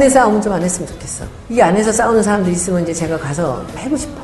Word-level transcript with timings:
당내 0.00 0.08
싸움은 0.08 0.40
좀안 0.40 0.62
했으면 0.62 0.88
좋겠어. 0.88 1.26
이 1.50 1.60
안에서 1.60 1.92
싸우는 1.92 2.22
사람들이 2.22 2.54
있으면 2.56 2.82
이제 2.84 2.94
제가 2.94 3.18
가서 3.18 3.62
해고 3.76 3.98
싶어. 3.98 4.14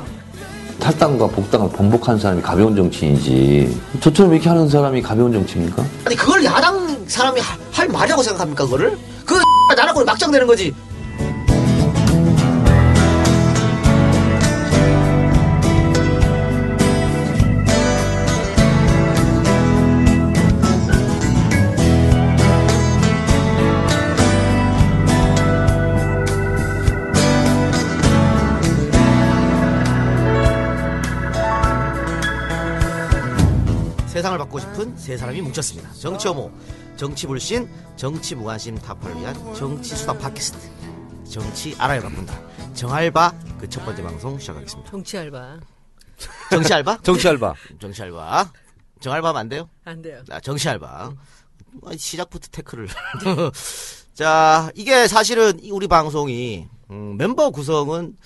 탈당과 0.81 1.27
복당을 1.27 1.69
번복한 1.69 2.19
사람이 2.19 2.41
가벼운 2.41 2.75
정치인이지. 2.75 3.79
저처럼 4.01 4.33
이렇게 4.33 4.49
하는 4.49 4.67
사람이 4.71 5.03
가벼운 5.03 5.31
정치입니까? 5.35 5.85
아니 6.07 6.17
그걸 6.17 6.43
야당 6.47 7.05
사람이 7.07 7.39
하- 7.41 7.59
할 7.73 7.89
말이라고 7.89 8.23
생각합니까 8.23 8.65
그거를? 8.65 8.97
그 9.27 9.35
나라고 9.77 10.03
막장 10.03 10.31
되는 10.31 10.47
거지. 10.47 10.75
세 34.97 35.17
사람이 35.17 35.41
뭉쳤습니다. 35.43 35.93
정치 35.95 36.29
혐오, 36.29 36.51
정치 36.97 37.27
불신, 37.27 37.69
정치 37.97 38.35
무관심 38.35 38.77
타파를 38.79 39.17
위한 39.21 39.55
정치 39.55 39.95
수다 39.95 40.13
팟캐스트. 40.19 40.59
정치 41.29 41.75
알아야 41.79 42.01
바꾼다. 42.01 42.41
정알바 42.75 43.35
그 43.59 43.69
첫 43.69 43.85
번째 43.85 44.03
방송 44.03 44.39
시작하겠습니다. 44.39 44.91
정치 44.91 45.19
알바. 45.19 45.61
정치 46.51 46.73
알바? 46.75 46.99
정치 47.03 47.29
알바. 47.29 47.55
정치 47.81 48.03
알바. 48.03 48.51
정알바 49.01 49.29
하면 49.29 49.41
안 49.41 49.49
돼요? 49.49 49.69
안 49.85 50.03
돼요. 50.03 50.23
아, 50.31 50.41
정치 50.41 50.69
알바. 50.69 51.13
아, 51.85 51.91
시작부터 51.97 52.49
태클을. 52.53 52.89
자, 54.15 54.71
이게 54.75 55.07
사실은 55.09 55.59
이 55.63 55.71
우리 55.71 55.87
방송이 55.89 56.67
음, 56.91 57.17
멤버 57.19 57.51
구성은 57.51 58.17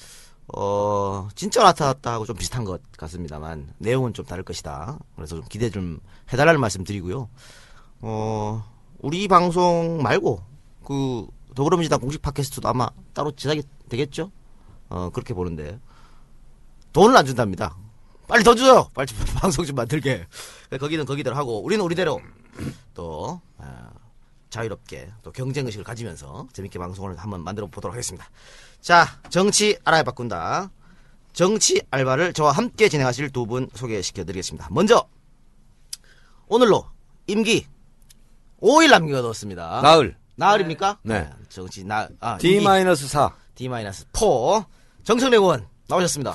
어 0.56 1.28
진짜 1.34 1.62
나타났다 1.62 2.12
하고 2.12 2.24
좀 2.24 2.36
비슷한 2.36 2.64
것 2.64 2.80
같습니다만 2.96 3.72
내용은 3.78 4.12
좀 4.14 4.24
다를 4.24 4.42
것이다. 4.44 4.98
그래서 5.16 5.36
좀 5.36 5.44
기대 5.48 5.70
좀 5.70 6.00
해달라는 6.32 6.60
말씀 6.60 6.84
드리고요. 6.84 7.28
어 8.00 8.64
우리 8.98 9.28
방송 9.28 10.02
말고 10.02 10.42
그 10.84 11.26
더불어민주당 11.54 12.00
공식 12.00 12.22
팟캐스트도 12.22 12.68
아마 12.68 12.88
따로 13.12 13.32
제작이 13.32 13.62
되겠죠? 13.88 14.30
어 14.88 15.10
그렇게 15.12 15.34
보는데 15.34 15.78
돈을 16.92 17.16
안 17.16 17.26
준답니다. 17.26 17.76
빨리 18.26 18.44
더 18.44 18.54
줘요. 18.54 18.88
빨리 18.94 19.06
좀 19.06 19.18
방송 19.36 19.64
좀 19.64 19.76
만들게. 19.76 20.26
거기는 20.78 21.04
거기대로 21.04 21.36
하고 21.36 21.62
우리는 21.62 21.84
우리대로 21.84 22.20
또 22.94 23.40
아, 23.58 23.90
자유롭게 24.50 25.10
또 25.22 25.32
경쟁 25.32 25.66
의식을 25.66 25.84
가지면서 25.84 26.46
재밌게 26.52 26.78
방송을 26.78 27.16
한번 27.16 27.42
만들어 27.42 27.66
보도록 27.66 27.92
하겠습니다. 27.92 28.28
자, 28.80 29.06
정치 29.28 29.78
알아야 29.84 30.02
바꾼다. 30.02 30.70
정치 31.32 31.80
알바를 31.90 32.32
저와 32.32 32.52
함께 32.52 32.88
진행하실 32.88 33.30
두 33.30 33.46
분 33.46 33.68
소개시켜 33.74 34.24
드리겠습니다. 34.24 34.68
먼저 34.70 35.06
오늘로 36.48 36.86
임기 37.26 37.66
5일 38.60 38.90
남겨뒀습니다. 38.90 39.80
나을. 39.82 40.16
나흘입니까? 40.36 40.98
네. 41.02 41.28
정치 41.48 41.84
나 41.84 42.08
아, 42.20 42.36
D-4. 42.38 43.32
D-4 43.54 44.64
정청래 45.04 45.36
의원 45.36 45.66
나오셨습니다. 45.88 46.34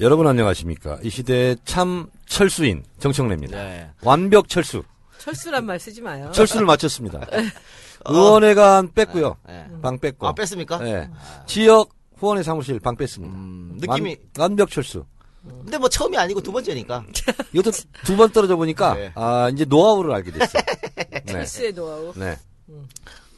여러분 0.00 0.26
안녕하십니까. 0.26 0.98
이 1.02 1.10
시대의 1.10 1.56
참 1.64 2.08
철수인 2.26 2.84
정청래입니다. 3.00 3.56
네. 3.56 3.90
완벽 4.02 4.48
철수. 4.48 4.82
철수란 5.18 5.66
말 5.66 5.80
쓰지 5.80 6.00
마요. 6.00 6.30
철수를 6.32 6.66
마쳤습니다. 6.66 7.20
의원회관 8.06 8.92
뺐고요. 8.94 9.36
네. 9.46 9.66
방 9.82 9.98
뺐고. 9.98 10.26
아 10.26 10.32
뺐습니까? 10.32 10.78
네. 10.78 11.10
지역 11.46 11.90
후원회 12.16 12.42
사무실 12.42 12.80
방 12.80 12.96
뺐습니다. 12.96 13.34
음, 13.34 13.78
느낌이 13.80 14.16
완, 14.38 14.50
완벽 14.50 14.70
철수. 14.70 15.04
근데 15.44 15.78
뭐 15.78 15.88
처음이 15.88 16.16
아니고 16.18 16.40
두 16.42 16.52
번째니까. 16.52 17.04
이것도 17.52 17.70
두 18.04 18.16
번 18.16 18.30
떨어져 18.30 18.56
보니까 18.56 18.94
네. 18.94 19.12
아 19.14 19.48
이제 19.52 19.64
노하우를 19.64 20.12
알게 20.12 20.32
됐어요. 20.32 20.62
네. 21.10 21.22
철수의 21.26 21.72
노하우. 21.72 22.12
네. 22.16 22.36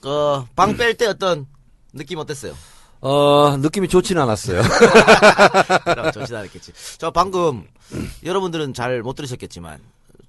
그방 0.00 0.76
뺄 0.76 0.96
때 0.96 1.06
어떤 1.06 1.46
느낌 1.92 2.18
어땠어요? 2.18 2.54
어 3.02 3.56
느낌이 3.58 3.88
좋지는 3.88 4.20
않았어요. 4.22 4.60
그럼 5.84 6.12
좋지 6.12 6.34
않았겠지. 6.34 6.72
저 6.98 7.10
방금 7.10 7.66
여러분들은 8.24 8.74
잘 8.74 9.02
못 9.02 9.14
들으셨겠지만 9.14 9.78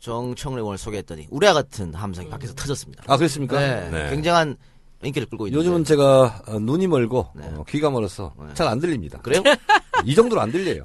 정청래 0.02 0.58
의원을 0.62 0.78
소개했더니 0.78 1.28
우리와 1.30 1.54
같은 1.54 1.94
함성이 1.94 2.28
밖에서 2.30 2.54
터졌습니다. 2.56 3.04
아 3.08 3.18
그렇습니까? 3.18 3.60
네, 3.60 4.10
굉장한 4.10 4.58
인기를 5.04 5.28
끌고 5.30 5.48
있는데 5.48 5.60
요즘은 5.60 5.84
제가 5.86 6.42
어, 6.48 6.60
눈이 6.60 6.88
멀고 6.88 7.30
네. 7.36 7.46
어, 7.56 7.64
귀가 7.70 7.90
멀어서 7.90 8.34
잘안 8.56 8.80
들립니다. 8.80 9.20
그래요? 9.22 9.42
이 10.06 10.16
정도로 10.16 10.42
안 10.42 10.52
들려요. 10.52 10.84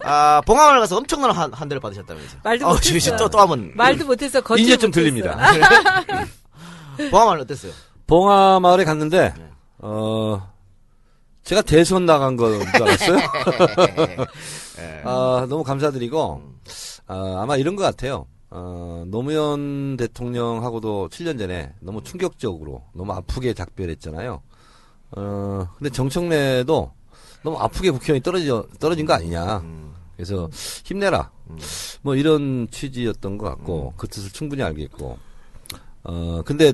아 0.00 0.40
봉화마을 0.46 0.80
가서 0.80 0.96
엄청난 0.96 1.30
한, 1.30 1.52
한 1.52 1.68
대를 1.68 1.80
받으셨다면서요? 1.80 2.40
말도 2.42 2.66
어, 2.66 2.72
못했어요. 2.74 2.98
지금 2.98 3.16
또, 3.18 3.28
또 3.28 3.38
한번 3.38 3.72
말도 3.74 4.06
못해서 4.06 4.40
걷지 4.40 4.62
이제 4.62 4.76
좀 4.78 4.88
못했어. 4.88 5.00
들립니다. 5.00 5.36
봉화마을 7.10 7.40
어땠어요? 7.40 7.72
봉화 8.06 8.60
마을에 8.60 8.84
갔는데 8.84 9.34
네. 9.36 9.50
어 9.78 10.50
제가 11.42 11.60
대선 11.62 12.06
나간 12.06 12.36
건 12.36 12.60
줄 12.60 12.82
알았어요. 12.82 13.16
네. 14.78 15.02
아, 15.04 15.46
너무 15.48 15.62
감사드리고 15.64 16.42
아, 17.06 17.36
아마 17.42 17.56
이런 17.56 17.76
것 17.76 17.82
같아요. 17.82 18.26
어, 18.56 19.02
노무현 19.08 19.96
대통령하고도 19.96 21.08
7년 21.08 21.40
전에 21.40 21.74
너무 21.80 22.04
충격적으로 22.04 22.84
너무 22.92 23.12
아프게 23.12 23.52
작별했잖아요. 23.52 24.42
어, 25.10 25.68
근데 25.76 25.90
정청래도 25.90 26.92
너무 27.42 27.58
아프게 27.58 27.90
국회의원이 27.90 28.22
떨어져 28.22 28.64
떨어진 28.78 29.06
거 29.06 29.12
아니냐. 29.14 29.60
그래서 30.16 30.48
힘내라. 30.84 31.32
뭐 32.02 32.14
이런 32.14 32.68
취지였던 32.70 33.38
것 33.38 33.46
같고 33.46 33.92
그 33.96 34.06
뜻을 34.06 34.30
충분히 34.30 34.62
알겠고. 34.62 35.18
어 36.04 36.42
근데 36.44 36.72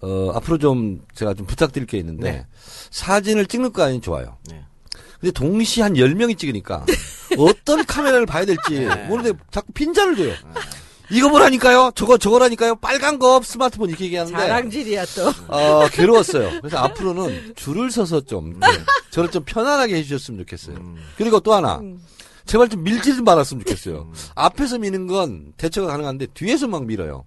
어 0.00 0.30
앞으로 0.34 0.58
좀 0.58 1.04
제가 1.14 1.34
좀 1.34 1.46
부탁드릴 1.46 1.86
게 1.86 1.98
있는데 1.98 2.30
네. 2.30 2.46
사진을 2.90 3.46
찍는 3.46 3.72
거 3.72 3.82
아니 3.82 4.00
좋아요. 4.00 4.36
네. 4.48 4.64
근데 5.20 5.32
동시에 5.32 5.82
한 5.82 5.94
10명이 5.94 6.38
찍으니까 6.38 6.84
어떤 7.38 7.84
카메라를 7.86 8.26
봐야 8.26 8.44
될지 8.44 8.80
네. 8.80 8.94
모르는데 9.06 9.38
자꾸 9.50 9.72
빈잔을 9.72 10.16
줘요. 10.16 10.32
이거 11.10 11.28
뭐라니까요? 11.28 11.92
저거 11.94 12.18
저거라니까요? 12.18 12.76
빨간 12.76 13.18
거 13.18 13.40
스마트폰 13.42 13.88
이렇게 13.88 14.06
얘기하는데 14.06 14.36
자랑질이야 14.36 15.04
또. 15.14 15.28
어, 15.48 15.88
괴로웠어요. 15.88 16.60
그래서 16.60 16.78
앞으로는 16.78 17.54
줄을 17.54 17.90
서서 17.90 18.22
좀 18.22 18.58
저를 19.10 19.30
좀 19.30 19.44
편안하게 19.44 19.94
해주셨으면 19.96 20.40
좋겠어요. 20.40 20.76
그리고 21.16 21.38
또 21.40 21.54
하나 21.54 21.80
제발 22.44 22.68
좀 22.68 22.82
밀지 22.82 23.14
좀 23.14 23.24
말았으면 23.24 23.64
좋겠어요. 23.64 24.10
앞에서 24.34 24.78
미는 24.78 25.06
건 25.06 25.52
대처가 25.56 25.88
가능한데 25.88 26.26
뒤에서 26.34 26.66
막 26.66 26.84
밀어요. 26.86 27.24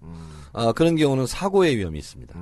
아, 0.51 0.71
그런 0.73 0.95
경우는 0.95 1.25
사고의 1.27 1.77
위험이 1.77 1.99
있습니다. 1.99 2.33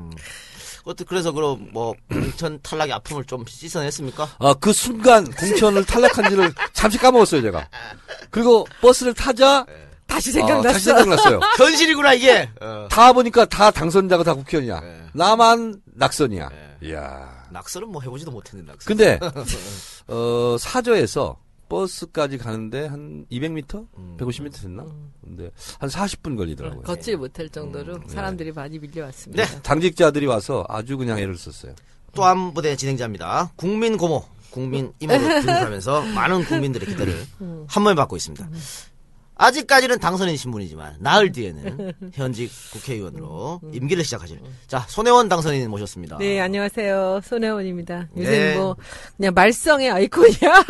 어떻게 0.88 1.06
그래서 1.10 1.34
그럼 1.34 1.68
뭐 1.74 1.94
공천 2.10 2.60
탈락의 2.62 2.94
아픔을 2.94 3.26
좀 3.26 3.44
씻어냈습니까? 3.46 4.30
아, 4.40 4.54
그 4.54 4.72
순간 4.72 5.30
공천을 5.30 5.84
탈락한지를 5.84 6.54
잠시 6.72 6.98
까먹었어요, 6.98 7.42
제가. 7.42 7.68
그리고 8.32 8.66
버스를 8.82 9.14
타자 9.14 9.66
다시 10.08 10.30
아, 10.30 10.34
생각났어. 10.34 10.70
다시 10.74 10.86
생각났어요. 10.86 11.40
현실이구나 11.60 12.14
이게. 12.14 12.50
어. 12.62 12.88
다 12.90 13.12
보니까 13.12 13.44
다 13.46 13.70
당선자가 13.70 14.24
다 14.24 14.34
국회의원이야. 14.34 14.80
네. 14.80 15.02
나만 15.14 15.82
낙선이야. 15.94 16.50
이야. 16.84 17.46
낙서는 17.52 17.90
뭐 17.90 18.02
해보지도 18.02 18.32
못했는데 18.32 18.72
낙서. 18.72 18.88
근데 18.88 19.20
어 20.08 20.56
사저에서 20.58 21.38
버스까지 21.70 22.38
가는데 22.38 22.88
한 22.88 23.26
200m, 23.32 23.88
150m 24.18 24.62
됐나? 24.62 24.86
근데 25.24 25.52
한 25.80 25.90
40분 25.90 26.38
걸리더라고요. 26.38 26.82
걷질 26.82 27.18
못할 27.18 27.50
정도로 27.50 28.00
사람들이 28.08 28.52
많이 28.52 28.80
밀려왔습니다. 28.80 29.44
네. 29.44 29.62
당직자들이 29.62 30.26
와서 30.26 30.66
아주 30.70 30.98
그냥 30.98 31.20
애를 31.20 31.38
썼어요. 31.38 31.76
또한 32.14 32.54
부대 32.54 32.76
진행자입니다. 32.76 33.52
국민 33.56 33.98
고모, 33.98 34.24
국민 34.50 34.92
이모로 35.00 35.20
등극하면서 35.20 36.02
많은 36.14 36.46
국민들의 36.46 36.88
기대를 36.88 37.26
한 37.68 37.84
번에 37.84 37.96
받고 37.96 38.16
있습니다. 38.16 38.50
아직까지는 39.38 40.00
당선인 40.00 40.36
신 40.36 40.52
분이지만 40.52 40.96
나흘 41.00 41.32
뒤에는 41.32 41.94
현직 42.14 42.50
국회의원으로 42.74 43.62
임기를 43.72 44.04
시작하실 44.04 44.40
자 44.68 44.86
손혜원 44.88 45.30
당선인 45.30 45.70
모셨습니다. 45.70 46.18
네, 46.18 46.40
안녕하세요. 46.40 47.22
손혜원입니다. 47.24 48.10
요새 48.18 48.30
네. 48.30 48.56
뭐 48.56 48.76
그냥 49.16 49.34
말썽의 49.34 49.92
아이콘이야. 49.92 50.66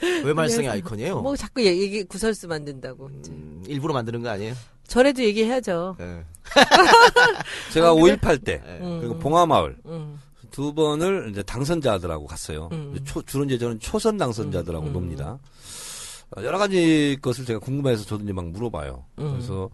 왜 0.24 0.32
말썽의 0.32 0.68
아이콘이에요? 0.68 1.20
뭐 1.20 1.36
자꾸 1.36 1.64
얘기 1.64 2.04
구설수 2.04 2.48
만든다고. 2.48 3.06
음, 3.06 3.62
일부러 3.66 3.92
만드는 3.94 4.22
거 4.22 4.30
아니에요? 4.30 4.54
저래도 4.86 5.22
얘기해야죠. 5.22 5.96
네. 5.98 6.24
제가 7.72 7.94
5.18 7.94 8.42
때, 8.42 8.62
음. 8.80 8.98
그리고 9.00 9.18
봉화마을, 9.18 9.76
음. 9.84 10.18
두 10.50 10.72
번을 10.72 11.28
이제 11.30 11.42
당선자들하고 11.42 12.26
갔어요. 12.26 12.70
이제 12.94 13.04
초, 13.04 13.22
주로 13.22 13.44
이제 13.44 13.58
저는 13.58 13.80
초선 13.80 14.16
당선자들하고 14.16 14.86
음. 14.86 14.92
놉니다. 14.94 15.32
어, 15.32 15.38
여러 16.36 16.58
가지 16.58 17.18
것을 17.22 17.44
제가 17.44 17.58
궁금해서 17.58 18.04
저도 18.04 18.22
이제 18.24 18.32
막 18.32 18.46
물어봐요. 18.50 19.04
그래서, 19.16 19.70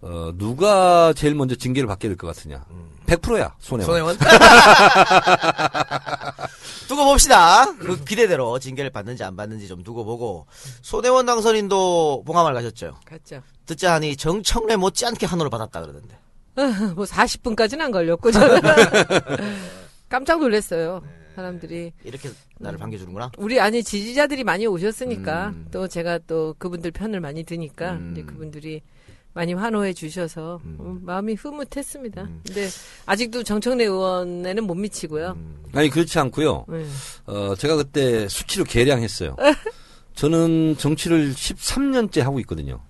어, 0.00 0.32
누가 0.36 1.12
제일 1.12 1.34
먼저 1.34 1.54
징계를 1.54 1.86
받게 1.88 2.08
될 2.08 2.16
것 2.16 2.26
같으냐? 2.28 2.64
100%야, 3.06 3.54
손해원. 3.58 3.86
손혜원. 3.86 4.16
두고 6.88 7.04
봅시다. 7.04 7.72
그 7.78 8.02
기대대로 8.04 8.58
징계를 8.58 8.90
받는지 8.90 9.24
안 9.24 9.36
받는지 9.36 9.68
좀 9.68 9.82
두고 9.82 10.04
보고 10.04 10.46
손혜원 10.82 11.26
당선인도 11.26 12.22
봉화마을 12.26 12.54
가셨죠. 12.54 12.96
갔죠. 13.04 13.42
듣자 13.66 13.94
하니 13.94 14.16
정청래 14.16 14.76
못지않게 14.76 15.26
한호를 15.26 15.50
받았다 15.50 15.80
그러던데. 15.80 16.18
뭐 16.94 17.04
40분까지는 17.04 17.80
안 17.80 17.90
걸렸고 17.90 18.30
저는 18.30 18.60
깜짝 20.08 20.40
놀랐어요. 20.40 21.02
사람들이 21.34 21.92
이렇게 22.04 22.30
나를 22.58 22.78
반겨주는구나. 22.78 23.32
우리 23.38 23.60
아니 23.60 23.82
지지자들이 23.82 24.44
많이 24.44 24.66
오셨으니까 24.66 25.48
음. 25.48 25.66
또 25.70 25.88
제가 25.88 26.18
또 26.26 26.54
그분들 26.58 26.90
편을 26.90 27.20
많이 27.20 27.44
드니까 27.44 27.92
음. 27.92 28.12
이제 28.12 28.22
그분들이 28.22 28.82
많이 29.34 29.54
환호해 29.54 29.94
주셔서 29.94 30.60
음, 30.64 31.00
마음이 31.02 31.34
흐뭇했습니다. 31.34 32.28
근데 32.46 32.68
아직도 33.06 33.42
정청래 33.44 33.84
의원에는 33.84 34.64
못 34.64 34.74
미치고요. 34.74 35.36
아니, 35.72 35.88
그렇지 35.88 36.18
않고요. 36.18 36.66
네. 36.68 36.84
어, 37.26 37.54
제가 37.56 37.76
그때 37.76 38.28
수치로 38.28 38.64
계량했어요. 38.64 39.36
저는 40.14 40.76
정치를 40.76 41.32
13년째 41.32 42.20
하고 42.20 42.40
있거든요. 42.40 42.82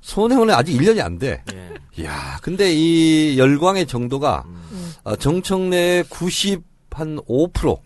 손혜원은 0.00 0.52
아직 0.54 0.76
1년이 0.76 1.00
안 1.00 1.18
돼. 1.18 1.44
예. 1.52 2.02
이야, 2.02 2.38
근데 2.42 2.72
이 2.72 3.38
열광의 3.38 3.86
정도가 3.86 4.44
음. 4.46 4.92
어, 5.04 5.16
정청래 5.16 6.04
90 6.08 6.67
한 6.98 7.16
5% 7.16 7.80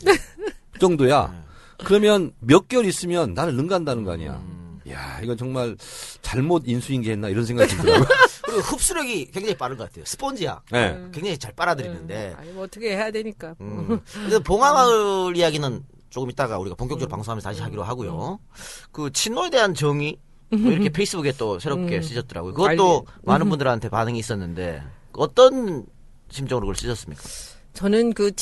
정도야. 0.80 1.42
그러면 1.84 2.32
몇 2.40 2.68
개월 2.68 2.86
있으면 2.86 3.34
나를 3.34 3.54
능가한다는 3.54 4.04
거 4.04 4.12
아니야. 4.12 4.42
이야, 4.86 5.20
이건 5.22 5.36
정말 5.36 5.76
잘못 6.22 6.64
인수인계했나 6.66 7.28
이런 7.28 7.44
생각이 7.44 7.70
들더라고요. 7.76 8.08
그리고 8.44 8.60
흡수력이 8.60 9.30
굉장히 9.30 9.56
빠른 9.56 9.76
것 9.76 9.88
같아요. 9.88 10.04
스펀지야. 10.04 10.62
네. 10.70 10.98
굉장히 11.12 11.38
잘 11.38 11.52
빨아들이는데. 11.52 12.34
아니 12.36 12.50
뭐 12.50 12.64
어떻게 12.64 12.96
해야 12.96 13.10
되니까. 13.10 13.54
음. 13.60 14.00
근데 14.12 14.38
봉화마을 14.40 15.36
이야기는 15.36 15.84
조금 16.10 16.30
이따가 16.30 16.58
우리가 16.58 16.76
본격적으로 16.76 17.08
방송하면서 17.08 17.48
다시 17.48 17.62
하기로 17.62 17.82
하고요. 17.82 18.38
그 18.90 19.10
친노에 19.12 19.50
대한 19.50 19.74
정의 19.74 20.18
뭐 20.50 20.70
이렇게 20.70 20.88
페이스북에 20.90 21.32
또 21.38 21.58
새롭게 21.58 22.02
쓰셨더라고요. 22.02 22.52
그것도 22.54 23.06
많은 23.22 23.48
분들한테 23.48 23.88
반응이 23.88 24.18
있었는데 24.18 24.82
어떤 25.12 25.86
심정으로 26.30 26.66
그걸 26.66 26.76
쓰셨습니까? 26.76 27.22
저는 27.74 28.12
그 28.12 28.34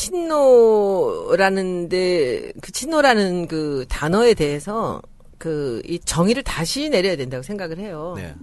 친노라는데 1.30 2.52
그 2.60 2.72
친노라는 2.72 3.46
그 3.46 3.84
단어에 3.88 4.34
대해서 4.34 5.00
그 5.38 5.80
이 5.86 5.98
정의를 5.98 6.42
다시 6.42 6.88
내려야 6.90 7.16
된다고 7.16 7.42
생각을 7.42 7.78
해요. 7.78 8.14
네. 8.16 8.34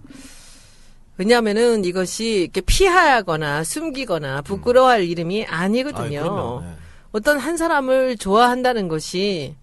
왜냐하면은 1.17 1.83
이것이 1.85 2.41
이렇게 2.43 2.61
피하거나 2.61 3.63
숨기거나 3.63 4.41
부끄러워할 4.43 5.03
이름이 5.03 5.45
아니거든요. 5.45 6.59
아이. 6.61 6.67
네. 6.67 6.75
어떤 7.11 7.39
한 7.39 7.57
사람을 7.57 8.17
좋아한다는 8.17 8.87
것이 8.87 9.55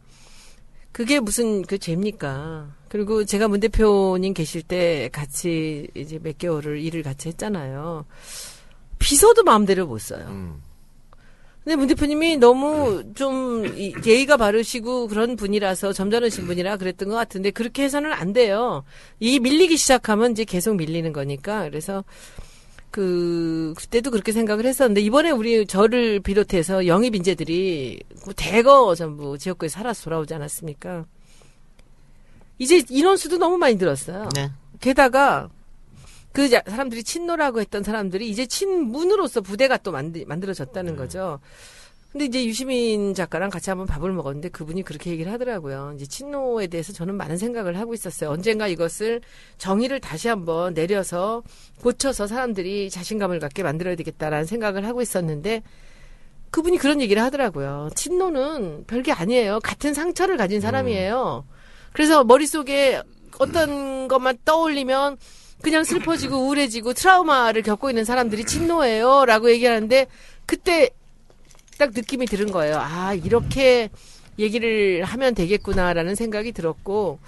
그게 0.93 1.21
무슨 1.21 1.63
그 1.63 1.79
죄입니까? 1.79 2.75
그리고 2.89 3.25
제가 3.25 3.49
문 3.49 3.61
대표님 3.61 4.35
계실 4.35 4.63
때 4.63 5.09
같이 5.13 5.89
이제 5.95 6.19
몇 6.23 6.39
개월을 6.39 6.81
일을 6.81 7.03
같이 7.03 7.29
했잖아요. 7.29 8.05
비서도 8.99 9.43
마음대로 9.43 9.87
못 9.87 9.99
써요. 10.01 10.25
음. 10.29 10.63
근데 11.65 11.77
문 11.77 11.87
대표님이 11.89 12.37
너무 12.37 13.03
좀 13.15 13.65
이- 13.79 13.95
예의가 14.05 14.37
바르시고 14.37 15.09
그런 15.09 15.35
분이라서 15.35 15.95
점잖으신 15.95 16.47
분이라 16.47 16.77
그랬던 16.77 17.09
것 17.09 17.15
같은데 17.15 17.51
그렇게 17.51 17.83
해서는 17.85 18.13
안 18.13 18.35
돼요. 18.35 18.85
이 19.19 19.41
밀리기 19.41 19.79
시작하면 19.79 20.33
이제 20.33 20.45
계속 20.45 20.77
밀리는 20.77 21.11
거니까 21.15 21.63
그래서 21.65 22.05
그 22.91 23.73
그때도 23.79 24.11
그렇게 24.11 24.31
생각을 24.33 24.67
했었는데 24.67 25.01
이번에 25.01 25.31
우리 25.31 25.67
저를 25.67 26.21
비롯해서 26.21 26.87
영입 26.87 27.15
인재들이 27.17 27.99
뭐 28.27 28.35
대거 28.37 28.95
전부 28.95 29.39
지역구에 29.39 29.69
살아서 29.71 30.05
돌아오지 30.05 30.35
않았습니까? 30.35 31.07
이제 32.59 32.83
인원수도 32.91 33.39
너무 33.39 33.57
많이 33.57 33.77
늘었어요. 33.77 34.29
네. 34.37 34.51
게다가 34.81 35.49
그 36.35 36.49
자- 36.49 36.63
사람들이 36.67 37.05
친노라고 37.05 37.61
했던 37.61 37.85
사람들이 37.85 38.29
이제 38.29 38.45
친문으로서 38.45 39.41
부대가 39.41 39.77
또 39.77 39.93
만들, 39.93 40.25
만들어졌다는 40.27 40.97
거죠. 40.97 41.39
근데 42.11 42.25
이제 42.27 42.45
유시민 42.45 43.15
작가랑 43.15 43.51
같이 43.51 43.71
한번 43.71 43.87
밥을 43.87 44.13
먹었는데 44.13 44.49
그분이 44.49 44.83
그렇게 44.83 45.11
얘기를 45.11 45.33
하더라고요. 45.33 45.93
이제 45.97 46.07
친노에 46.07 46.67
대해서 46.67 46.93
저는 46.93 47.15
많은 47.17 47.37
생각을 47.39 47.79
하고 47.79 47.95
있었어요. 47.95 48.31
언젠가 48.31 48.67
이것을 48.67 49.21
정의를 49.59 50.01
다시 50.01 50.27
한번 50.27 50.75
내려서 50.75 51.45
고쳐서 51.83 52.27
사람들이 52.27 52.91
자신감을 52.91 53.39
갖게 53.39 53.63
만들어야 53.63 53.95
되겠다라는 53.95 54.45
생각을 54.47 54.85
하고 54.87 55.03
있었는데 55.03 55.63
그분이 56.51 56.79
그런 56.79 57.01
얘기를 57.01 57.23
하더라고요. 57.23 57.91
친노는 57.95 58.85
별게 58.89 59.13
아니에요. 59.13 59.61
같은 59.63 59.95
상처를 59.95 60.37
가진 60.37 60.61
사람이에요. 60.61 61.45
그래서 61.93 62.25
머릿속에 62.25 63.03
어떤 63.39 64.09
것만 64.09 64.39
떠올리면 64.45 65.17
그냥 65.65 65.83
슬퍼지고 65.83 66.37
우울해지고 66.45 66.93
트라우마를 66.93 67.63
겪고 67.63 67.89
있는 67.89 68.05
사람들이 68.05 68.45
친노예요. 68.45 69.25
라고 69.25 69.51
얘기하는데 69.51 70.07
그때 70.45 70.91
딱 71.79 71.91
느낌이 71.95 72.27
들은 72.27 72.53
거예요. 72.53 72.77
아, 72.79 73.15
이렇게 73.15 73.89
얘기를 74.39 75.05
하면 75.05 75.35
되겠구나라는 75.35 76.15
생각이 76.15 76.53
들었고 76.53 77.19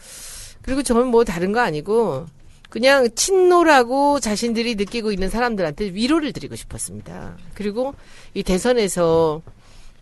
그리고 0.60 0.82
저는 0.82 1.06
뭐 1.06 1.24
다른 1.24 1.52
거 1.52 1.60
아니고 1.60 2.26
그냥 2.68 3.08
친노라고 3.14 4.20
자신들이 4.20 4.74
느끼고 4.74 5.12
있는 5.12 5.30
사람들한테 5.30 5.86
위로를 5.94 6.34
드리고 6.34 6.56
싶었습니다. 6.56 7.38
그리고 7.54 7.94
이 8.34 8.42
대선에서 8.42 9.40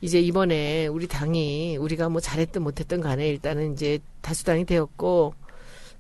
이제 0.01 0.19
이번에 0.19 0.89
우리 0.89 1.07
당이 1.07 1.77
우리가 1.77 2.09
뭐 2.09 2.21
잘했든 2.21 2.63
못했든 2.63 3.01
간에 3.01 3.29
일단은 3.29 3.75
이제 3.75 4.01
다수당이 4.23 4.65
되었고 4.65 5.35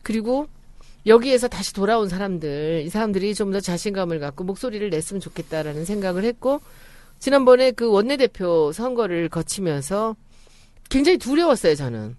그리고 0.02 0.48
여기에서 1.06 1.48
다시 1.48 1.72
돌아온 1.74 2.08
사람들 2.08 2.82
이 2.86 2.88
사람들이 2.88 3.34
좀 3.34 3.52
더 3.52 3.60
자신감을 3.60 4.18
갖고 4.20 4.42
목소리를 4.44 4.88
냈으면 4.90 5.20
좋겠다라는 5.20 5.84
생각을 5.84 6.24
했고 6.24 6.60
지난번에 7.18 7.70
그 7.72 7.88
원내대표 7.90 8.72
선거를 8.72 9.28
거치면서 9.28 10.16
굉장히 10.90 11.18
두려웠어요 11.18 11.74
저는 11.74 12.16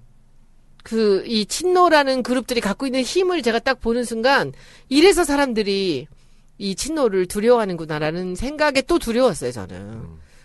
그 0.83 1.23
이 1.25 1.45
친노라는 1.47 2.21
그룹들이 2.23 2.61
갖고 2.61 2.85
있는 2.85 3.01
힘을 3.01 3.41
제가 3.41 3.59
딱 3.59 3.81
보는 3.81 4.03
순간 4.03 4.53
이래서 4.87 5.23
사람들이 5.23 6.07
이 6.59 6.75
친노를 6.75 7.25
두려워하는구나라는 7.25 8.35
생각에 8.35 8.81
또 8.83 8.99
두려웠어요 8.99 9.51
저는. 9.51 10.03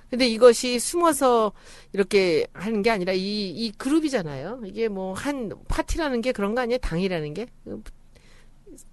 근데 0.09 0.26
이것이 0.26 0.80
숨어서 0.80 1.52
이렇게 1.92 2.47
하는 2.52 2.82
게 2.82 2.90
아니라 2.90 3.12
이, 3.12 3.50
이 3.50 3.70
그룹이잖아요. 3.78 4.62
이게 4.64 4.88
뭐 4.88 5.12
한 5.14 5.52
파티라는 5.68 6.20
게 6.23 6.32
그런 6.32 6.54
거 6.56 6.62
아니에요? 6.62 6.78
당이라는 6.78 7.35
게? 7.35 7.47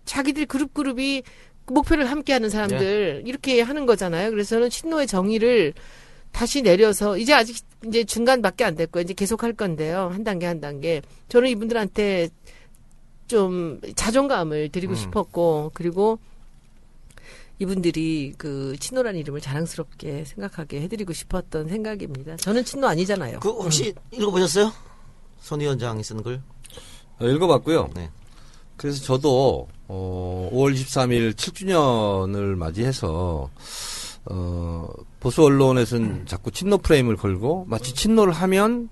자기들 0.08 0.48
그룹 0.48 0.74
그룹이 0.74 1.24
목표를 1.68 2.10
함께 2.10 2.34
하는 2.34 2.50
사람들 2.50 3.24
이렇게 3.26 3.62
하는 3.62 3.86
거잖아요. 3.86 4.32
그래서 4.32 4.56
저는 4.56 4.70
친노의 4.70 5.06
정의를 5.06 5.74
다시 6.32 6.62
내려서 6.62 7.18
이제 7.18 7.34
아직 7.34 7.58
이제 7.86 8.04
중간밖에 8.04 8.64
안 8.64 8.76
됐고 8.76 9.02
이제 9.02 9.14
계속 9.14 9.44
할 9.44 9.54
건데요. 9.54 10.10
한 10.12 10.24
단계 10.24 10.46
한 10.46 10.60
단계. 10.60 11.02
저는 11.30 11.50
이분들한테 11.50 12.30
좀 13.28 13.82
자존감을 13.96 14.70
드리고 14.70 14.96
싶었고 14.96 15.72
그리고 15.74 16.20
이분들이 17.60 18.34
그 18.38 18.76
친노란 18.80 19.16
이름을 19.16 19.42
자랑스럽게 19.42 20.26
생각하게 20.26 20.82
해드리고 20.82 21.12
싶었던 21.12 21.68
생각입니다. 21.68 22.38
저는 22.38 22.64
친노 22.64 22.88
아니잖아요. 22.88 23.40
그 23.40 23.50
혹시 23.50 23.94
읽어보셨어요? 24.12 24.72
손 25.40 25.60
위원장이 25.60 26.04
쓴 26.04 26.22
글? 26.22 26.42
어, 27.20 27.28
읽어봤고요. 27.28 27.90
네. 27.96 28.12
그래서 28.76 29.04
저도 29.04 29.68
어, 29.88 30.50
5월 30.52 30.76
23일 30.76 31.34
7주년을 31.34 32.56
맞이해서 32.56 33.50
어, 34.26 34.90
보수 35.20 35.44
언론에서는 35.44 36.26
자꾸 36.26 36.52
친노 36.52 36.80
프레임을 36.80 37.16
걸고 37.16 37.66
마치 37.68 37.94
친노를 37.94 38.34
하면 38.34 38.90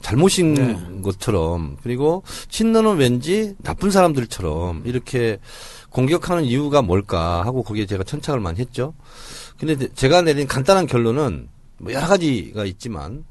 잘못인 0.00 1.00
것처럼 1.02 1.78
그리고 1.82 2.22
친노는 2.50 2.96
왠지 2.96 3.56
나쁜 3.62 3.90
사람들처럼 3.90 4.82
이렇게 4.84 5.38
공격하는 5.88 6.44
이유가 6.44 6.82
뭘까 6.82 7.42
하고 7.44 7.62
거기에 7.62 7.86
제가 7.86 8.04
천착을 8.04 8.40
많이 8.40 8.58
했죠. 8.60 8.94
근데 9.58 9.88
제가 9.94 10.22
내린 10.22 10.46
간단한 10.46 10.86
결론은 10.86 11.48
뭐 11.78 11.92
여러 11.92 12.06
가지가 12.06 12.66
있지만 12.66 13.24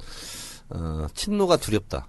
어, 0.70 1.06
친노가 1.14 1.58
두렵다. 1.58 2.08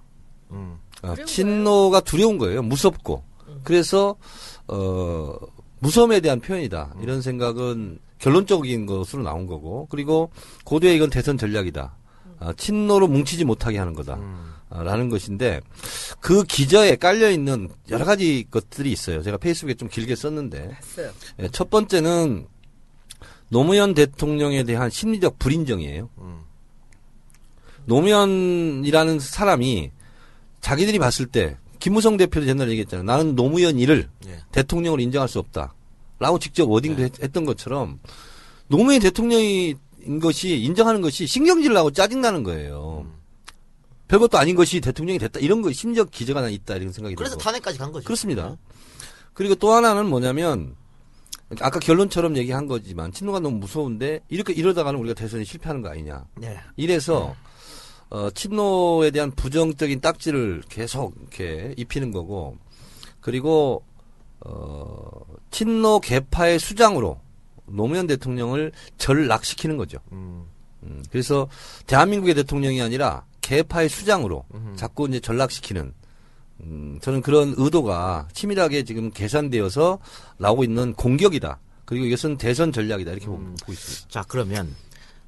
음. 0.53 0.79
아, 1.03 1.15
친노가 1.27 2.01
두려운 2.01 2.39
거예요. 2.39 2.63
무섭고. 2.63 3.23
그래서 3.63 4.17
어 4.69 5.35
무서움에 5.81 6.21
대한 6.21 6.41
표현이다. 6.41 6.95
이런 7.03 7.21
생각은 7.21 7.99
결론적인 8.19 8.87
것으로 8.87 9.23
나온 9.23 9.47
거고. 9.47 9.87
그리고 9.91 10.31
고도의 10.65 10.97
이건 10.97 11.11
대선 11.11 11.37
전략이다. 11.37 11.95
아, 12.41 12.53
친노로 12.55 13.07
뭉치지 13.09 13.45
못하게 13.45 13.79
하는 13.79 13.95
거다. 13.95 14.15
음. 14.15 14.55
라는 14.71 15.09
것인데 15.09 15.61
그 16.21 16.43
기저에 16.43 16.97
깔려 16.97 17.31
있는 17.31 17.69
여러 17.91 18.05
가지 18.05 18.45
것들이 18.51 18.91
있어요. 18.91 19.23
제가 19.23 19.37
페이스북에 19.37 19.75
좀 19.75 19.89
길게 19.89 20.17
썼는데. 20.17 20.77
예, 21.41 21.49
첫 21.49 21.71
번째는 21.71 22.47
노무현 23.51 23.95
대통령에 23.95 24.65
대한 24.65 24.91
심리적 24.91 25.39
불인정이에요. 25.39 26.09
음. 26.19 26.41
노무현이라는 27.85 29.21
사람이 29.21 29.93
자기들이 30.61 30.99
봤을 30.99 31.27
때 31.27 31.57
김무성 31.85 32.17
대표도 32.17 32.49
옛날에 32.49 32.71
얘기했잖아요. 32.71 33.05
나는 33.05 33.35
노무현 33.37 33.79
이를 33.79 34.09
예. 34.27 34.39
대통령으로 34.53 35.03
인정할 35.03 35.29
수 35.29 35.39
없다. 35.39 35.75
라고 36.19 36.39
직접 36.39 36.67
워딩도 36.67 37.03
했, 37.03 37.31
던 37.31 37.45
것처럼 37.45 38.01
노무현 38.69 39.03
대통령인 39.03 39.77
것이 40.23 40.57
인정하는 40.63 41.03
것이 41.03 41.27
신경질 41.27 41.75
나고 41.75 41.91
짜증나는 41.91 42.43
거예요. 42.43 43.07
별것도 44.09 44.39
아닌 44.39 44.57
것이 44.57 44.81
대통령이 44.81 45.19
됐다. 45.19 45.41
이런 45.41 45.61
거 45.61 45.71
심적 45.73 46.11
기저가 46.11 46.41
나 46.41 46.49
있다. 46.49 46.77
이런 46.77 46.91
생각이 46.91 47.17
그래서 47.17 47.33
들고. 47.33 47.43
탄핵까지 47.43 47.77
간 47.77 47.93
거죠. 47.93 48.07
그렇습니다. 48.07 48.57
그리고 49.35 49.55
또 49.55 49.73
하나는 49.73 50.07
뭐냐면 50.09 50.77
아까 51.61 51.79
결론처럼 51.81 52.39
얘기한 52.39 52.67
거지만 52.67 53.13
친노가 53.13 53.41
너무 53.41 53.59
무서운데 53.59 54.21
이렇게 54.31 54.55
이러다가는 54.55 54.99
우리가 54.99 55.13
대선에 55.13 55.45
실패하는 55.45 55.83
거 55.83 55.91
아니냐. 55.91 56.25
네. 56.37 56.59
이래서 56.77 57.37
어, 58.15 58.31
친노에 58.31 59.11
대한 59.11 59.33
부정적인 59.33 60.01
딱지를 60.01 60.63
계속 60.69 61.17
이렇게 61.21 61.75
입히는 61.77 62.13
거고 62.13 62.57
그리고 63.21 63.83
어, 64.39 65.21
친노 65.51 65.99
개파의 65.99 66.61
수장으로 66.61 67.19
노무현 67.67 68.07
대통령을 68.07 68.71
전락시키는 68.99 69.77
거죠. 69.77 69.99
음. 70.13 70.45
음, 70.85 71.03
그래서 71.11 71.49
대한민국의 71.89 72.37
대통령이 72.37 72.81
아니라 72.81 73.25
개파의 73.41 73.89
수장으로 73.89 74.45
자꾸 74.77 75.09
이제 75.09 75.19
전락시키는 75.19 75.93
음, 76.61 76.99
저는 77.03 77.21
그런 77.21 77.55
의도가 77.57 78.29
치밀하게 78.33 78.85
지금 78.85 79.11
계산되어서 79.11 79.99
나오고 80.39 80.63
있는 80.63 80.93
공격이다. 80.93 81.59
그리고 81.85 82.05
이것은 82.05 82.37
대선 82.37 82.71
전략이다. 82.71 83.11
이렇게 83.11 83.27
보고 83.27 83.43
있습니다. 83.69 84.09
자 84.09 84.25
그러면 84.29 84.73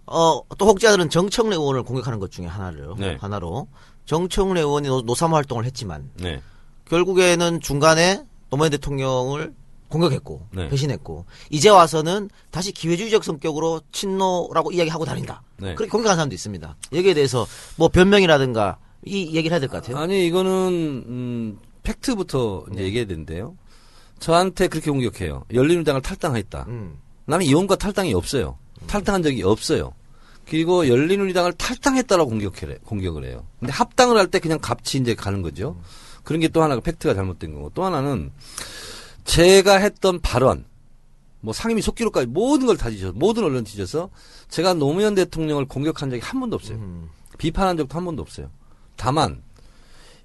어, 0.07 0.41
또 0.57 0.67
혹자들은 0.67 1.11
정청래 1.11 1.57
의원을 1.57 1.83
공격하는 1.83 2.19
것 2.19 2.31
중에 2.31 2.47
하나를 2.47 2.95
네. 2.99 3.17
하나로 3.21 3.69
정청래 4.05 4.61
의원이 4.61 4.89
노, 4.89 5.03
노사모 5.03 5.35
활동을 5.37 5.65
했지만 5.65 6.11
네. 6.17 6.41
결국에는 6.89 7.61
중간에 7.61 8.25
노무현 8.51 8.71
대통령을 8.71 9.53
공격했고 9.89 10.47
네. 10.53 10.69
배신했고 10.69 11.27
이제 11.51 11.69
와서는 11.69 12.29
다시 12.51 12.73
기회주의적 12.73 13.25
성격으로 13.25 13.81
친노라고 13.93 14.73
이야기하고 14.73 15.05
다닌다. 15.05 15.43
네. 15.59 15.75
그렇게 15.75 15.91
공격하는 15.91 16.17
사람도 16.17 16.35
있습니다. 16.35 16.77
여기에 16.93 17.15
대해서 17.15 17.47
뭐 17.77 17.89
변명이라든가 17.89 18.79
이 19.05 19.27
얘기를 19.37 19.53
해야 19.53 19.61
될 19.61 19.69
것 19.69 19.83
같아요. 19.83 19.99
아니 19.99 20.27
이거는 20.27 20.51
음, 21.07 21.59
팩트부터 21.83 22.65
이제 22.71 22.81
네. 22.81 22.85
얘기해야 22.87 23.07
되는데요. 23.07 23.57
저한테 24.19 24.69
그렇게 24.69 24.91
공격해요. 24.91 25.45
열린우리당을 25.53 26.01
탈당했다. 26.03 26.65
음. 26.69 26.99
나는 27.27 27.45
이혼과 27.47 27.77
탈당이 27.77 28.15
없어요. 28.15 28.59
탈당한 28.87 29.23
적이 29.23 29.43
없어요. 29.43 29.93
그리고 30.49 30.87
열린우리당을 30.89 31.55
탈당했다라고 31.55 32.31
공격해 32.31 32.79
공격을 32.85 33.25
해요. 33.25 33.45
근데 33.59 33.73
합당을 33.73 34.17
할 34.17 34.29
때 34.29 34.39
그냥 34.39 34.59
같이 34.61 34.99
이제 34.99 35.15
가는 35.15 35.43
거죠. 35.43 35.81
그런 36.23 36.41
게 36.41 36.49
또 36.49 36.63
하나가 36.63 36.81
팩트가 36.81 37.15
잘못된 37.15 37.53
거고 37.55 37.71
또 37.75 37.85
하나는 37.85 38.31
제가 39.25 39.77
했던 39.79 40.21
발언 40.21 40.65
뭐 41.41 41.53
상임위 41.53 41.83
속기록까지 41.83 42.27
모든 42.29 42.67
걸다 42.67 42.91
뒤져서 42.91 43.13
모든 43.17 43.45
언론 43.45 43.65
뒤져서 43.65 44.11
제가 44.49 44.75
노무현 44.75 45.15
대통령을 45.15 45.67
공격한 45.67 46.11
적이 46.11 46.23
한 46.23 46.41
번도 46.41 46.57
없어요. 46.57 46.79
음. 46.79 47.09
비판한 47.39 47.77
적도 47.77 47.97
한 47.97 48.05
번도 48.05 48.23
없어요. 48.23 48.51
다만 48.97 49.43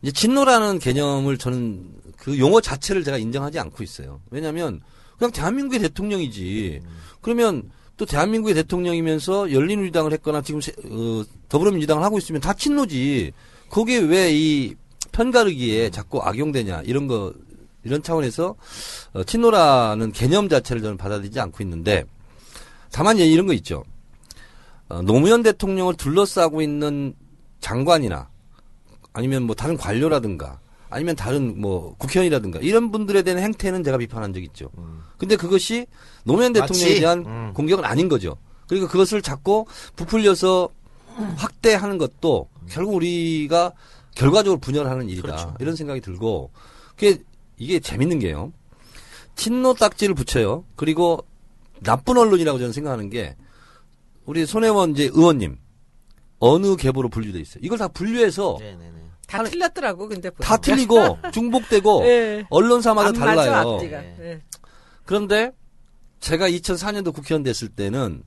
이제 0.01 0.12
친노라는 0.12 0.80
개념을 0.80 1.38
저는 1.38 1.91
그 2.18 2.39
용어 2.39 2.62
자체를 2.62 3.03
제가 3.03 3.18
인정하지 3.18 3.60
않고 3.60 3.84
있어요. 3.84 4.22
왜냐하면 4.32 4.82
그냥 5.18 5.32
대한민국의 5.32 5.80
대통령이지. 5.82 6.82
그러면 7.22 7.70
또 8.01 8.05
대한민국의 8.08 8.55
대통령이면서 8.55 9.51
열린우리당을 9.51 10.12
했거나 10.13 10.41
지금 10.41 10.60
세- 10.60 10.72
어, 10.89 11.24
더불어민주당을 11.50 12.01
하고 12.03 12.17
있으면 12.17 12.41
다 12.41 12.51
친노지. 12.51 13.31
거기에 13.70 14.00
왜 14.00 14.31
이 14.34 14.74
편가르기에 15.12 15.91
자꾸 15.91 16.20
악용되냐 16.20 16.81
이런 16.86 17.05
거 17.05 17.31
이런 17.84 18.01
차원에서 18.01 18.55
어, 19.13 19.24
친노라는 19.24 20.13
개념 20.13 20.50
자체를 20.50 20.81
저는 20.81 20.98
받아들이지 20.98 21.39
않고 21.39 21.62
있는데 21.63 22.05
다만 22.91 23.17
이제 23.17 23.27
이런 23.27 23.46
거 23.46 23.53
있죠. 23.53 23.84
어, 24.89 25.03
노무현 25.03 25.43
대통령을 25.43 25.93
둘러싸고 25.96 26.63
있는 26.63 27.13
장관이나 27.60 28.29
아니면 29.13 29.43
뭐 29.43 29.53
다른 29.55 29.77
관료라든가 29.77 30.60
아니면 30.91 31.15
다른 31.15 31.60
뭐 31.60 31.95
국회의원이라든가 31.98 32.60
이런 32.60 32.91
분들에 32.91 33.24
대한 33.24 33.41
행태는 33.41 33.83
제가 33.83 33.98
비판한 33.98 34.33
적이 34.33 34.45
있죠. 34.48 34.69
근데 35.17 35.36
그것이 35.36 35.88
노무현 36.24 36.53
대통령에 36.53 37.00
대한 37.00 37.25
음. 37.25 37.51
공격은 37.53 37.83
아닌 37.86 38.10
거죠. 38.10 38.38
그리고 38.67 38.88
그것을 38.88 39.21
자꾸 39.21 39.65
부풀려서 39.95 40.69
확대하는 41.38 41.98
것도 41.98 42.50
결국 42.69 42.95
우리가 42.95 43.74
결과적으로 44.15 44.60
분열하는 44.60 45.10
일이다. 45.10 45.21
그렇죠. 45.21 45.55
이런 45.60 45.75
생각이 45.75 46.01
들고 46.01 46.51
그게 46.95 47.21
이게 47.57 47.79
재밌는 47.79 48.19
게요. 48.19 48.51
친노 49.36 49.74
딱지를 49.75 50.13
붙여요. 50.13 50.65
그리고 50.75 51.25
나쁜 51.81 52.17
언론이라고 52.17 52.60
저는 52.60 52.74
생각하는 52.74 53.10
게 53.10 53.36
우리 54.25 54.45
손혜원 54.45 54.91
이제 54.91 55.10
의원님 55.13 55.57
어느 56.39 56.75
계보로 56.75 57.10
분류돼 57.10 57.39
있어요. 57.39 57.62
이걸 57.63 57.77
다 57.77 57.88
분류해서 57.88 58.57
네네네. 58.60 59.00
다 59.31 59.39
하는- 59.39 59.50
틀렸더라고 59.51 60.07
근데 60.07 60.29
다 60.29 60.57
보니까. 60.57 60.57
틀리고 60.57 61.17
중복되고 61.33 62.03
예. 62.05 62.45
언론사마다 62.50 63.09
안 63.09 63.13
맞아, 63.13 63.25
달라요. 63.45 63.75
앞뒤가. 63.75 64.01
네. 64.01 64.15
예. 64.19 64.41
그런데 65.05 65.51
제가 66.19 66.50
2004년도 66.50 67.13
국회의원 67.13 67.43
됐을 67.43 67.69
때는 67.69 68.23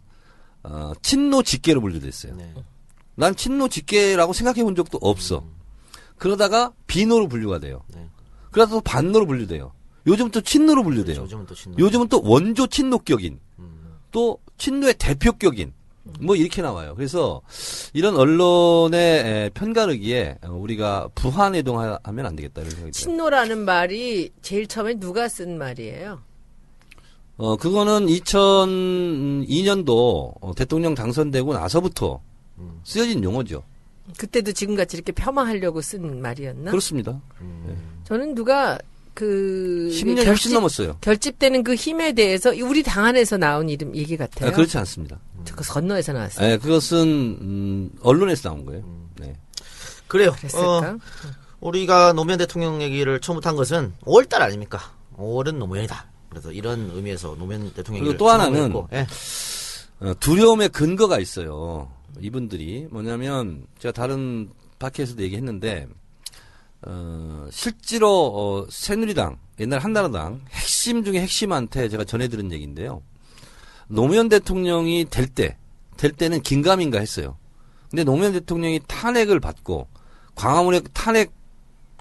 어, 0.62 0.92
친노 1.02 1.42
직계로 1.42 1.80
분류됐어요. 1.80 2.34
네. 2.37 2.54
난 3.16 3.37
친노 3.37 3.68
직계라고 3.68 4.32
생각해 4.32 4.64
본 4.64 4.75
적도 4.75 4.99
없어. 5.00 5.44
그러다가 6.16 6.73
비노로 6.87 7.28
분류가 7.28 7.58
돼요. 7.58 7.82
네. 7.94 8.08
그러다 8.50 8.70
또 8.73 8.80
반노로 8.80 9.26
분류돼요. 9.26 9.73
요즘 10.06 10.30
또 10.30 10.40
친노로 10.40 10.82
분류돼요. 10.82 11.23
요즘은 11.23 11.46
또 11.46 11.54
친노. 11.54 11.76
요즘은 11.78 12.08
또 12.08 12.20
원조 12.25 12.66
친노격인, 12.66 13.38
음. 13.58 13.96
또 14.11 14.38
친노의 14.58 14.94
대표격인, 14.94 15.73
뭐 16.20 16.37
이렇게 16.37 16.61
나와요. 16.62 16.94
그래서 16.96 17.40
이런 17.92 18.16
언론의 18.16 19.00
에, 19.00 19.50
편가르기에 19.54 20.38
어, 20.42 20.50
우리가 20.52 21.08
부한해동하면 21.14 21.99
안 22.04 22.37
되겠다 22.37 22.61
이런 22.61 22.70
생각이. 22.73 22.92
친노라는 22.92 23.64
말이 23.64 24.30
제일 24.42 24.66
처음에 24.66 24.94
누가 25.00 25.28
쓴 25.28 25.58
말이에요? 25.58 26.20
어 27.37 27.56
그거는 27.56 28.06
2002년도 28.06 30.34
어, 30.40 30.52
대통령 30.56 30.94
당선되고 30.94 31.52
나서부터 31.54 32.20
쓰여진 32.84 33.25
용어죠. 33.25 33.62
그때도 34.18 34.52
지금같이 34.52 34.96
이렇게 34.96 35.12
폄하하려고 35.12 35.80
쓴 35.80 36.20
말이었나? 36.20 36.70
그렇습니다. 36.70 37.20
저는 38.04 38.34
누가 38.34 38.78
그 39.14 39.90
10년이 39.92 40.26
훨씬 40.26 40.52
넘었어요. 40.52 40.99
결집되는 41.00 41.64
그 41.64 41.75
힘에 41.75 42.12
대해서 42.12 42.50
우리 42.50 42.82
당 42.82 43.06
안에서 43.06 43.38
나온 43.38 43.68
이름 43.68 43.96
얘기 43.96 44.16
같아요. 44.16 44.50
아, 44.50 44.52
그렇지 44.52 44.76
않습니다. 44.78 45.18
저 45.45 45.55
건너에서 45.55 46.13
나왔어요. 46.13 46.51
예, 46.51 46.57
그것은 46.59 46.99
음, 47.41 47.91
언론에서 48.03 48.49
나온 48.49 48.65
거예요. 48.65 48.85
네. 49.19 49.37
그래요. 50.09 50.33
그랬을까? 50.39 50.67
어, 50.67 50.99
우리가 51.61 52.13
노무현 52.13 52.39
대통령 52.39 52.83
얘기를 52.83 53.21
처음부터 53.21 53.49
한 53.49 53.57
것은 53.57 53.95
5월달 54.03 54.41
아닙니까? 54.41 54.93
5월은 55.17 55.57
노무현이다. 55.57 56.07
그래서 56.29 56.53
이런 56.53 56.91
의미에서 56.93 57.37
노무현 57.39 57.73
대통령 57.73 58.05
그리고 58.05 58.13
얘기를 58.13 58.19
또 58.19 58.29
하나는 58.29 58.65
했고, 58.65 58.89
예. 58.93 59.07
어, 60.01 60.15
두려움의 60.21 60.71
근거가 60.71 61.19
있어요. 61.19 61.91
이분들이 62.21 62.89
뭐냐면 62.91 63.67
제가 63.79 63.93
다른 63.93 64.51
파케에서도 64.79 65.23
얘기했는데 65.23 65.89
어, 66.83 67.47
실제로 67.51 68.33
어, 68.35 68.67
새누리당 68.71 69.39
옛날 69.61 69.79
한나라당 69.79 70.43
핵심 70.51 71.05
중에 71.05 71.21
핵심한테 71.21 71.89
제가 71.89 72.05
전해들은 72.05 72.53
얘기인데요. 72.53 73.03
노무현 73.88 74.29
대통령이 74.29 75.07
될 75.11 75.26
때, 75.26 75.57
될 75.97 76.12
때는 76.12 76.43
긴가민가 76.43 76.99
했어요. 76.99 77.37
근데 77.91 78.05
노무현 78.05 78.33
대통령이 78.33 78.81
탄핵을 78.88 79.41
받고 79.41 79.88
광화문에 80.35 80.81
탄핵 80.93 81.33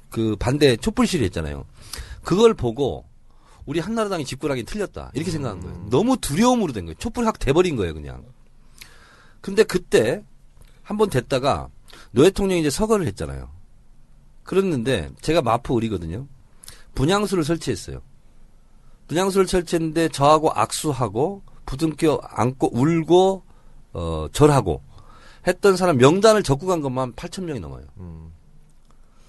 그 0.10 0.36
반대 0.38 0.76
촛불 0.78 1.08
시위했잖아요. 1.08 1.66
그걸 2.24 2.54
보고 2.54 3.06
우리 3.66 3.80
한나라당이 3.80 4.26
집권하기 4.26 4.64
틀렸다 4.64 5.12
이렇게 5.14 5.32
생각한 5.32 5.62
거예요. 5.62 5.88
너무 5.90 6.18
두려움으로 6.18 6.74
된 6.74 6.86
거예요. 6.86 6.96
촛불 6.98 7.26
확 7.26 7.40
돼버린 7.40 7.76
거예요, 7.76 7.94
그냥. 7.94 8.26
근데 9.42 9.64
그때 9.64 10.24
한 10.84 10.98
번 10.98 11.10
됐다가 11.10 11.70
노 12.12 12.24
대통령이 12.24 12.62
이제 12.62 12.70
서거를 12.70 13.06
했잖아요. 13.08 13.50
그랬는데 14.44 15.12
제가 15.22 15.42
마포 15.42 15.78
을이거든요. 15.78 16.28
분향소를 16.96 17.44
설치했어요. 17.44 18.02
분향소를 19.08 19.48
설치했는데 19.48 20.10
저하고 20.10 20.52
악수하고 20.54 21.42
부둥켜 21.66 22.20
안고 22.24 22.72
울고 22.78 23.44
어 23.94 24.28
절하고 24.32 24.82
했던 25.48 25.76
사람 25.78 25.98
명단을 25.98 26.44
적고 26.44 26.68
간 26.68 26.82
것만 26.82 27.14
8천 27.14 27.44
명이 27.44 27.60
넘어요. 27.60 27.84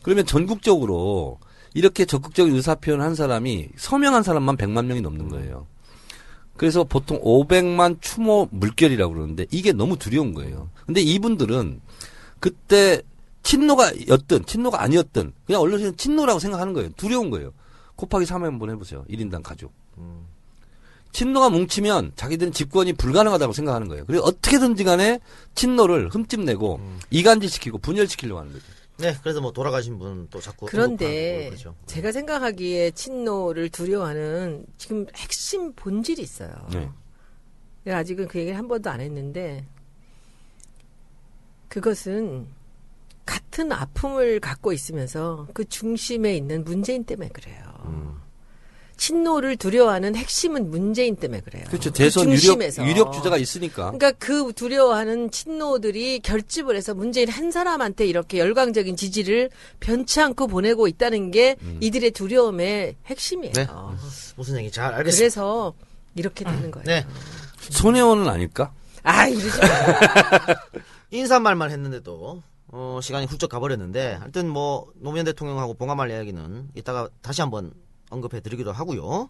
그러면 0.02 0.26
전국적으로 0.26 1.38
이렇게 1.74 2.04
적극적인 2.04 2.54
의사 2.54 2.74
표현을 2.74 3.04
한 3.04 3.14
사람이 3.14 3.68
서명한 3.76 4.22
사람만 4.22 4.56
100만 4.56 4.86
명이 4.86 5.00
넘는 5.00 5.28
거예요. 5.28 5.66
그래서 6.56 6.84
보통 6.84 7.20
500만 7.20 8.00
추모 8.00 8.48
물결이라고 8.52 9.12
그러는데 9.12 9.46
이게 9.50 9.72
너무 9.72 9.98
두려운 9.98 10.34
거예요. 10.34 10.70
근데 10.86 11.00
이분들은 11.00 11.80
그때 12.38 13.02
친노가였든 13.42 14.46
친노가 14.46 14.80
아니었든 14.82 15.32
그냥 15.46 15.60
언론에서는 15.60 15.96
친노라고 15.96 16.38
생각하는 16.38 16.72
거예요. 16.72 16.90
두려운 16.96 17.30
거예요. 17.30 17.52
곱하기 17.96 18.24
3 18.24 18.44
한번 18.44 18.70
해보세요. 18.70 19.04
1인당 19.10 19.42
가족. 19.42 19.72
친노가 21.14 21.49
뭉치면 21.49 22.12
자기들은 22.16 22.52
집권이 22.52 22.94
불가능하다고 22.94 23.52
생각하는 23.52 23.88
거예요. 23.88 24.04
그리고 24.04 24.25
어떻게든지 24.25 24.83
간에 24.83 25.21
친노를 25.54 26.09
흠집내고 26.09 26.80
이간질시키고 27.11 27.78
분열시키려고 27.78 28.40
하는 28.40 28.52
거죠. 28.52 28.64
네, 28.99 29.16
그래서 29.23 29.40
뭐 29.40 29.52
돌아가신 29.52 29.99
분 29.99 30.26
또 30.30 30.40
자꾸 30.40 30.66
그런데 30.66 31.06
언급하고 31.06 31.50
그러죠. 31.50 31.75
제가 31.87 32.12
생각하기에 32.12 32.90
친노를 32.90 33.68
두려워하는 33.71 34.66
지금 34.76 35.06
핵심 35.14 35.73
본질이 35.75 36.21
있어요. 36.21 36.50
네. 36.73 36.90
내가 37.85 37.99
아직은 37.99 38.26
그 38.26 38.40
얘기를 38.40 38.59
한 38.59 38.66
번도 38.66 38.90
안 38.90 39.00
했는데 39.00 39.64
그것은 41.68 42.49
같은 43.25 43.71
아픔을 43.71 44.40
갖고 44.40 44.73
있으면서 44.73 45.47
그 45.54 45.64
중심에 45.68 46.37
있는 46.37 46.64
문재인 46.64 47.04
때문에 47.04 47.28
그래요. 47.30 47.62
음. 47.87 48.23
친노를 48.96 49.56
두려워하는 49.56 50.16
핵심은 50.16 50.70
문재인 50.70 51.16
때문에 51.16 51.40
그래요. 51.40 51.64
그렇죠. 51.68 51.90
그 51.90 51.98
대선 51.98 52.26
유력, 52.26 52.38
중심에서. 52.40 52.86
유력 52.86 53.12
주자가 53.12 53.36
있으니까. 53.36 53.92
그러니까 53.92 54.12
그 54.12 54.52
두려워하는 54.54 55.30
친노들이 55.30 56.20
결집을 56.20 56.76
해서 56.76 56.94
문재인 56.94 57.28
한 57.28 57.50
사람한테 57.50 58.06
이렇게 58.06 58.38
열광적인 58.38 58.96
지지를 58.96 59.50
변치 59.80 60.20
않고 60.20 60.46
보내고 60.46 60.88
있다는 60.88 61.30
게 61.30 61.56
이들의 61.80 62.12
두려움의 62.12 62.96
핵심이에요. 63.06 63.52
네. 63.54 63.66
무슨 64.36 64.58
얘기 64.58 64.70
잘 64.70 64.94
알겠습니다. 64.94 65.18
그래서 65.18 65.74
이렇게 66.14 66.44
되는 66.44 66.70
거예요. 66.70 66.84
네. 66.84 67.06
손혜원은 67.70 68.28
아닐까? 68.28 68.72
아, 69.02 69.26
이러지 69.26 69.58
마. 69.60 69.66
인사말만 71.10 71.70
했는데도 71.70 72.42
어, 72.68 72.98
시간이 73.00 73.26
훌쩍 73.26 73.48
가버렸는데 73.50 74.14
하여튼 74.14 74.48
뭐 74.48 74.86
노무현 74.96 75.24
대통령하고 75.26 75.74
봉화말 75.74 76.10
이야기는 76.10 76.70
이따가 76.74 77.08
다시 77.22 77.40
한번 77.40 77.72
언급해 78.14 78.40
드리기도 78.40 78.73
하고요. 78.73 79.28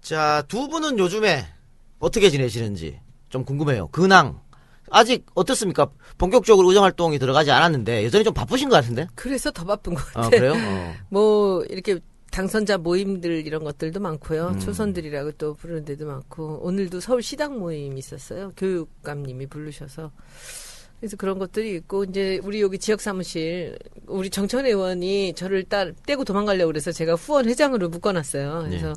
자, 0.00 0.42
두 0.48 0.68
분은 0.68 0.98
요즘에 0.98 1.46
어떻게 1.98 2.30
지내시는지 2.30 3.00
좀 3.28 3.44
궁금해요. 3.44 3.88
근황. 3.88 4.40
아직 4.90 5.24
어떻습니까? 5.34 5.90
본격적으로 6.18 6.68
의정 6.68 6.84
활동이 6.84 7.18
들어가지 7.18 7.50
않았는데 7.50 8.04
여전히 8.04 8.24
좀 8.24 8.34
바쁘신 8.34 8.68
것 8.68 8.76
같은데? 8.76 9.06
그래서 9.14 9.50
더 9.50 9.64
바쁜 9.64 9.94
것 9.94 10.04
같아요. 10.12 10.26
아, 10.26 10.28
그래요? 10.28 10.52
어. 10.52 10.94
뭐 11.08 11.64
이렇게 11.64 11.98
당선자 12.30 12.78
모임들 12.78 13.46
이런 13.46 13.62
것들도 13.62 14.00
많고요. 14.00 14.48
음. 14.48 14.58
초선들이라고 14.58 15.32
또 15.32 15.54
부르는 15.54 15.84
데도 15.84 16.06
많고 16.06 16.60
오늘도 16.62 17.00
서울 17.00 17.22
시당 17.22 17.58
모임이 17.58 17.98
있었어요. 17.98 18.52
교육감님이 18.56 19.46
부르셔서 19.46 20.10
그래서 21.02 21.16
그런 21.16 21.40
것들이 21.40 21.74
있고 21.74 22.04
이제 22.04 22.38
우리 22.44 22.60
여기 22.60 22.78
지역 22.78 23.00
사무실 23.00 23.76
우리 24.06 24.30
정천 24.30 24.66
의원이 24.66 25.34
저를 25.34 25.64
따, 25.64 25.90
떼고 26.06 26.22
도망가려고 26.22 26.68
그래서 26.68 26.92
제가 26.92 27.14
후원 27.14 27.48
회장으로 27.48 27.88
묶어놨어요. 27.88 28.66
그래서 28.68 28.86
네. 28.86 28.94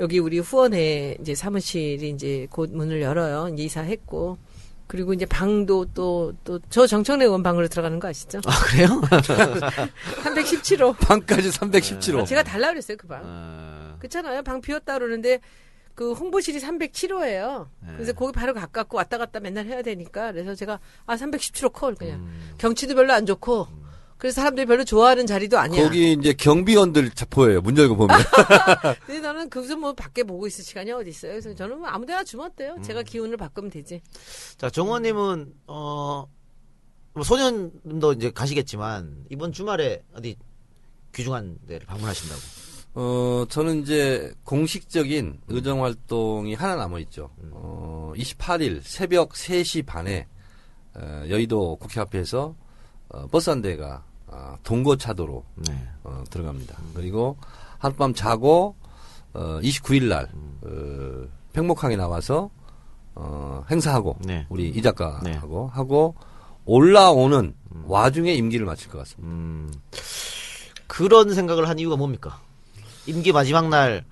여기 0.00 0.18
우리 0.18 0.38
후원회 0.38 1.14
이제 1.20 1.34
사무실이 1.34 2.08
이제 2.08 2.46
곧 2.48 2.70
문을 2.72 3.02
열어요. 3.02 3.52
이제 3.52 3.64
이사했고 3.64 4.38
그리고 4.86 5.12
이제 5.12 5.26
방도 5.26 5.84
또 5.92 6.32
또 6.42 6.58
저 6.70 6.86
정청래 6.86 7.26
의원 7.26 7.42
방으로 7.42 7.68
들어가는 7.68 8.00
거 8.00 8.08
아시죠? 8.08 8.40
아, 8.46 8.58
그래요? 8.64 8.88
317호. 10.24 10.96
방까지 11.00 11.50
317호. 11.50 12.26
제가 12.26 12.42
달라 12.42 12.68
그랬어요 12.70 12.96
그 12.96 13.06
방. 13.06 13.20
어, 13.22 13.96
그렇잖아요. 13.98 14.42
방 14.42 14.62
비웠다 14.62 14.94
그러는데 14.94 15.38
그 15.94 16.12
홍보실이 16.12 16.58
307호예요. 16.60 17.68
네. 17.80 17.92
그래서 17.94 18.12
거기 18.12 18.32
바로 18.32 18.54
가깝고 18.54 18.96
왔다 18.96 19.18
갔다 19.18 19.40
맨날 19.40 19.66
해야 19.66 19.82
되니까 19.82 20.32
그래서 20.32 20.54
제가 20.54 20.80
아 21.06 21.16
317호 21.16 21.72
콜 21.72 21.94
그냥 21.94 22.20
음. 22.20 22.54
경치도 22.58 22.94
별로 22.94 23.12
안 23.12 23.26
좋고 23.26 23.68
그래서 24.16 24.36
사람들이 24.36 24.66
별로 24.66 24.84
좋아하는 24.84 25.26
자리도 25.26 25.58
아니야. 25.58 25.82
거기 25.82 26.12
이제 26.12 26.32
경비원들 26.32 27.10
자- 27.10 27.26
보여요. 27.28 27.60
문 27.60 27.76
열고 27.76 27.96
보면. 27.96 28.16
근데 29.04 29.20
나는 29.20 29.50
거기서 29.50 29.76
뭐 29.76 29.94
밖에 29.94 30.22
보고 30.22 30.46
있을 30.46 30.62
시간이 30.64 30.92
어디 30.92 31.10
있어요. 31.10 31.32
그래서 31.32 31.52
저는 31.56 31.80
뭐 31.80 31.88
아무데나 31.88 32.22
주면 32.22 32.46
어때요? 32.46 32.74
음. 32.76 32.82
제가 32.82 33.02
기운을 33.02 33.36
바꾸면 33.36 33.70
되지. 33.72 34.00
자, 34.58 34.70
정원님은, 34.70 35.52
어, 35.66 36.28
뭐 37.14 37.24
소년님도 37.24 38.12
이제 38.12 38.30
가시겠지만, 38.30 39.24
이번 39.28 39.50
주말에 39.50 40.04
어디 40.14 40.36
귀중한 41.12 41.58
데를 41.66 41.84
방문하신다고. 41.88 42.40
어, 42.94 43.44
저는 43.48 43.82
이제 43.82 44.34
공식적인 44.44 45.40
의정 45.48 45.82
활동이 45.82 46.54
하나 46.54 46.76
남아 46.76 46.98
있죠. 47.00 47.30
어, 47.52 48.12
28일 48.16 48.80
새벽 48.82 49.30
3시 49.30 49.86
반에 49.86 50.26
어, 50.94 51.24
여의도 51.28 51.76
국회 51.76 52.00
앞에서 52.00 52.54
어, 53.08 53.26
버스 53.28 53.50
한 53.50 53.62
대가 53.62 54.04
아, 54.26 54.56
동거차도로 54.62 55.44
네. 55.68 55.88
어, 56.04 56.24
들어갑니다. 56.30 56.76
그리고 56.94 57.36
하룻밤 57.78 58.14
자고 58.14 58.76
어, 59.34 59.58
29일 59.62 60.08
날 60.08 60.30
어, 60.62 61.28
팽목항에 61.52 61.96
나와서 61.96 62.50
어, 63.14 63.64
행사하고 63.70 64.16
네. 64.20 64.46
우리 64.48 64.68
이 64.68 64.82
작가하고 64.82 65.68
하고 65.68 66.14
올라오는 66.64 67.54
와중에 67.84 68.32
임기를 68.34 68.66
마칠 68.66 68.90
것 68.90 68.98
같습니다. 68.98 69.34
음, 69.34 69.72
그런 70.86 71.34
생각을 71.34 71.68
한 71.68 71.78
이유가 71.78 71.96
뭡니까? 71.96 72.40
임기 73.06 73.32
마지막 73.32 73.68
날, 73.68 74.04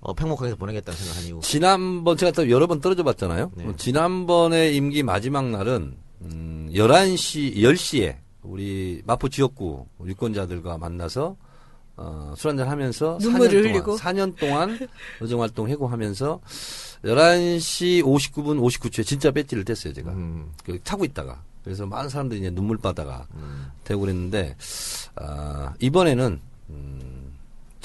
어, 0.00 0.14
팽목항에서 0.14 0.56
보내겠다는 0.56 0.98
생각을 0.98 1.20
한 1.20 1.28
이유. 1.28 1.40
지난번 1.42 2.16
제가 2.16 2.32
또 2.32 2.48
여러 2.50 2.66
번 2.66 2.80
떨어져 2.80 3.02
봤잖아요. 3.02 3.52
네. 3.54 3.66
어, 3.66 3.74
지난번에 3.76 4.72
임기 4.72 5.02
마지막 5.02 5.46
날은 5.46 5.96
음, 6.22 6.70
11시 6.72 7.56
10시에 7.56 8.16
우리 8.42 9.02
마포 9.04 9.28
지역구 9.28 9.86
유권자들과 10.04 10.78
만나서 10.78 11.36
어, 11.96 12.34
술 12.36 12.50
한잔 12.50 12.68
하면서 12.68 13.18
눈물을 13.20 13.48
4년 13.48 13.50
동안, 13.50 13.74
흘리고. 13.74 13.96
4년 13.96 14.36
동안 14.36 14.88
의정 15.20 15.42
활동 15.42 15.68
해고하면서 15.68 16.40
11시 17.04 18.02
59분 18.02 18.60
59초에 18.60 19.04
진짜 19.04 19.30
배지를 19.30 19.64
뗐어요, 19.64 19.94
제가. 19.94 20.12
음, 20.12 20.52
그 20.64 20.78
타고 20.82 21.04
있다가. 21.04 21.42
그래서 21.64 21.84
많은 21.84 22.08
사람들이 22.08 22.40
이제 22.40 22.50
눈물 22.50 22.78
바다가 22.78 23.26
음. 23.34 23.66
되고 23.82 24.02
그랬는데 24.02 24.56
아, 25.16 25.74
이번에는 25.80 26.40
음, 26.70 27.25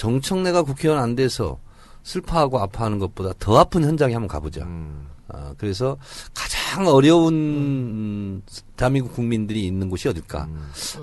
정청래가 0.01 0.63
국회의원 0.63 0.99
안 0.99 1.13
돼서 1.13 1.59
슬퍼하고 2.01 2.57
아파하는 2.59 2.97
것보다 2.97 3.33
더 3.37 3.59
아픈 3.59 3.83
현장에 3.83 4.13
한번 4.13 4.27
가보자. 4.27 4.63
음. 4.63 5.07
아, 5.27 5.53
그래서 5.59 5.95
가장 6.33 6.87
어려운 6.87 7.33
음, 7.35 8.41
대한민국 8.75 9.13
국민들이 9.13 9.63
있는 9.67 9.89
곳이 9.89 10.09
어딜까? 10.09 10.49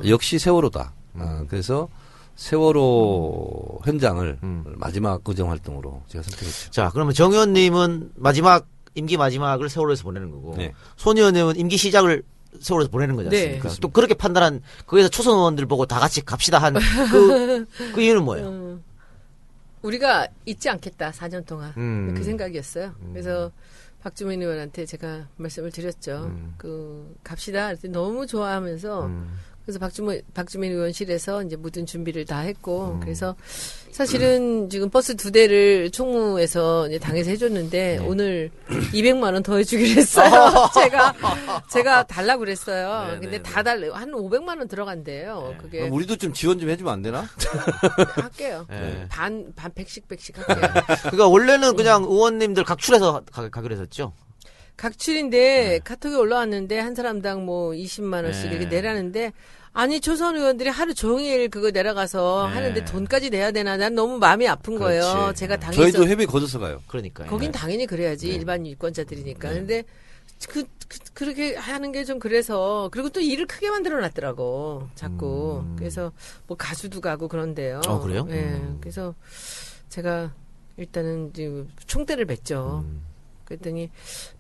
역시 0.09 0.41
세월호다. 0.41 0.93
아, 1.15 1.45
그래서 1.49 1.89
세월호 2.35 3.83
현장을 3.85 4.39
음. 4.43 4.65
마지막 4.77 5.23
의정 5.25 5.49
활동으로 5.51 6.03
제가 6.09 6.25
선택했죠. 6.25 6.71
자, 6.73 6.91
그러면 6.93 7.15
정 7.15 7.33
의원님은 7.33 8.15
마지막, 8.17 8.67
임기 8.97 9.17
마지막을 9.17 9.69
세월호에서 9.69 10.03
보내는 10.03 10.33
거고, 10.33 10.57
네. 10.57 10.73
손 10.97 11.17
의원님은 11.19 11.57
임기 11.57 11.77
시작을 11.77 12.25
세월호에서 12.61 12.91
보내는 12.91 13.15
거지 13.15 13.29
네. 13.29 13.45
않습니까? 13.45 13.69
또 13.81 13.89
그렇게 13.89 14.15
판단한, 14.15 14.61
거기서 14.87 15.09
초선 15.09 15.35
의원들 15.37 15.67
보고 15.67 15.87
다 15.87 16.01
같이 16.01 16.25
갑시다 16.25 16.59
한, 16.59 16.75
그, 16.75 17.67
그 17.95 18.01
이유는 18.01 18.25
뭐예요? 18.25 18.49
음, 18.49 18.83
우리가 19.89 20.29
잊지 20.45 20.69
않겠다 20.69 21.11
4년 21.13 21.47
동안 21.47 21.73
음. 21.77 22.15
그 22.15 22.23
생각이었어요. 22.23 22.95
그래서 23.13 23.51
박주민 24.01 24.43
의원한테 24.43 24.85
제가 24.85 25.29
말씀을 25.37 25.73
드렸죠. 25.73 26.27
음. 26.27 26.55
그 26.59 27.17
갑시다. 27.25 27.75
너무 27.91 28.27
좋아하면서 28.27 29.07
음. 29.07 29.33
그래서 29.69 29.79
박주민 29.81 30.23
박주민 30.33 30.73
의원실에서 30.73 31.43
이제 31.43 31.55
모든 31.55 31.85
준비를 31.85 32.25
다 32.25 32.39
했고 32.39 32.93
음. 32.95 33.01
그래서 33.01 33.37
사실은 33.93 34.71
지금 34.71 34.89
버스 34.89 35.15
두 35.15 35.31
대를 35.31 35.91
총무에서 35.91 36.89
이제 36.89 36.99
당에서 36.99 37.29
해줬는데 37.29 37.99
네. 38.01 38.07
오늘 38.07 38.51
200만 38.95 39.35
원 39.35 39.43
더 39.43 39.59
해주기로 39.59 40.01
했어요. 40.01 40.31
제가 40.75 41.15
제가 41.71 42.03
달라고 42.05 42.41
그랬어요. 42.41 43.09
네, 43.09 43.21
근데 43.21 43.31
네, 43.37 43.43
다 43.43 43.63
달래요. 43.63 43.93
한 43.93 44.11
500만 44.13 44.57
원 44.57 44.69
들어간대요. 44.69 45.49
네. 45.53 45.59
그게 45.59 45.89
우리도 45.89 46.17
좀 46.17 46.33
지원 46.33 46.59
좀 46.59 46.71
해주면 46.71 46.91
안 46.91 47.03
되나? 47.03 47.29
할게요. 48.17 48.65
네. 48.71 49.05
반, 49.11 49.53
반 49.55 49.71
백씩 49.75 50.09
백씩 50.09 50.39
할게요. 50.49 50.71
그러니까 51.03 51.29
원래는 51.29 51.77
그냥 51.77 52.05
의원님들 52.05 52.65
각출해서 52.65 53.23
가, 53.31 53.51
가기로 53.51 53.75
했었죠? 53.75 54.15
각출인데 54.79 55.81
카톡에 55.83 56.15
올라왔는데 56.15 56.79
한 56.79 56.95
사람당 56.95 57.45
뭐 57.45 57.73
20만 57.73 58.23
원씩 58.25 58.45
네. 58.49 58.51
이렇게 58.57 58.67
내라는데 58.67 59.33
아니 59.79 60.01
초선 60.01 60.35
의원들이 60.35 60.71
하루 60.71 60.93
종일 60.93 61.49
그거 61.49 61.71
내려가서 61.71 62.49
네. 62.49 62.55
하는데 62.55 62.85
돈까지 62.85 63.31
내야 63.31 63.53
되나 63.53 63.77
난 63.77 63.95
너무 63.95 64.19
마음이 64.19 64.49
아픈 64.49 64.77
거예요. 64.77 65.03
그렇지. 65.03 65.39
제가 65.39 65.57
당에서 65.57 65.81
저희도 65.83 66.09
해외 66.09 66.27
거둬서 66.27 66.59
가요. 66.59 66.83
그러니까요. 66.89 67.29
거긴 67.31 67.53
네. 67.53 67.59
당연히 67.61 67.87
그래야지 67.87 68.27
네. 68.27 68.35
일반 68.35 68.67
유권자들이니까. 68.67 69.49
네. 69.51 69.55
근데 69.55 69.85
그, 70.49 70.65
그, 71.15 71.23
렇게 71.25 71.55
하는 71.55 71.93
게 71.93 72.05
좀 72.05 72.19
그래서 72.19 72.89
그리고 72.91 73.09
또 73.11 73.21
일을 73.21 73.47
크게 73.47 73.71
만들어 73.71 74.01
놨더라고 74.01 74.89
자꾸 74.97 75.65
그래서 75.77 76.11
뭐 76.49 76.57
가수도 76.57 77.01
가고 77.01 77.29
그런데요. 77.29 77.81
어, 77.87 78.01
그래요? 78.01 78.27
예. 78.31 78.35
음. 78.35 78.79
그래서 78.81 79.15
제가 79.91 80.33
일단은 80.77 81.33
지금 81.35 81.69
총대를 81.87 82.27
맸죠. 82.27 82.85
그랬더니 83.49 83.89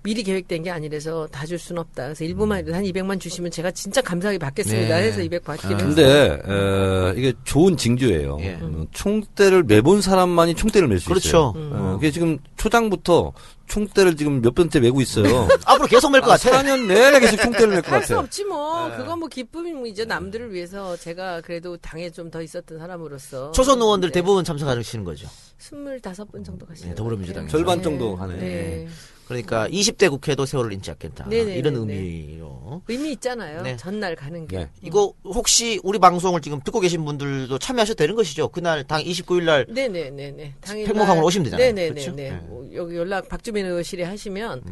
미리 0.03 0.23
계획된 0.23 0.62
게 0.62 0.71
아니라서 0.71 1.27
다 1.29 1.49
줄 1.49 1.59
수는 1.59 1.81
없다. 1.81 2.05
그래서 2.05 2.25
일부만 2.25 2.59
해도 2.59 2.75
한 2.75 2.85
200만 2.85 3.18
주시면 3.18 3.51
제가 3.51 3.71
진짜 3.71 4.03
감사하게 4.03 4.37
받겠습니다. 4.38 4.97
네. 4.99 5.03
해서 5.07 5.23
200 5.23 5.44
받기로 5.44 5.75
했어요. 5.77 5.87
근데 5.87 6.03
에, 6.44 7.14
이게 7.16 7.33
좋은 7.44 7.75
징조예요. 7.75 8.37
예. 8.40 8.59
어, 8.61 8.85
총대를 8.92 9.62
매본 9.62 10.03
사람만이 10.03 10.55
총대를 10.55 10.88
맬수 10.88 11.09
그렇죠. 11.09 11.55
있어요. 11.57 11.71
어, 11.73 11.92
그게 11.94 12.11
지금 12.11 12.37
초장부터 12.59 13.33
총대를 13.69 14.17
지금 14.17 14.41
몇 14.41 14.55
번째 14.55 14.81
메고 14.81 15.01
있어요. 15.01 15.47
앞으로 15.67 15.87
계속 15.87 16.11
멜 16.11 16.21
것 16.21 16.27
같아. 16.29 16.51
4년 16.63 16.87
내내 16.87 17.21
계속 17.21 17.37
총대를 17.37 17.69
맬것할수 17.69 18.09
같아요. 18.09 18.19
없지 18.25 18.45
뭐. 18.45 18.89
네. 18.89 18.97
그건 18.97 19.19
뭐 19.21 19.29
기쁨이죠. 19.29 20.05
남들을 20.07 20.53
위해서 20.53 20.97
제가 20.97 21.41
그래도 21.43 21.77
당에 21.77 22.11
좀 22.11 22.29
더 22.31 22.43
있었던 22.43 22.79
사람으로서. 22.79 23.53
초선 23.53 23.81
의원들 23.81 24.11
네. 24.11 24.13
대부분 24.21 24.45
참석하시는 24.45 25.05
거죠. 25.05 25.29
25분 25.61 26.45
정도 26.45 26.67
가시죠. 26.67 26.89
네, 26.89 26.95
더불어민주당에서. 26.95 27.51
절반 27.51 27.83
정도 27.83 28.17
하네. 28.17 28.37
네. 28.37 28.89
그러니까 29.29 29.69
20대 29.69 30.09
국회도 30.09 30.47
세월을 30.47 30.73
잃지 30.73 30.91
않겠다. 30.91 31.27
네네네네. 31.27 31.59
이런 31.59 31.77
의미로. 31.77 32.83
의미 32.88 33.12
있잖아요. 33.12 33.61
네. 33.61 33.77
전날 33.77 34.17
가는 34.17 34.47
게. 34.47 34.57
네. 34.57 34.69
이거 34.81 35.12
혹시 35.23 35.79
우리 35.85 35.99
방송을 35.99 36.41
지금 36.41 36.61
듣고 36.61 36.81
계신 36.81 37.05
분들도 37.05 37.59
참여하셔도 37.59 37.97
되는 37.97 38.14
것이죠. 38.14 38.49
그날 38.49 38.85
당 38.85 39.03
29일 39.03 39.43
날 39.45 39.67
네네네네. 39.69 40.55
당일 40.62 40.87
팽목항으로 40.87 41.27
오시면 41.27 41.45
되잖아요. 41.45 41.67
네네네네. 41.67 41.95
그렇죠? 41.95 42.17
네. 42.17 42.31
뭐 42.49 42.67
여기 42.73 42.97
연락 42.97 43.29
박주민 43.29 43.67
의원실에 43.67 44.05
하시면 44.05 44.62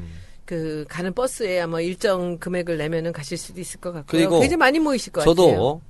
그 0.47 0.87
가는 0.89 1.13
버스에 1.13 1.61
아마 1.61 1.83
일정 1.83 2.39
금액을 2.39 2.79
내면은 2.79 3.13
가실 3.13 3.37
수도 3.37 3.61
있을 3.61 3.79
것 3.79 3.93
같고요. 3.93 4.21
그리고 4.21 4.41
굉장히 4.41 4.57
많이 4.57 4.79
모이실 4.79 5.13
것 5.13 5.21
같아요. 5.21 5.35
저도 5.35 5.83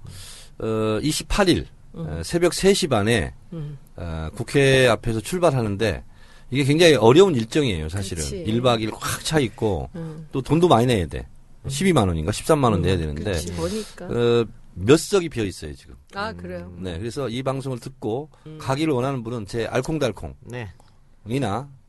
어, 0.58 0.98
28일 1.02 1.66
어, 1.92 2.20
새벽 2.24 2.50
3시 2.50 2.90
반에 2.90 3.32
음. 3.52 3.78
어, 3.94 4.28
국회 4.34 4.88
앞에서 4.88 5.20
출발하는데 5.20 6.02
이게 6.50 6.64
굉장히 6.64 6.94
어려운 6.94 7.34
일정이에요, 7.34 7.88
사실은. 7.88 8.22
그치. 8.22 8.44
1박 8.44 8.80
2일 8.80 8.92
꽉차 8.92 9.40
있고 9.40 9.90
음. 9.94 10.28
또 10.32 10.40
돈도 10.42 10.68
많이 10.68 10.86
내야 10.86 11.06
돼. 11.06 11.26
12만 11.66 12.06
원인가 12.06 12.30
13만 12.30 12.70
원 12.70 12.82
내야 12.82 12.96
되는데 12.96 13.24
그렇지 13.24 13.52
뭐니까. 13.52 14.06
어, 14.06 14.44
몇 14.74 14.98
석이 14.98 15.28
비어 15.28 15.44
있어요, 15.44 15.74
지금. 15.74 15.96
아 16.14 16.32
그래요. 16.32 16.72
네, 16.78 16.98
그래서 16.98 17.28
이 17.28 17.42
방송을 17.42 17.80
듣고 17.80 18.30
음. 18.46 18.58
가기를 18.60 18.92
원하는 18.92 19.24
분은 19.24 19.46
제 19.46 19.66
알콩달콩이나 19.66 20.34
네. 20.44 20.68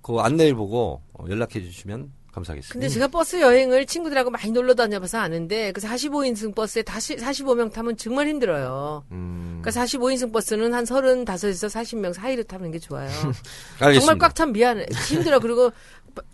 그 0.02 0.17
안내를 0.17 0.56
보고 0.56 1.02
어, 1.13 1.26
연락해 1.28 1.62
주시면 1.62 2.12
감사하겠습니다. 2.38 2.73
근데 2.73 2.88
제가 2.89 3.08
버스 3.08 3.41
여행을 3.41 3.86
친구들하고 3.86 4.30
많이 4.30 4.52
놀러 4.52 4.73
다녀봐서 4.73 5.17
아는데 5.19 5.71
그 5.71 5.82
45인승 5.82 6.56
버스에 6.56 6.82
다시 6.84 7.15
45명 7.15 7.71
타면 7.71 7.97
정말 7.97 8.28
힘들어요. 8.28 9.04
음. 9.12 9.60
그러니까 9.62 9.84
45인승 9.84 10.32
버스는 10.32 10.73
한 10.73 10.84
35에서 10.84 11.69
40명 11.69 12.13
사이로 12.13 12.43
타는 12.43 12.71
게 12.71 12.80
좋아요. 12.80 13.10
정말 13.80 14.17
꽉찬 14.17 14.54
미안해. 14.54 14.86
힘들어. 15.08 15.39
그리고 15.39 15.71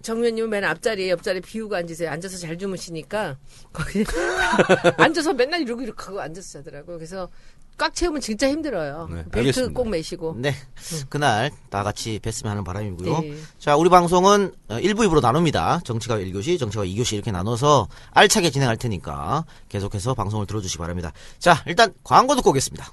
정면님은 0.02 0.50
맨 0.50 0.64
앞자리에 0.64 1.10
옆자리 1.10 1.42
비우고 1.42 1.76
앉으세요. 1.76 2.10
앉아서 2.10 2.38
잘 2.38 2.58
주무시니까 2.58 3.38
거기 3.72 4.04
앉아서 4.98 5.34
맨날 5.34 5.62
이러고 5.62 5.82
이렇게 5.82 6.04
하고 6.06 6.22
앉아서 6.22 6.60
자더라고. 6.60 6.94
그래서 6.96 7.30
꽉 7.78 7.94
채우면 7.94 8.22
진짜 8.22 8.48
힘들어요. 8.48 9.08
네, 9.10 9.24
벨트 9.24 9.38
알겠습니다. 9.40 9.74
꼭 9.74 9.90
매시고. 9.90 10.36
네. 10.38 10.56
그날 11.10 11.52
다 11.70 11.84
같이 11.84 12.20
뵀으면 12.20 12.46
하는 12.46 12.64
바람이고요. 12.64 13.20
네. 13.20 13.36
자, 13.60 13.76
우리 13.76 13.90
방송은 13.90 14.54
1부, 14.70 15.08
2부로 15.08 15.22
나눕니다. 15.22 15.82
정치가 15.84 16.18
1교시, 16.18 16.60
정치가 16.60 16.86
2교시 16.86 17.14
이렇게 17.14 17.32
나눠서 17.32 17.88
알차게 18.12 18.52
진행할 18.52 18.78
테니까 18.78 19.46
계속해서 19.70 20.14
방송을 20.14 20.46
들어주시기 20.46 20.78
바랍니다. 20.78 21.12
자, 21.40 21.64
일단 21.66 21.94
광고 22.04 22.36
듣고 22.36 22.52
오겠습니다. 22.52 22.92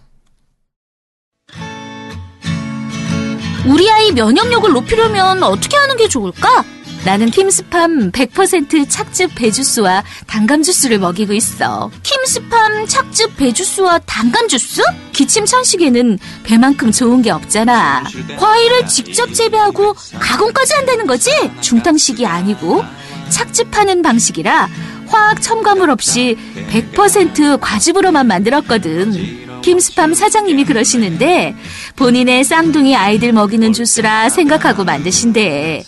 우리 3.67 3.91
아이 3.91 4.11
면역력을 4.13 4.73
높이려면 4.73 5.43
어떻게 5.43 5.77
하는 5.77 5.97
게 5.97 6.09
좋을까? 6.09 6.65
나는 7.05 7.31
킴스팜 7.31 8.13
100% 8.13 8.89
착즙 8.89 9.35
배주스와 9.35 10.05
단감 10.27 10.63
주스를 10.63 10.99
먹이고 10.99 11.33
있어. 11.33 11.91
킴스팜 12.03 12.87
착즙 12.87 13.37
배주스와 13.37 14.01
단감 14.01 14.49
주스? 14.49 14.83
기침 15.13 15.47
천식에는 15.47 16.19
배만큼 16.43 16.93
좋은 16.93 17.23
게 17.23 17.31
없잖아. 17.31 18.05
과일을 18.37 18.87
직접 18.87 19.33
재배하고 19.33 19.95
가공까지 20.19 20.75
한다는 20.75 21.07
거지? 21.07 21.31
중탕식이 21.63 22.27
아니고 22.27 22.85
착즙하는 23.31 24.03
방식이라 24.03 24.69
화학 25.07 25.41
첨가물 25.41 25.91
없이 25.91 26.37
100% 26.71 27.61
과즙으로만 27.61 28.27
만들었거든. 28.27 29.61
김스팜 29.63 30.15
사장님이 30.15 30.65
그러시는데 30.65 31.55
본인의 31.97 32.45
쌍둥이 32.45 32.95
아이들 32.95 33.33
먹이는 33.33 33.73
주스라 33.73 34.29
생각하고 34.29 34.85
만드신대. 34.85 35.85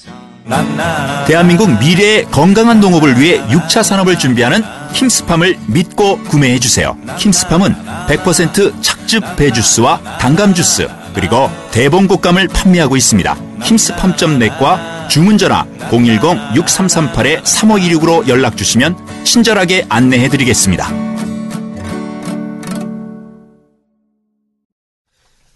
대한민국 1.27 1.71
미래의 1.79 2.25
건강한 2.27 2.81
농업을 2.81 3.19
위해 3.21 3.41
6차 3.47 3.83
산업을 3.83 4.19
준비하는 4.19 4.63
킴스팜을 4.93 5.59
믿고 5.69 6.19
구매해 6.25 6.59
주세요. 6.59 6.95
킴스팜은 7.19 7.75
100% 8.09 8.83
착즙 8.83 9.37
배주스와 9.37 10.19
단감 10.19 10.53
주스 10.55 10.89
그리고 11.15 11.51
대봉 11.71 12.09
곡감을 12.09 12.49
판매하고 12.49 12.97
있습니다. 12.97 13.37
킴스팜.net과 13.63 15.09
주문 15.09 15.39
전화 15.39 15.65
010-6338-3526으로 15.91 18.27
연락 18.29 18.57
주시면 18.57 19.25
친절하게 19.25 19.87
안내해 19.89 20.29
드리겠습니다. 20.29 20.89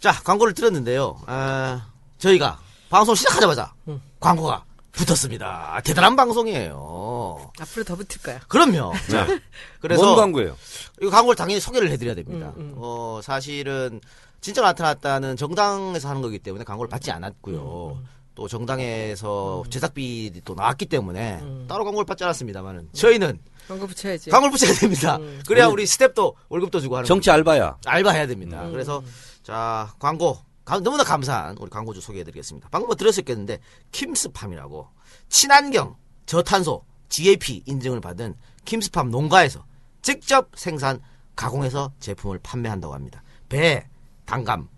자, 0.00 0.12
광고를 0.22 0.54
들었는데요. 0.54 1.16
아, 1.26 1.86
저희가 2.18 2.58
방송 2.90 3.14
시작하자마자 3.14 3.72
광고가 4.20 4.62
붙었습니다. 4.96 5.80
대단한 5.84 6.16
방송이에요. 6.16 7.52
앞으로 7.60 7.84
더 7.84 7.94
붙을 7.96 8.22
거야. 8.22 8.40
그럼요. 8.48 8.92
자, 9.10 9.26
그래서 9.80 10.02
뭔 10.04 10.16
광고예요? 10.16 10.56
이 11.02 11.06
광고를 11.06 11.36
당연히 11.36 11.60
소개를 11.60 11.90
해드려야 11.90 12.14
됩니다. 12.14 12.52
음, 12.56 12.72
어, 12.76 13.20
사실은 13.22 14.00
진짜 14.40 14.62
나타났다는 14.62 15.36
정당에서 15.36 16.08
하는 16.08 16.22
거기 16.22 16.38
때문에 16.38 16.64
광고를 16.64 16.88
받지 16.88 17.10
않았고요. 17.10 17.96
음, 17.98 18.08
또 18.34 18.48
정당에서 18.48 19.64
제작비 19.70 20.32
또 20.44 20.54
나왔기 20.54 20.86
때문에 20.86 21.38
음. 21.42 21.66
따로 21.68 21.84
광고를 21.84 22.06
받지 22.06 22.24
않았습니다만은 22.24 22.90
저희는 22.92 23.38
광고 23.68 23.86
붙여야지. 23.86 24.30
광고를 24.30 24.52
붙여야 24.52 24.72
됩니다. 24.74 25.16
음. 25.16 25.42
그래야 25.46 25.66
우리 25.68 25.86
스텝도 25.86 26.36
월급도 26.48 26.80
주고 26.80 26.96
하는 26.96 27.06
정치 27.06 27.30
알바야. 27.30 27.78
알바 27.84 28.10
해야 28.12 28.26
됩니다. 28.26 28.62
음. 28.64 28.72
그래서 28.72 29.02
자 29.42 29.92
광고 29.98 30.38
가- 30.66 30.80
너무나 30.80 31.02
감사한 31.04 31.56
우리 31.58 31.70
광고주 31.70 32.02
소개해드리겠습니다. 32.02 32.68
방금 32.70 32.88
뭐 32.88 32.96
들었었겠는데 32.96 33.60
킴스팜이라고 33.92 34.88
친환경 35.30 35.96
저탄소 36.26 36.84
GAP 37.08 37.62
인증을 37.66 38.00
받은 38.02 38.34
킴스팜 38.66 39.10
농가에서 39.10 39.64
직접 40.02 40.50
생산 40.56 41.00
가공해서 41.36 41.92
제품을 42.00 42.40
판매한다고 42.42 42.92
합니다. 42.94 43.22
배, 43.48 43.88
단감, 44.26 44.68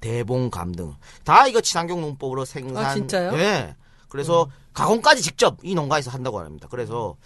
대봉감 0.00 0.72
등 0.72 0.94
다 1.24 1.46
이거 1.46 1.60
친환경 1.60 2.00
농법으로 2.00 2.44
생산. 2.44 2.84
아, 2.84 2.94
진짜요? 2.94 3.32
예. 3.38 3.76
그래서 4.08 4.48
가공까지 4.72 5.22
직접 5.22 5.58
이 5.62 5.74
농가에서 5.74 6.10
한다고 6.10 6.40
합니다. 6.40 6.66
그래서 6.70 7.16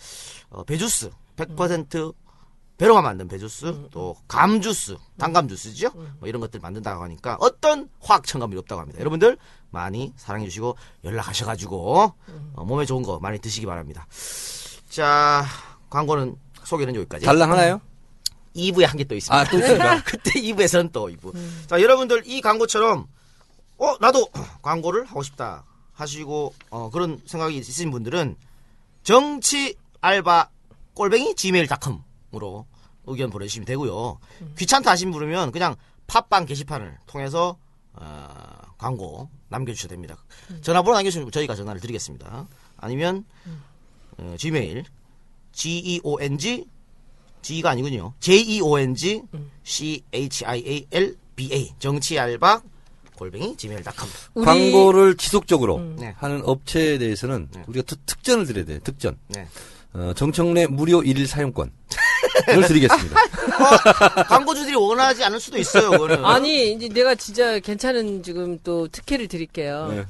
어, 0.51 0.63
배주스 0.65 1.11
100% 1.37 2.15
배로가 2.81 3.03
만든 3.03 3.29
배주스, 3.29 3.89
또 3.91 4.17
감주스, 4.27 4.97
단감주스죠. 5.19 5.91
뭐 6.19 6.27
이런 6.29 6.41
것들 6.41 6.61
만든다고 6.61 7.03
하니까 7.05 7.37
어떤 7.39 7.91
화학 8.01 8.25
첨가물이 8.27 8.59
없다고 8.61 8.81
합니다. 8.81 8.99
여러분들 9.01 9.37
많이 9.71 10.15
사랑해 10.17 10.47
주시고 10.47 10.77
연락하셔 11.05 11.45
가지고 11.45 12.15
어, 12.55 12.65
몸에 12.65 12.87
좋은 12.87 13.03
거 13.03 13.19
많이 13.21 13.39
드시기 13.39 13.67
바랍니다. 13.67 14.07
자 14.89 15.45
광고는 15.91 16.37
소개는 16.65 16.95
여기까지. 16.97 17.27
음. 17.27 17.27
음. 17.27 17.27
달랑 17.27 17.53
하나요? 17.53 17.81
2부에 18.57 18.87
한 18.87 18.97
개 18.97 19.05
또 19.05 19.15
있습니다. 19.15 19.37
아, 19.39 19.45
또 19.45 19.59
있습니까? 19.59 20.03
그때 20.03 20.41
2부에서는 20.41 20.91
또 20.91 21.09
2부. 21.11 21.35
자, 21.69 21.81
여러분들 21.83 22.23
이 22.27 22.41
광고처럼 22.41 23.07
어, 23.77 23.97
나도 24.01 24.27
광고를 24.63 25.05
하고 25.05 25.23
싶다 25.23 25.65
하시고 25.93 26.55
어, 26.71 26.89
그런 26.91 27.21
생각이 27.27 27.59
있으신 27.59 27.91
분들은 27.91 28.37
정치 29.03 29.77
알바 30.01 30.49
꼴뱅이 30.95 31.35
gmail.com 31.35 32.01
으로 32.35 32.67
의견 33.07 33.31
보내주시면 33.31 33.67
되고요. 33.67 34.19
귀찮다 34.57 34.91
하신 34.93 35.11
분이면 35.11 35.53
그냥 35.53 35.77
팟빵 36.07 36.47
게시판을 36.47 36.99
통해서 37.07 37.57
어, 37.93 38.37
광고 38.79 39.29
남겨주셔도 39.49 39.91
됩니다. 39.93 40.17
전화번호 40.63 40.97
남겨주시면 40.97 41.31
저희가 41.31 41.55
전화를 41.55 41.81
드리겠습니다. 41.81 42.47
아니면 42.77 43.25
어, 44.19 44.35
gmail 44.39 44.85
G-E-O-N-G 45.53 46.67
G가 47.43 47.71
아니군요. 47.71 48.13
J-E-O-N-G 48.21 49.23
C-H-I-A-L-B-A 49.65 51.75
정치알바 51.79 52.63
골뱅이 53.17 53.57
gmail.com 53.57 54.45
광고를 54.45 55.17
지속적으로 55.17 55.79
네. 55.99 56.15
하는 56.19 56.43
업체에 56.45 56.99
대해서는 56.99 57.49
우리가 57.67 57.85
특, 57.87 58.05
특전을 58.07 58.47
드려야 58.47 58.65
돼요. 58.65 58.79
특전. 58.83 59.19
네. 59.29 59.47
어, 59.93 60.13
정청래 60.15 60.67
무료 60.69 61.03
일일 61.03 61.27
사용권 61.27 61.73
을 62.49 62.67
드리겠습니다. 62.67 63.17
광고주들이 64.29 64.75
원하지 64.77 65.25
않을 65.25 65.41
수도 65.41 65.59
있어요, 65.59 65.91
그거는. 65.91 66.25
아니 66.25 66.73
이제 66.73 66.89
내가 66.89 67.15
진짜 67.15 67.59
괜찮은 67.59 68.23
지금 68.23 68.59
또 68.63 68.89
특혜를 68.89 69.29
드릴게요. 69.29 69.89
네. 69.95 70.05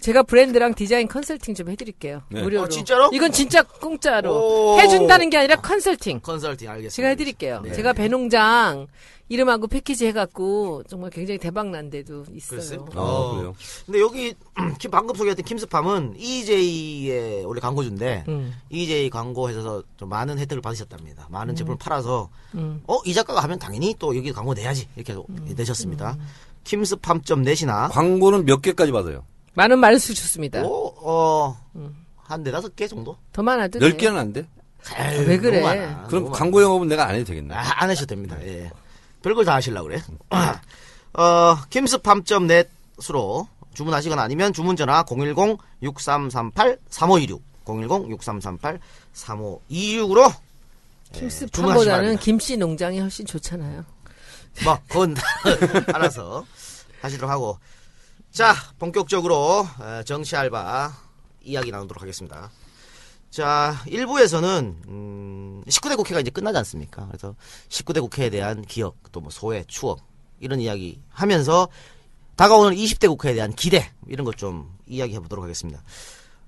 제가 0.00 0.22
브랜드랑 0.22 0.74
디자인 0.74 1.08
컨설팅 1.08 1.54
좀 1.54 1.70
해드릴게요. 1.70 2.22
네. 2.28 2.42
무료로. 2.42 2.64
아, 2.64 2.68
진짜로? 2.68 3.08
이건 3.14 3.32
진짜 3.32 3.62
공짜로 3.62 4.74
오. 4.74 4.80
해준다는 4.80 5.30
게 5.30 5.38
아니라 5.38 5.56
컨설팅. 5.56 6.20
컨설팅 6.20 6.68
알겠습니다. 6.68 6.94
제가 6.94 7.08
해드릴게요. 7.08 7.62
네. 7.64 7.72
제가 7.72 7.94
배농장 7.94 8.86
이름하고 9.28 9.66
패키지 9.68 10.06
해갖고 10.08 10.82
정말 10.86 11.10
굉장히 11.10 11.38
대박 11.38 11.68
난 11.70 11.88
데도 11.88 12.24
있어요. 12.34 12.60
그랬어요? 12.60 12.86
아, 12.94 13.00
어. 13.00 13.34
그래요? 13.36 13.54
근데 13.86 14.00
여기 14.00 14.34
김- 14.78 14.90
방금 14.90 15.14
소개했던 15.14 15.44
킴스팜은 15.44 16.14
EJ의 16.18 17.44
원래 17.46 17.60
광고주인데 17.60 18.24
음. 18.28 18.52
EJ 18.68 19.08
광고에서 19.10 19.82
좀 19.96 20.08
많은 20.10 20.38
혜택을 20.38 20.60
받으셨답니다. 20.60 21.28
많은 21.30 21.54
제품을 21.56 21.78
팔아서 21.78 22.28
음. 22.54 22.82
어이 22.86 23.14
작가가 23.14 23.42
하면 23.44 23.58
당연히 23.58 23.94
또 23.98 24.14
여기 24.16 24.30
광고 24.32 24.52
내야지 24.52 24.88
이렇게 24.94 25.16
내셨습니다. 25.54 26.16
킴스팜.net이나 26.64 27.88
광고는 27.88 28.44
몇 28.44 28.60
개까지 28.60 28.92
받아요? 28.92 29.24
많은 29.54 29.78
말수 29.78 30.14
좋습니다. 30.14 30.62
어한 30.66 32.42
네다섯 32.42 32.76
개 32.76 32.86
정도? 32.86 33.16
더 33.32 33.42
많아도 33.42 33.80
열 33.80 33.92
돼. 33.92 33.96
개는 33.96 34.18
안 34.18 34.32
돼? 34.32 34.46
에이, 34.98 35.24
왜 35.26 35.38
그래? 35.38 35.60
너무 35.60 35.66
많아, 35.80 36.02
그럼 36.08 36.24
너무 36.24 36.34
광고 36.36 36.60
영업은 36.60 36.88
내가 36.88 37.06
안 37.08 37.14
해도 37.14 37.24
되겠네. 37.24 37.54
많아. 37.54 37.66
아, 37.68 37.82
안 37.84 37.88
하셔도 37.90 38.06
됩니다. 38.06 38.36
예. 38.42 38.70
별걸 39.24 39.44
다 39.46 39.54
하시려고 39.54 39.88
그래. 39.88 40.02
어, 41.14 41.56
킴스팜.net으로 41.70 43.48
주문하시거나 43.72 44.22
아니면 44.22 44.52
주문 44.52 44.76
전화 44.76 45.02
010-6338-3526 45.04 47.40
010-6338-3526으로 47.64 50.30
킴스팜보다는 51.12 52.18
김씨 52.18 52.58
농장이 52.58 53.00
훨씬 53.00 53.24
좋잖아요. 53.24 53.86
뭐, 54.62 54.78
그건 54.88 55.16
알아서 55.94 56.44
하시도록 57.00 57.30
하고. 57.30 57.58
자, 58.30 58.54
본격적으로 58.78 59.66
어, 59.78 60.02
정치 60.04 60.36
알바 60.36 60.92
이야기 61.42 61.70
나누도록 61.70 62.02
하겠습니다. 62.02 62.50
자, 63.34 63.74
1부에서는, 63.86 64.86
음, 64.86 65.64
19대 65.66 65.96
국회가 65.96 66.20
이제 66.20 66.30
끝나지 66.30 66.56
않습니까? 66.58 67.04
그래서 67.08 67.34
19대 67.68 68.00
국회에 68.00 68.30
대한 68.30 68.62
기억, 68.62 68.94
또 69.10 69.20
뭐 69.20 69.28
소회, 69.30 69.64
추억, 69.66 69.98
이런 70.38 70.60
이야기 70.60 71.00
하면서 71.08 71.66
다가오는 72.36 72.76
20대 72.76 73.08
국회에 73.08 73.34
대한 73.34 73.52
기대, 73.52 73.90
이런 74.06 74.24
것 74.24 74.36
좀 74.36 74.72
이야기 74.86 75.14
해 75.16 75.18
보도록 75.18 75.42
하겠습니다. 75.42 75.82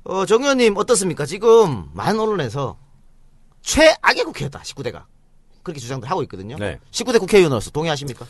어, 0.04 0.24
정 0.26 0.42
의원님 0.42 0.76
어떻습니까? 0.76 1.26
지금 1.26 1.88
많은 1.92 2.20
언론에서 2.20 2.78
최악의 3.62 4.22
국회였다, 4.24 4.60
19대가. 4.60 5.06
그렇게 5.64 5.80
주장들 5.80 6.08
하고 6.08 6.22
있거든요. 6.22 6.56
네. 6.56 6.78
19대 6.92 7.18
국회의원으로서 7.18 7.72
동의하십니까? 7.72 8.24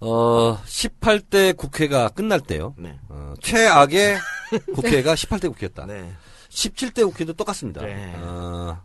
어, 0.00 0.58
18대 0.64 1.56
국회가 1.56 2.08
끝날 2.08 2.40
때요. 2.40 2.74
네. 2.76 2.98
어, 3.08 3.34
최악의 3.40 4.18
국회가 4.74 5.14
18대 5.14 5.42
국회였다. 5.48 5.86
네. 5.86 6.12
17대 6.50 7.04
국회도 7.04 7.32
똑같습니다. 7.34 7.82
네. 7.82 8.14
어, 8.16 8.80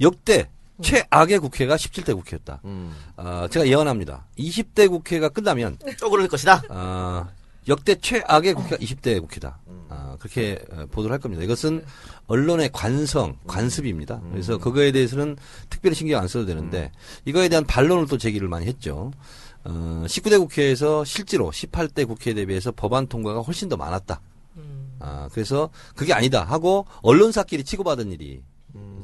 역대 0.00 0.48
최악의 0.80 1.38
국회가 1.40 1.76
17대 1.76 2.14
국회였다. 2.14 2.60
음. 2.64 2.94
어, 3.16 3.46
제가 3.50 3.66
예언합니다. 3.66 4.26
20대 4.38 4.88
국회가 4.88 5.28
끝나면 5.28 5.78
또 6.00 6.10
그럴 6.10 6.28
것이다. 6.28 6.62
어, 6.70 7.26
역대 7.66 7.94
최악의 7.96 8.54
국회가 8.54 8.76
20대 8.76 9.20
국회다. 9.20 9.58
아, 9.90 10.16
그렇게 10.18 10.62
어, 10.70 10.86
보도를 10.90 11.12
할 11.12 11.20
겁니다. 11.20 11.42
이것은 11.42 11.84
언론의 12.26 12.70
관성, 12.72 13.36
관습입니다. 13.46 14.20
그래서 14.30 14.58
그거에 14.58 14.92
대해서는 14.92 15.36
특별히 15.70 15.94
신경 15.94 16.20
안 16.20 16.28
써도 16.28 16.46
되는데 16.46 16.92
이거에 17.24 17.48
대한 17.48 17.64
반론을 17.64 18.06
또 18.06 18.18
제기를 18.18 18.48
많이 18.48 18.66
했죠. 18.66 19.10
어, 19.64 20.04
19대 20.06 20.38
국회에서 20.38 21.04
실제로 21.04 21.50
18대 21.50 22.06
국회에 22.06 22.34
대비해서 22.34 22.70
법안 22.72 23.06
통과가 23.06 23.40
훨씬 23.40 23.68
더 23.68 23.76
많았다. 23.76 24.20
아, 25.00 25.28
그래서 25.32 25.70
그게 25.94 26.12
아니다 26.12 26.44
하고 26.44 26.86
언론사끼리 27.02 27.64
치고받은 27.64 28.12
일이 28.12 28.42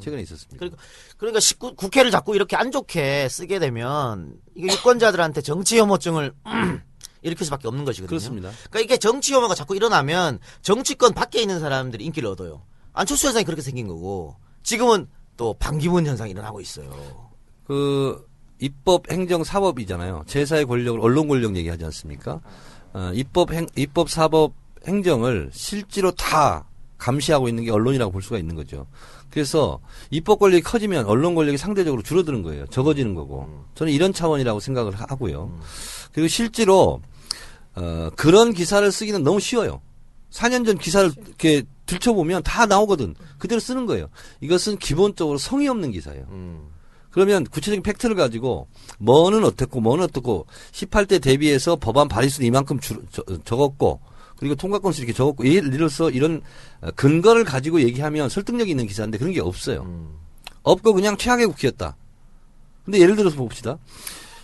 최근에 0.01 0.23
있었습니다. 0.23 0.59
그러니까, 0.59 0.83
그러니까 1.17 1.41
19, 1.41 1.75
국회를 1.75 2.11
자꾸 2.11 2.35
이렇게 2.35 2.57
안 2.57 2.71
좋게 2.71 3.29
쓰게 3.29 3.59
되면 3.59 4.37
이게 4.55 4.73
유권자들한테 4.73 5.41
정치 5.41 5.79
혐오증을 5.79 6.33
일으킬 7.23 7.47
수밖에 7.47 7.69
없는 7.69 7.85
것이거든요. 7.85 8.09
그렇습니다. 8.09 8.51
그러니까 8.71 8.81
이게 8.81 8.99
정치 8.99 9.33
혐오가 9.33 9.55
자꾸 9.55 9.75
일어나면 9.75 10.41
정치권 10.63 11.15
밖에 11.15 11.41
있는 11.41 11.59
사람들이 11.59 12.05
인기를 12.05 12.29
얻어요. 12.29 12.63
안철수 12.93 13.27
현상이 13.27 13.45
그렇게 13.45 13.63
생긴 13.63 13.89
거고 13.89 14.37
지금은 14.63 15.09
또 15.37 15.55
반기문 15.55 16.07
현상이 16.07 16.31
일어나고 16.31 16.61
있어요. 16.61 17.31
그 17.65 18.29
입법, 18.61 19.11
행정, 19.11 19.43
사법이잖아요. 19.43 20.25
제사의 20.27 20.67
권력을 20.67 21.01
언론 21.01 21.29
권력 21.29 21.57
얘기하지 21.57 21.85
않습니까? 21.87 22.41
어, 22.93 23.11
입법, 23.15 23.53
행, 23.53 23.67
입법, 23.77 24.09
사법, 24.09 24.53
행정을 24.87 25.51
실제로 25.53 26.11
다 26.13 26.69
감시하고 26.99 27.49
있는 27.49 27.65
게 27.65 27.71
언론이라고 27.71 28.13
볼 28.13 28.23
수가 28.23 28.39
있는 28.39 28.55
거죠. 28.55 28.87
그래서 29.31 29.81
입법 30.11 30.39
권력이 30.39 30.63
커지면 30.63 31.07
언론 31.07 31.35
권력이 31.35 31.59
상대적으로 31.59 32.03
줄어드는 32.03 32.43
거예요. 32.43 32.67
적어지는 32.67 33.15
거고. 33.15 33.49
저는 33.75 33.93
이런 33.93 34.13
차원이라고 34.13 34.61
생각을 34.61 34.95
하- 34.95 35.07
하고요. 35.09 35.59
그리고 36.13 36.29
실제로 36.29 37.01
어, 37.75 38.09
그런 38.15 38.53
기사를 38.53 38.91
쓰기는 38.93 39.23
너무 39.25 39.41
쉬워요. 39.41 39.81
4년 40.31 40.65
전 40.65 40.79
기사를 40.79 41.11
이렇게 41.27 41.65
들춰보면 41.87 42.43
다 42.45 42.67
나오거든. 42.67 43.15
그대로 43.39 43.61
쓰는 43.61 43.87
거예요. 43.87 44.09
이것은 44.41 44.79
기본적으로 44.79 45.39
성의 45.39 45.67
없는 45.69 45.91
기사예요. 45.91 46.25
그러면 47.11 47.45
구체적인 47.45 47.83
팩트를 47.83 48.15
가지고 48.17 48.69
뭐는 48.99 49.45
어떻고 49.45 49.81
뭐는 49.81 50.05
어떻고 50.05 50.47
18대 50.73 51.21
대비해서 51.21 51.77
법안 51.77 52.09
발의수는 52.09 52.47
이만큼 52.47 52.79
줄- 52.81 53.05
저- 53.13 53.23
적었고 53.45 54.01
그리고 54.45 54.57
통과 54.57 54.79
건수 54.79 55.01
이렇게 55.01 55.15
적었고 55.15 55.47
예를 55.47 55.71
들어서 55.71 56.11
이런 56.11 56.43
어, 56.83 56.91
근거를 56.91 57.45
가지고 57.45 57.81
얘기하면 57.81 58.29
설득력이 58.29 58.73
있는 58.73 58.87
기사인데 58.87 59.17
그런 59.17 59.33
게 59.33 59.41
없어요. 59.41 60.13
없고 60.63 60.93
그냥 60.93 61.17
최악의 61.17 61.47
국회였다. 61.47 61.97
근데 62.85 62.99
예를 62.99 63.17
들어서 63.17 63.37
봅시다. 63.37 63.79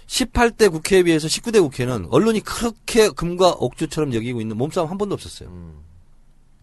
18대 0.06 0.72
국회에 0.72 1.02
비해서 1.02 1.28
19대 1.28 1.60
국회는 1.60 2.06
언론이 2.10 2.40
그렇게 2.40 3.10
금과 3.10 3.56
옥주처럼 3.58 4.14
여기고 4.14 4.40
있는 4.40 4.56
몸싸움 4.56 4.88
한 4.88 4.96
번도 4.96 5.12
없었어요. 5.12 5.50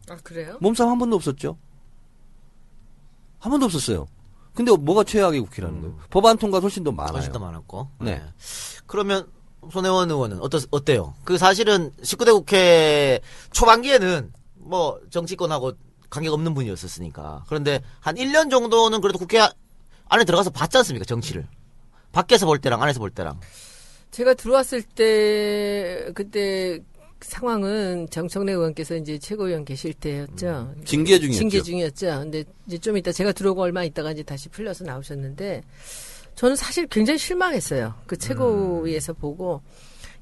아 0.09 0.17
그래요? 0.23 0.57
몸싸움 0.59 0.89
한 0.89 0.97
번도 0.97 1.15
없었죠. 1.15 1.59
한 3.37 3.51
번도 3.51 3.67
없었어요. 3.67 4.07
근데 4.55 4.75
뭐가 4.75 5.03
최악의 5.03 5.41
국회라는 5.41 5.81
거예요? 5.81 5.99
법안 6.09 6.39
통과 6.39 6.57
훨씬 6.57 6.83
더 6.83 6.91
많아요. 6.91 7.13
훨씬 7.13 7.31
더 7.31 7.37
많았고. 7.37 7.87
네. 7.99 8.19
그러면 8.87 9.27
손혜원 9.71 10.09
의원은 10.09 10.39
어떠, 10.39 10.59
어때요? 10.71 11.13
그 11.23 11.37
사실은 11.37 11.91
19대 12.01 12.31
국회 12.31 13.19
초반기에는 13.51 14.31
뭐 14.55 14.99
정치권하고 15.09 15.73
관계가 16.09 16.33
없는 16.33 16.53
분이었었으니까. 16.53 17.43
그런데 17.47 17.81
한 17.99 18.15
1년 18.15 18.49
정도는 18.49 19.01
그래도 19.01 19.19
국회 19.19 19.39
안에 20.09 20.23
들어가서 20.23 20.49
봤지 20.49 20.77
않습니까? 20.77 21.05
정치를. 21.05 21.47
밖에서 22.11 22.45
볼 22.45 22.59
때랑 22.59 22.81
안에서 22.81 22.99
볼 22.99 23.09
때랑. 23.09 23.39
제가 24.11 24.33
들어왔을 24.33 24.81
때 24.81 26.09
그때 26.15 26.79
상황은 27.21 28.07
정청래 28.09 28.53
의원께서 28.53 28.95
이제 28.95 29.17
최고위원 29.17 29.65
계실 29.65 29.93
때였죠. 29.93 30.75
징계 30.85 31.19
중이었죠. 31.19 31.37
징계 31.39 31.61
중이었죠. 31.61 32.07
근데 32.19 32.43
이제 32.67 32.77
좀 32.77 32.97
이따 32.97 33.11
제가 33.11 33.31
들어오고 33.31 33.61
얼마 33.61 33.83
있다가 33.83 34.11
이제 34.11 34.23
다시 34.23 34.49
풀려서 34.49 34.85
나오셨는데 34.85 35.63
저는 36.37 36.55
사실 36.55 36.87
굉장히 36.87 37.17
실망했어요. 37.17 37.95
그 38.05 38.15
최고위에서 38.15 39.13
보고 39.13 39.61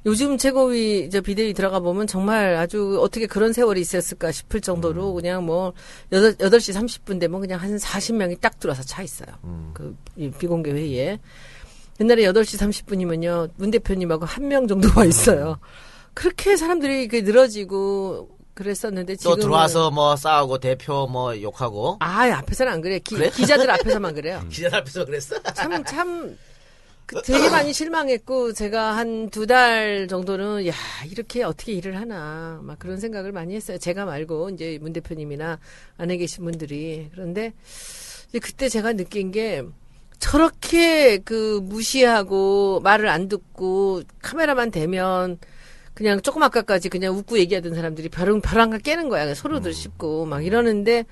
요즘 0.06 0.38
최고위 0.38 1.10
저 1.12 1.19
비대위 1.19 1.54
들어가 1.54 1.80
보면 1.80 2.08
정말 2.08 2.56
아주 2.56 2.99
어떻게 3.01 3.28
그런 3.28 3.51
세월이 3.54 3.82
있었을까 3.82 4.32
싶을 4.32 4.62
정도로 4.62 5.13
그냥 5.13 5.45
뭐 5.45 5.73
여덟 6.12 6.34
8시 6.36 6.73
30분 6.73 7.19
되면 7.19 7.41
그냥 7.41 7.60
한 7.60 7.75
40명이 7.75 8.39
딱 8.39 8.60
들어와서 8.60 8.84
차 8.84 9.04
있어요. 9.04 9.28
그이 9.73 10.32
비공개 10.32 10.71
회의에. 10.71 11.19
옛날에 11.99 12.23
8시 12.23 12.60
30분이면요. 12.86 13.51
문 13.58 13.71
대표님하고 13.71 14.25
한 14.25 14.47
명 14.47 14.67
정도 14.67 14.88
와 14.95 15.06
있어요. 15.06 15.60
그렇게 16.13 16.56
사람들이 16.56 17.08
그 17.10 17.17
늘어지고 17.17 18.30
그랬었는데 18.56 19.15
또 19.18 19.20
지금 19.20 19.39
들어와서 19.41 19.91
뭐 19.91 20.15
싸우고 20.15 20.58
대표 20.60 21.06
뭐 21.08 21.39
욕하고. 21.39 21.98
아, 22.00 22.24
앞에서는 22.32 22.72
안 22.72 22.82
그래. 22.82 22.98
기, 23.00 23.15
그래? 23.15 23.30
기자들 23.30 23.70
앞에서만 23.70 24.15
그래요. 24.15 24.41
기자 24.50 24.70
앞에서 24.78 25.06
그랬어? 25.06 25.39
참, 25.54 25.84
참, 25.84 26.38
그 27.06 27.22
되게 27.22 27.50
많이 27.50 27.72
실망했고, 27.74 28.54
제가 28.54 28.96
한 28.98 29.30
두 29.30 29.46
달 29.46 30.08
정도는, 30.08 30.65
야, 30.68 30.74
이렇게 31.12 31.44
어떻게 31.44 31.74
일을 31.74 31.98
하나, 32.00 32.60
막 32.63 32.80
그런 32.80 32.98
생각을 33.00 33.32
많이 33.32 33.54
했어요. 33.56 33.78
제가 33.78 34.06
말고, 34.06 34.50
이제 34.52 34.80
문 34.82 34.91
대표님이나 34.94 35.60
안에 35.98 36.18
계신 36.18 36.46
분들이. 36.46 37.10
그런데, 37.12 37.54
그때 38.41 38.70
제가 38.70 38.94
느낀 38.94 39.32
게, 39.32 39.63
저렇게 40.20 41.18
그 41.20 41.60
무시하고, 41.62 42.80
말을 42.80 43.10
안 43.10 43.28
듣고, 43.28 44.02
카메라만 44.22 44.72
대면, 44.72 45.38
그냥 45.95 46.21
조금 46.21 46.43
아까까지 46.43 46.89
그냥 46.89 47.15
웃고 47.15 47.39
얘기하던 47.39 47.73
사람들이 47.73 48.10
벼랑, 48.10 48.41
벼랑가 48.41 48.77
깨는 48.77 49.10
거야. 49.10 49.34
서로들 49.34 49.73
씹고, 49.73 50.25
막 50.25 50.45
이러는데, 50.45 51.05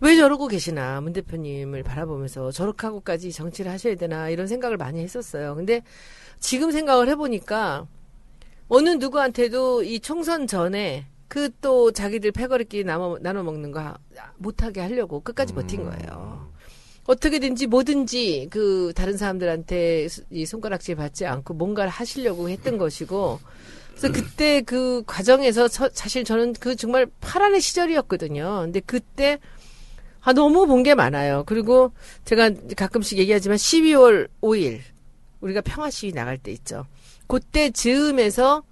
왜 0.00 0.16
저러고 0.16 0.48
계시나 0.48 1.00
문 1.00 1.12
대표님을 1.12 1.82
바라보면서 1.84 2.50
저렇게 2.52 2.86
하고까지 2.86 3.32
정치를 3.32 3.70
하셔야 3.72 3.94
되나 3.94 4.28
이런 4.28 4.46
생각을 4.46 4.76
많이 4.76 5.00
했었어요. 5.00 5.54
근데 5.56 5.82
지금 6.40 6.70
생각을 6.70 7.08
해보니까 7.08 7.86
어느 8.68 8.90
누구한테도 8.90 9.82
이 9.84 9.98
총선 10.00 10.46
전에 10.46 11.06
그 11.28 11.50
또 11.60 11.90
자기들 11.92 12.30
패거리끼리 12.32 12.84
나눠, 12.84 13.18
나눠 13.20 13.42
먹는 13.42 13.72
거 13.72 13.80
하- 13.80 13.96
못하게 14.36 14.80
하려고 14.82 15.20
끝까지 15.20 15.52
버틴 15.52 15.82
거예요. 15.84 16.48
어떻게든지 17.06 17.66
뭐든지 17.66 18.48
그 18.50 18.92
다른 18.94 19.16
사람들한테 19.16 20.06
수- 20.08 20.22
이 20.30 20.46
손가락질 20.46 20.94
받지 20.94 21.26
않고 21.26 21.54
뭔가를 21.54 21.90
하시려고 21.90 22.48
했던 22.48 22.78
것이고 22.78 23.40
그래서 23.98 24.12
그때 24.12 24.60
그 24.62 25.02
과정에서 25.06 25.66
저- 25.68 25.90
사실 25.92 26.22
저는 26.24 26.52
그 26.60 26.76
정말 26.76 27.06
파란의 27.20 27.60
시절이었거든요. 27.60 28.60
근데 28.62 28.80
그때 28.80 29.38
아 30.20 30.32
너무 30.32 30.66
본 30.66 30.82
게 30.82 30.94
많아요. 30.94 31.42
그리고 31.46 31.92
제가 32.24 32.50
가끔씩 32.76 33.18
얘기하지만 33.18 33.56
12월 33.56 34.28
5일 34.40 34.80
우리가 35.40 35.60
평화 35.62 35.90
시위 35.90 36.12
나갈 36.12 36.38
때 36.38 36.52
있죠. 36.52 36.86
그때 37.26 37.70
즈음에서 37.70 38.62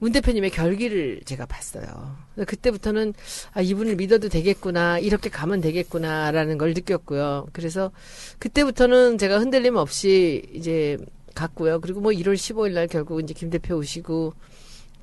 문 0.00 0.12
대표님의 0.12 0.50
결기를 0.50 1.20
제가 1.24 1.46
봤어요. 1.46 2.16
그때부터는 2.46 3.14
아 3.52 3.62
이분을 3.62 3.96
믿어도 3.96 4.28
되겠구나 4.28 4.98
이렇게 4.98 5.30
가면 5.30 5.60
되겠구나라는 5.62 6.58
걸 6.58 6.74
느꼈고요. 6.74 7.46
그래서 7.52 7.90
그때부터는 8.38 9.16
제가 9.18 9.38
흔들림 9.38 9.76
없이 9.76 10.42
이제 10.52 10.98
갔고요. 11.34 11.80
그리고 11.80 12.00
뭐 12.00 12.12
1월 12.12 12.34
15일 12.34 12.72
날 12.72 12.86
결국 12.86 13.22
이제 13.22 13.32
김 13.34 13.50
대표 13.50 13.76
오시고 13.76 14.34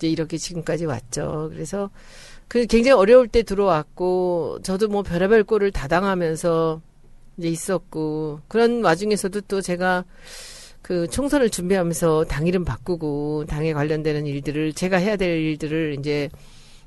이제 0.02 0.08
이렇게 0.08 0.38
지금까지 0.38 0.86
왔죠. 0.86 1.50
그래서 1.54 1.92
그 2.48 2.66
굉장히 2.66 2.98
어려울 2.98 3.28
때 3.28 3.44
들어왔고 3.44 4.60
저도 4.64 4.88
뭐 4.88 5.04
별의별 5.04 5.44
꼴을 5.44 5.72
다 5.72 5.88
당하면서 5.88 6.82
이제 7.38 7.48
있었고 7.48 8.40
그런 8.48 8.84
와중에서도 8.84 9.42
또 9.42 9.62
제가 9.62 10.04
그 10.82 11.08
총선을 11.08 11.52
준비하면서 11.52 12.26
당 12.26 12.48
이름 12.48 12.66
바꾸고 12.66 13.46
당에 13.46 13.74
관련되는 13.74 14.26
일들을 14.26 14.74
제가 14.74 14.98
해야 14.98 15.16
될 15.16 15.38
일들을 15.38 15.98
이제 16.00 16.30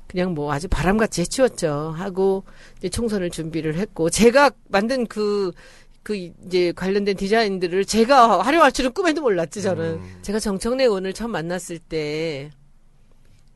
그냥 0.07 0.33
뭐 0.33 0.51
아주 0.51 0.67
바람같이 0.67 1.21
해치웠죠. 1.21 1.93
하고 1.95 2.43
이제 2.77 2.89
총선을 2.89 3.29
준비를 3.29 3.75
했고 3.75 4.09
제가 4.09 4.51
만든 4.67 5.07
그그 5.07 6.15
이제 6.15 6.73
관련된 6.73 7.15
디자인들을 7.15 7.85
제가 7.85 8.41
활용할 8.41 8.73
줄은 8.73 8.91
꿈에도 8.91 9.21
몰랐지 9.21 9.61
저는. 9.61 10.01
제가 10.21 10.39
정청래 10.39 10.83
의원을 10.83 11.13
처음 11.13 11.31
만났을 11.31 11.79
때 11.79 12.51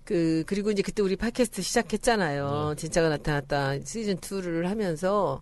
그 0.09 0.43
그리고 0.47 0.71
이제 0.71 0.81
그때 0.81 1.03
우리 1.03 1.15
팟캐스트 1.15 1.61
시작했잖아요. 1.61 2.73
진짜가 2.77 3.09
나타났다 3.09 3.75
시즌 3.85 4.17
2를 4.17 4.63
하면서 4.63 5.39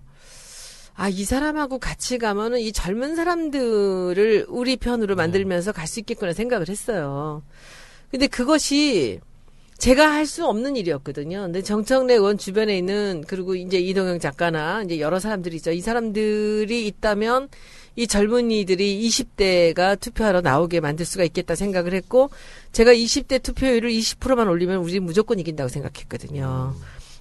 아 0.94 1.08
이 1.10 1.24
사람하고 1.24 1.80
같이 1.80 2.18
가면은 2.18 2.60
이 2.60 2.74
젊은 2.74 3.16
사람들을 3.16 4.48
우리 4.50 4.76
편으로 4.76 5.16
만들면서 5.16 5.72
갈 5.72 5.88
수 5.88 6.02
있겠구나 6.02 6.34
생각을 6.34 6.68
했어요. 6.68 7.44
근데 8.12 8.28
그것이 8.28 9.22
제가 9.78 10.12
할 10.12 10.26
수 10.26 10.46
없는 10.46 10.76
일이었거든요. 10.76 11.44
근데 11.44 11.62
정청래 11.62 12.16
의원 12.16 12.38
주변에 12.38 12.78
있는 12.78 13.24
그리고 13.26 13.56
이제 13.56 13.78
이동영 13.80 14.20
작가나 14.20 14.82
이제 14.84 15.00
여러 15.00 15.20
사람들이 15.20 15.56
있죠. 15.58 15.72
이 15.72 15.80
사람들이 15.80 16.86
있다면 16.88 17.48
이 17.98 18.08
젊은이들이 18.08 19.10
20대가 19.10 20.00
투표하러 20.00 20.42
나오게 20.42 20.80
만들 20.80 21.04
수가 21.06 21.24
있겠다 21.26 21.56
생각을 21.56 21.94
했고 21.96 22.30
제가 22.72 22.94
20대 22.94 23.42
투표율을 23.42 23.90
20%만 23.90 24.48
올리면 24.48 24.78
우리 24.78 25.00
무조건 25.00 25.40
이긴다고 25.40 25.68
생각했거든요. 25.68 26.76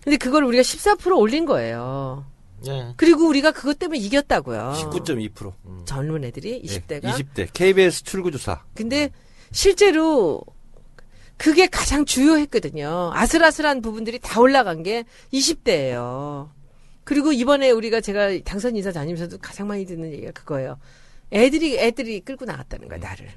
근데 0.04 0.18
그걸 0.18 0.44
우리가 0.44 0.62
14% 0.62 1.16
올린 1.18 1.46
거예요. 1.46 2.26
예. 2.68 2.92
그리고 2.96 3.26
우리가 3.26 3.52
그것 3.52 3.78
때문에 3.78 3.98
이겼다고요. 3.98 4.74
19.2%. 4.76 5.86
젊은 5.86 6.24
애들이 6.24 6.62
네, 6.62 6.80
20대가. 6.80 7.04
20대 7.04 7.48
KBS 7.52 8.04
출구 8.04 8.30
조사. 8.30 8.62
근데 8.74 9.10
실제로 9.52 10.42
그게 11.38 11.66
가장 11.66 12.04
주요했거든요. 12.04 13.12
아슬아슬한 13.14 13.80
부분들이 13.80 14.18
다 14.18 14.40
올라간 14.40 14.82
게 14.82 15.04
20대예요. 15.32 16.48
그리고 17.07 17.33
이번에 17.33 17.71
우리가 17.71 18.01
제가 18.01 18.37
당선 18.45 18.75
인사 18.77 18.90
다니면서도 18.90 19.38
가장 19.38 19.69
많이 19.69 19.87
듣는 19.87 20.12
얘기가 20.12 20.33
그거예요. 20.33 20.77
애들이 21.33 21.79
애들이 21.79 22.19
끌고 22.21 22.45
나갔다는 22.45 22.88
거야 22.88 22.99
나를. 22.99 23.29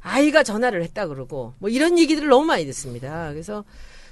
아이가 0.00 0.42
전화를 0.42 0.82
했다 0.82 1.06
그러고 1.06 1.54
뭐 1.60 1.70
이런 1.70 1.98
얘기들을 1.98 2.28
너무 2.28 2.44
많이 2.46 2.66
듣습니다. 2.66 3.30
그래서 3.30 3.64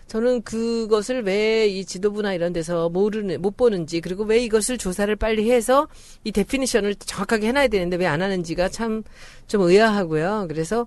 저는 0.06 0.42
그것을 0.42 1.22
왜 1.24 1.68
이 1.68 1.84
지도부나 1.84 2.34
이런 2.34 2.52
데서 2.52 2.88
모르는 2.88 3.42
못 3.42 3.56
보는지 3.56 4.00
그리고 4.00 4.22
왜 4.24 4.38
이것을 4.38 4.78
조사를 4.78 5.14
빨리 5.16 5.50
해서 5.50 5.88
이 6.22 6.30
definition을 6.32 6.94
정확하게 6.94 7.48
해놔야 7.48 7.66
되는데 7.68 7.96
왜 7.96 8.06
안 8.06 8.22
하는지가 8.22 8.68
참 8.68 9.02
좀 9.48 9.62
의아하고요. 9.62 10.46
그래서 10.48 10.86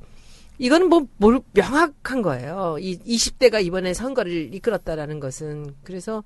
이거는 0.59 0.87
뭐, 0.87 1.05
뭘 1.17 1.41
명확한 1.53 2.21
거예요. 2.21 2.77
이 2.79 2.97
20대가 2.99 3.61
이번에 3.65 3.93
선거를 3.93 4.53
이끌었다라는 4.55 5.19
것은. 5.19 5.75
그래서 5.83 6.23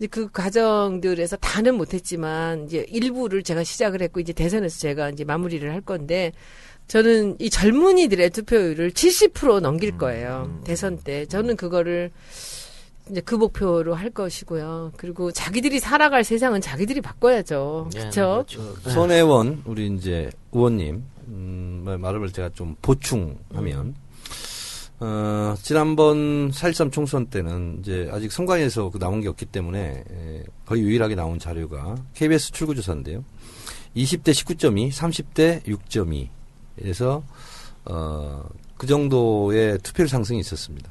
이제 0.00 0.06
그 0.06 0.30
과정들에서 0.30 1.36
다는 1.36 1.74
못했지만 1.76 2.64
이제 2.64 2.86
일부를 2.88 3.42
제가 3.42 3.62
시작을 3.64 4.00
했고 4.00 4.18
이제 4.20 4.32
대선에서 4.32 4.78
제가 4.80 5.10
이제 5.10 5.24
마무리를 5.24 5.70
할 5.70 5.82
건데 5.82 6.32
저는 6.88 7.36
이 7.38 7.50
젊은이들의 7.50 8.30
투표율을 8.30 8.90
70% 8.92 9.60
넘길 9.60 9.96
거예요. 9.98 10.58
대선 10.64 10.98
때. 10.98 11.26
저는 11.26 11.56
그거를 11.56 12.10
이제 13.10 13.20
그 13.20 13.34
목표로 13.34 13.94
할 13.94 14.08
것이고요. 14.10 14.92
그리고 14.96 15.30
자기들이 15.30 15.78
살아갈 15.80 16.24
세상은 16.24 16.60
자기들이 16.62 17.00
바꿔야죠. 17.02 17.90
예, 17.94 17.98
그렇죠? 18.00 18.44
그렇죠. 18.48 18.90
손혜원 18.90 19.62
우리 19.66 19.86
이제 19.88 20.30
의원님 20.52 21.04
음, 21.28 21.82
말- 21.84 21.98
말을 21.98 22.32
제가 22.32 22.50
좀 22.54 22.74
보충하면 22.82 23.94
어, 25.00 25.54
지난번 25.62 26.50
4.13 26.50 26.92
총선 26.92 27.26
때는 27.26 27.78
이제 27.80 28.08
아직 28.12 28.30
선관위에서 28.30 28.90
그 28.90 28.98
나온 28.98 29.22
게 29.22 29.28
없기 29.28 29.46
때문에 29.46 30.04
에, 30.10 30.44
거의 30.66 30.82
유일하게 30.82 31.14
나온 31.14 31.38
자료가 31.38 31.96
KBS 32.14 32.52
출구조사인데요. 32.52 33.24
20대 33.96 34.30
19.2, 34.30 34.92
30대 34.92 35.64
6.2에서 35.64 37.22
어, 37.86 38.44
그 38.76 38.86
정도의 38.86 39.78
투표율 39.78 40.08
상승이 40.08 40.38
있었습니다. 40.40 40.90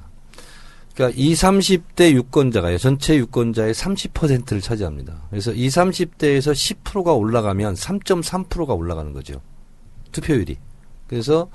그러니까 0.95 1.17
20, 1.17 1.43
30대 1.95 2.12
유권자가요. 2.12 2.78
전체 2.80 3.15
유권자의 3.15 3.74
30%를 3.74 4.60
차지합니다. 4.60 5.22
그래서 5.30 5.54
20, 5.54 5.82
30대에서 5.84 6.52
10%가 6.84 7.13
올라가면 7.13 7.76
3.3%가 7.76 8.74
올라가는 8.74 9.13
거죠. 9.13 9.39
투표율이. 10.12 10.58
그래서 11.10 11.50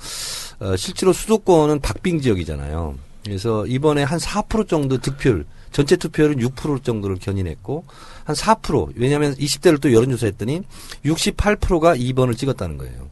어, 0.59 0.77
실제로 0.77 1.12
수도권은 1.12 1.81
박빙 1.81 2.21
지역이잖아요. 2.21 2.97
그래서 3.25 3.64
이번에 3.67 4.03
한 4.03 4.19
4% 4.19 4.69
정도 4.69 4.99
득표율, 4.99 5.47
전체 5.71 5.97
투표율은 5.97 6.37
6% 6.37 6.85
정도를 6.85 7.17
견인했고 7.17 7.85
한 8.25 8.37
4% 8.37 8.93
왜냐하면 8.97 9.35
20대를 9.37 9.81
또 9.81 9.93
여론조사했더니 9.93 10.62
68%가 11.05 11.97
2번을 11.97 12.37
찍었다는 12.37 12.77
거예요. 12.77 13.09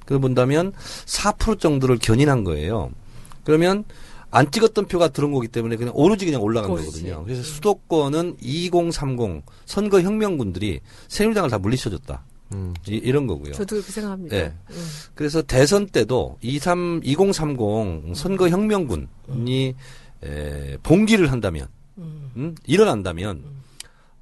그걸 0.00 0.18
본다면 0.20 0.72
4% 1.06 1.60
정도를 1.60 1.98
견인한 1.98 2.42
거예요. 2.42 2.90
그러면 3.44 3.84
안 4.30 4.50
찍었던 4.50 4.86
표가 4.86 5.08
들어온 5.08 5.32
거기 5.32 5.46
때문에 5.46 5.76
그냥 5.76 5.92
오로지 5.94 6.24
그냥 6.24 6.42
올라간 6.42 6.70
오로지. 6.70 6.86
거거든요. 6.86 7.22
그래서 7.24 7.42
수도권은 7.42 8.38
2030 8.40 9.42
선거 9.66 10.00
혁명군들이 10.00 10.80
새누리당을 11.08 11.50
다 11.50 11.58
물리쳐줬다. 11.58 12.24
음. 12.52 12.74
이, 12.86 13.10
런 13.10 13.26
거고요. 13.26 13.52
저도 13.52 13.76
그렇게 13.76 13.92
생각합니다. 13.92 14.36
네. 14.36 14.54
음. 14.70 14.86
그래서 15.14 15.42
대선 15.42 15.86
때도 15.86 16.38
23, 16.40 17.00
2030 17.04 18.16
선거 18.16 18.48
혁명군이 18.48 19.74
에, 20.24 20.76
봉기를 20.82 21.32
한다면, 21.32 21.68
음, 21.98 22.54
일어난다면, 22.64 23.44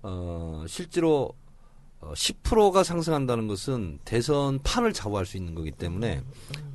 어, 0.02 0.64
실제로 0.66 1.34
어, 2.00 2.12
10%가 2.14 2.82
상승한다는 2.82 3.46
것은 3.46 3.98
대선 4.04 4.58
판을 4.62 4.92
좌우할 4.92 5.26
수 5.26 5.36
있는 5.36 5.54
거기 5.54 5.70
때문에 5.70 6.22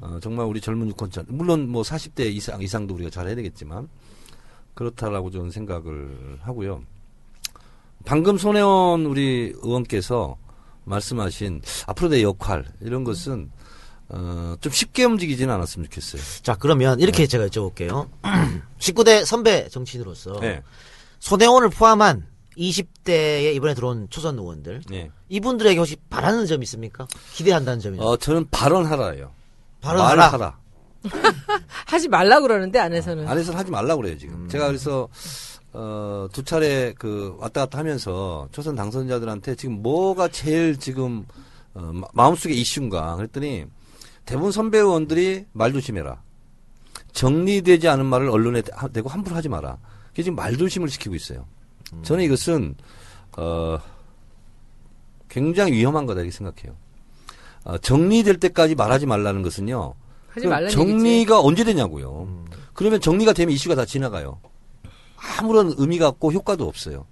어, 0.02 0.20
정말 0.22 0.46
우리 0.46 0.62
젊은 0.62 0.88
유권자 0.90 1.24
물론 1.28 1.68
뭐 1.68 1.82
40대 1.82 2.32
이상 2.32 2.62
이상도 2.62 2.94
우리가 2.94 3.10
잘 3.10 3.28
해야 3.28 3.36
되겠지만 3.36 3.90
그렇다라고 4.76 5.32
저는 5.32 5.50
생각을 5.50 6.40
하고요. 6.42 6.84
방금 8.06 8.38
손혜원 8.38 9.06
우리 9.08 9.52
의원께서 9.56 10.38
말씀하신 10.86 11.62
앞으로 11.88 12.10
내 12.10 12.24
역할 12.24 12.66
이런 12.82 13.04
것은 13.04 13.52
어, 14.08 14.56
좀 14.62 14.72
쉽게 14.72 15.04
움직이지는 15.04 15.54
않았으면 15.54 15.86
좋겠어요. 15.90 16.22
자, 16.44 16.56
그러면 16.56 17.00
이렇게 17.00 17.26
제가 17.26 17.48
여쭤볼게요. 17.48 18.08
19대 18.80 19.26
선배 19.26 19.68
정치인으로서 19.68 20.40
네. 20.40 20.62
손혜원을 21.20 21.70
포함한 21.70 22.28
20대에 22.58 23.54
이번에 23.56 23.74
들어온 23.74 24.08
초선 24.10 24.38
의원들 24.38 24.84
네. 24.90 25.10
이분들에게 25.30 25.78
혹시 25.78 25.98
바라는 26.10 26.46
점 26.46 26.62
있습니까? 26.64 27.08
기대한다는 27.34 27.80
점이 27.80 27.98
어, 28.00 28.16
저는 28.18 28.48
발언하라예요. 28.52 29.32
발언하라. 29.82 30.28
하라. 30.32 30.58
하지 31.86 32.08
말라 32.08 32.40
그러는데 32.40 32.80
안에서는 32.80 33.28
안에서는 33.28 33.60
하지 33.60 33.72
말라고 33.72 34.02
그래요, 34.02 34.18
지금. 34.18 34.48
제가 34.50 34.68
그래서, 34.68 35.08
어, 35.78 36.28
두 36.32 36.44
차례 36.44 36.94
그 36.98 37.36
왔다 37.40 37.62
갔다 37.62 37.80
하면서 37.80 38.48
초선 38.52 38.76
당선자들한테 38.76 39.56
지금 39.56 39.82
뭐가 39.82 40.30
제일 40.30 40.78
지금 40.78 41.26
어, 41.74 41.92
마- 41.94 42.08
마음속에 42.14 42.54
이슈인가 42.54 43.16
그랬더니 43.18 43.66
대부분 44.26 44.52
선배 44.52 44.78
의원들이 44.80 45.46
말 45.52 45.74
조심해라. 45.74 46.22
정리되지 47.12 47.88
않은 47.90 48.06
말을 48.06 48.30
언론에 48.30 48.62
대- 48.62 48.72
대고 48.94 49.10
함부로 49.10 49.36
하지 49.36 49.50
마라. 49.50 49.78
그게 50.10 50.24
지금 50.24 50.36
말조심을 50.38 50.90
시키고 50.90 51.14
있어요. 51.16 51.46
저는 52.04 52.24
이것은 52.24 52.76
어, 53.38 53.78
굉장히 55.30 55.74
위험한 55.74 56.06
거다 56.06 56.22
이렇게 56.22 56.36
생각해요. 56.36 56.76
어, 57.66 57.78
정리될 57.80 58.40
때까지 58.40 58.76
말하지 58.76 59.06
말라는 59.06 59.42
것은요. 59.42 59.94
말라는 60.48 60.66
얘기지. 60.72 60.78
정리가 60.78 61.42
언제 61.42 61.64
되냐고요. 61.64 62.46
그러면 62.74 63.02
정리가 63.02 63.34
되면 63.34 63.54
이슈가 63.54 63.76
다 63.76 63.86
지나가요. 63.86 64.40
아무런 65.40 65.74
의미가 65.78 66.08
없고 66.08 66.32
효과도 66.32 66.68
없어요. 66.68 67.06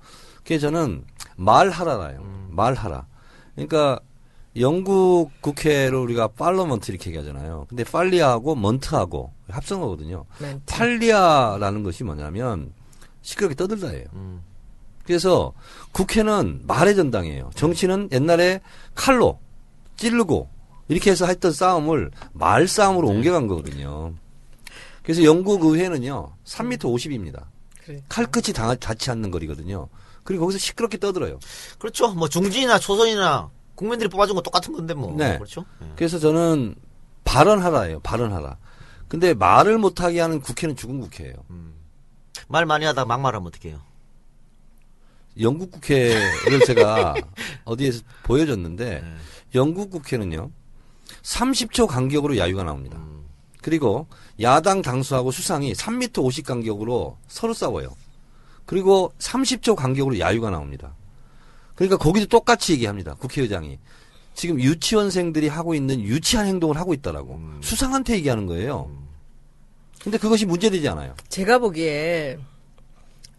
그래서 0.46 0.68
저는 0.68 1.06
말하라라요. 1.36 2.48
말하라. 2.50 3.06
그러니까 3.56 4.00
영국 4.60 5.32
국회를 5.42 5.96
우리가 5.96 6.28
팔러먼트 6.28 6.92
이렇게 6.92 7.10
얘기하잖아요. 7.10 7.66
근데 7.70 7.84
팔리아하고 7.84 8.56
먼트하고 8.56 9.32
합성어거든요. 9.50 10.26
멘트. 10.40 10.62
팔리아라는 10.66 11.84
것이 11.84 12.04
뭐냐면 12.04 12.72
시끄럽게 13.22 13.56
떠들다예요. 13.56 14.06
그래서 15.06 15.54
국회는 15.92 16.62
말의 16.66 16.96
전당이에요. 16.96 17.52
정치는 17.56 18.10
옛날에 18.12 18.62
칼로 18.94 19.40
찌르고 19.98 20.50
이렇게 20.88 21.12
해서 21.12 21.26
했던 21.26 21.52
싸움을 21.52 22.12
말 22.34 22.68
싸움으로 22.68 23.08
옮겨간 23.08 23.48
거거든요. 23.48 24.14
그래서 25.02 25.24
영국 25.24 25.64
의회는요 25.66 26.34
3m 26.46 26.80
50입니다. 26.80 27.46
그래. 27.86 28.02
칼끝이 28.10 28.54
닿- 28.54 28.80
닿지 28.80 29.12
않는 29.12 29.32
거리거든요. 29.32 29.88
그리고 30.24 30.46
거기서 30.46 30.60
시끄럽게 30.60 30.98
떠들어요. 30.98 31.40
그렇죠. 31.80 32.14
뭐 32.14 32.30
중진이나 32.30 32.80
초선이나 32.80 33.50
국민들이 33.76 34.10
뽑아준 34.10 34.36
거 34.36 34.42
똑같은 34.42 34.74
건데 34.74 34.94
뭐. 34.94 35.16
네. 35.18 35.36
그렇죠. 35.38 35.66
예. 35.82 35.92
그래서 35.96 36.20
저는 36.20 36.76
발언하라예요. 37.26 38.00
발언하라. 38.02 38.58
근데 39.08 39.34
말을 39.34 39.78
못하게 39.78 40.22
하는 40.22 40.40
국회는 40.42 40.76
죽은 40.76 41.00
국회예요. 41.02 41.36
말 42.48 42.66
많이 42.66 42.86
하다 42.86 43.06
막말하면 43.06 43.48
어떡해요? 43.48 43.80
영국 45.40 45.72
국회를 45.72 46.60
제가 46.66 47.16
어디에서 47.66 48.02
보여줬는데 48.24 49.02
네. 49.02 49.16
영국 49.56 49.90
국회는요 49.90 50.52
30초 51.24 51.88
간격으로 51.88 52.38
야유가 52.38 52.64
나옵니다. 52.64 52.98
그리고 53.64 54.08
야당 54.42 54.82
당수하고 54.82 55.32
수상이 55.32 55.74
3m 55.74 56.24
50 56.24 56.46
간격으로 56.46 57.18
서로 57.28 57.54
싸워요. 57.54 57.96
그리고 58.66 59.14
30초 59.18 59.76
간격으로 59.76 60.20
야유가 60.20 60.50
나옵니다. 60.52 60.94
그러니까 61.74 61.98
거기도 61.98 62.28
똑같이 62.28 62.74
얘기합니다. 62.74 63.16
국회의장이 63.16 63.80
지금 64.36 64.60
유치원생들이 64.60 65.48
하고 65.48 65.74
있는 65.74 66.02
유치한 66.02 66.46
행동을 66.46 66.78
하고 66.78 66.94
있다라고 66.94 67.40
수상한테 67.62 68.16
얘기하는 68.16 68.46
거예요. 68.46 68.92
근데 70.04 70.18
그것이 70.18 70.46
문제되지 70.46 70.88
않아요. 70.90 71.16
제가 71.30 71.60
보기에 71.60 72.38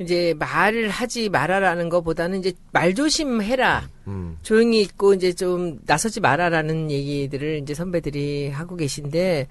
이제 0.01 0.35
말을 0.39 0.89
하지 0.89 1.29
말아라는 1.29 1.89
것보다는 1.89 2.41
이제 2.41 2.53
말 2.72 2.95
조심해라. 2.95 3.89
음. 4.09 4.39
조용히 4.43 4.81
있고 4.81 5.14
이제 5.14 5.33
좀 5.33 5.79
나서지 5.85 6.20
마라라는 6.20 6.91
얘기들을 6.91 7.61
이제 7.62 7.75
선배들이 7.75 8.51
하고 8.51 8.77
계신데 8.77 9.47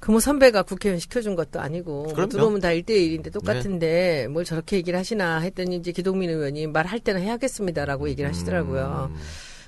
그뭐 0.00 0.20
선배가 0.20 0.62
국회의원 0.62 1.00
시켜준 1.00 1.34
것도 1.34 1.60
아니고 1.60 2.12
뭐. 2.14 2.26
들어오면 2.28 2.60
다 2.60 2.68
1대1인데 2.68 3.32
똑같은데 3.32 4.28
뭘 4.28 4.44
저렇게 4.44 4.76
얘기를 4.76 4.98
하시나 4.98 5.38
했더니 5.40 5.76
이제 5.76 5.92
기동민 5.92 6.30
의원이 6.30 6.68
말할 6.68 7.00
때는 7.00 7.20
해야겠습니다라고 7.22 8.08
얘기를 8.08 8.28
하시더라고요. 8.30 9.12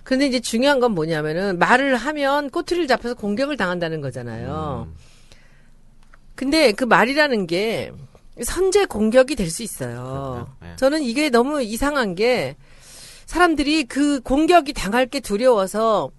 그런데 0.04 0.26
이제 0.26 0.40
중요한 0.40 0.80
건 0.80 0.92
뭐냐면은 0.92 1.58
말을 1.58 1.96
하면 1.96 2.50
꼬투리를 2.50 2.86
잡혀서 2.86 3.14
공격을 3.14 3.56
당한다는 3.56 4.00
거잖아요. 4.00 4.88
근데 6.34 6.72
그 6.72 6.84
말이라는 6.84 7.46
게 7.46 7.92
선제 8.42 8.86
공격이 8.86 9.36
될 9.36 9.50
수 9.50 9.62
있어요. 9.62 10.48
예. 10.64 10.76
저는 10.76 11.02
이게 11.02 11.28
너무 11.28 11.60
이상한 11.62 12.14
게 12.14 12.56
사람들이 13.26 13.84
그 13.84 14.20
공격이 14.20 14.72
당할 14.72 15.06
게 15.06 15.20
두려워서 15.20 16.10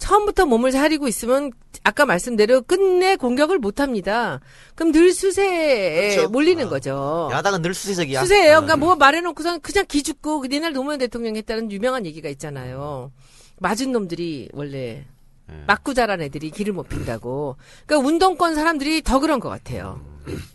처음부터 0.00 0.46
몸을 0.46 0.72
사리고 0.72 1.06
있으면 1.06 1.52
아까 1.84 2.04
말씀대로 2.04 2.62
끝내 2.62 3.16
공격을 3.16 3.58
못 3.58 3.80
합니다. 3.80 4.40
그럼 4.74 4.92
늘 4.92 5.12
수세에 5.12 6.16
그렇죠. 6.16 6.28
몰리는 6.30 6.66
아. 6.66 6.68
거죠. 6.68 7.28
야당은 7.30 7.62
늘 7.62 7.74
수세적이야. 7.74 8.20
수세예요. 8.22 8.56
어. 8.56 8.60
그러니까 8.62 8.76
뭐 8.76 8.96
말해놓고선 8.96 9.60
그냥 9.60 9.84
기죽고 9.86 10.44
옛날 10.50 10.72
노무현 10.72 10.98
대통령이 10.98 11.38
했다는 11.38 11.70
유명한 11.70 12.06
얘기가 12.06 12.28
있잖아요. 12.30 13.12
맞은 13.58 13.92
놈들이 13.92 14.48
원래 14.52 15.04
예. 15.50 15.64
맞고 15.66 15.94
자란 15.94 16.22
애들이 16.22 16.50
길을 16.50 16.72
못 16.72 16.88
핀다고. 16.88 17.56
그러니까 17.86 18.08
운동권 18.08 18.54
사람들이 18.54 19.02
더 19.02 19.20
그런 19.20 19.38
것 19.38 19.48
같아요. 19.48 20.00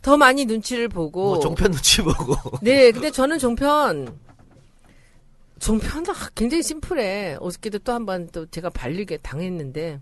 더 0.01 0.17
많이 0.17 0.45
눈치를 0.45 0.89
보고. 0.89 1.35
뭐 1.35 1.39
종편 1.39 1.71
눈치 1.71 2.01
보고. 2.01 2.35
네, 2.61 2.91
근데 2.91 3.11
저는 3.11 3.37
종편 3.39 4.17
종편도 5.59 6.13
굉장히 6.35 6.63
심플해. 6.63 7.37
어저께도 7.39 7.79
또 7.79 7.93
한 7.93 8.05
번 8.05 8.27
또 8.31 8.45
제가 8.47 8.69
발리게 8.69 9.17
당했는데 9.17 9.99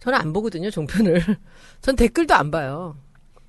저는 0.00 0.18
안 0.18 0.32
보거든요 0.32 0.70
종편을. 0.70 1.22
전 1.82 1.96
댓글도 1.96 2.34
안 2.34 2.50
봐요. 2.50 2.96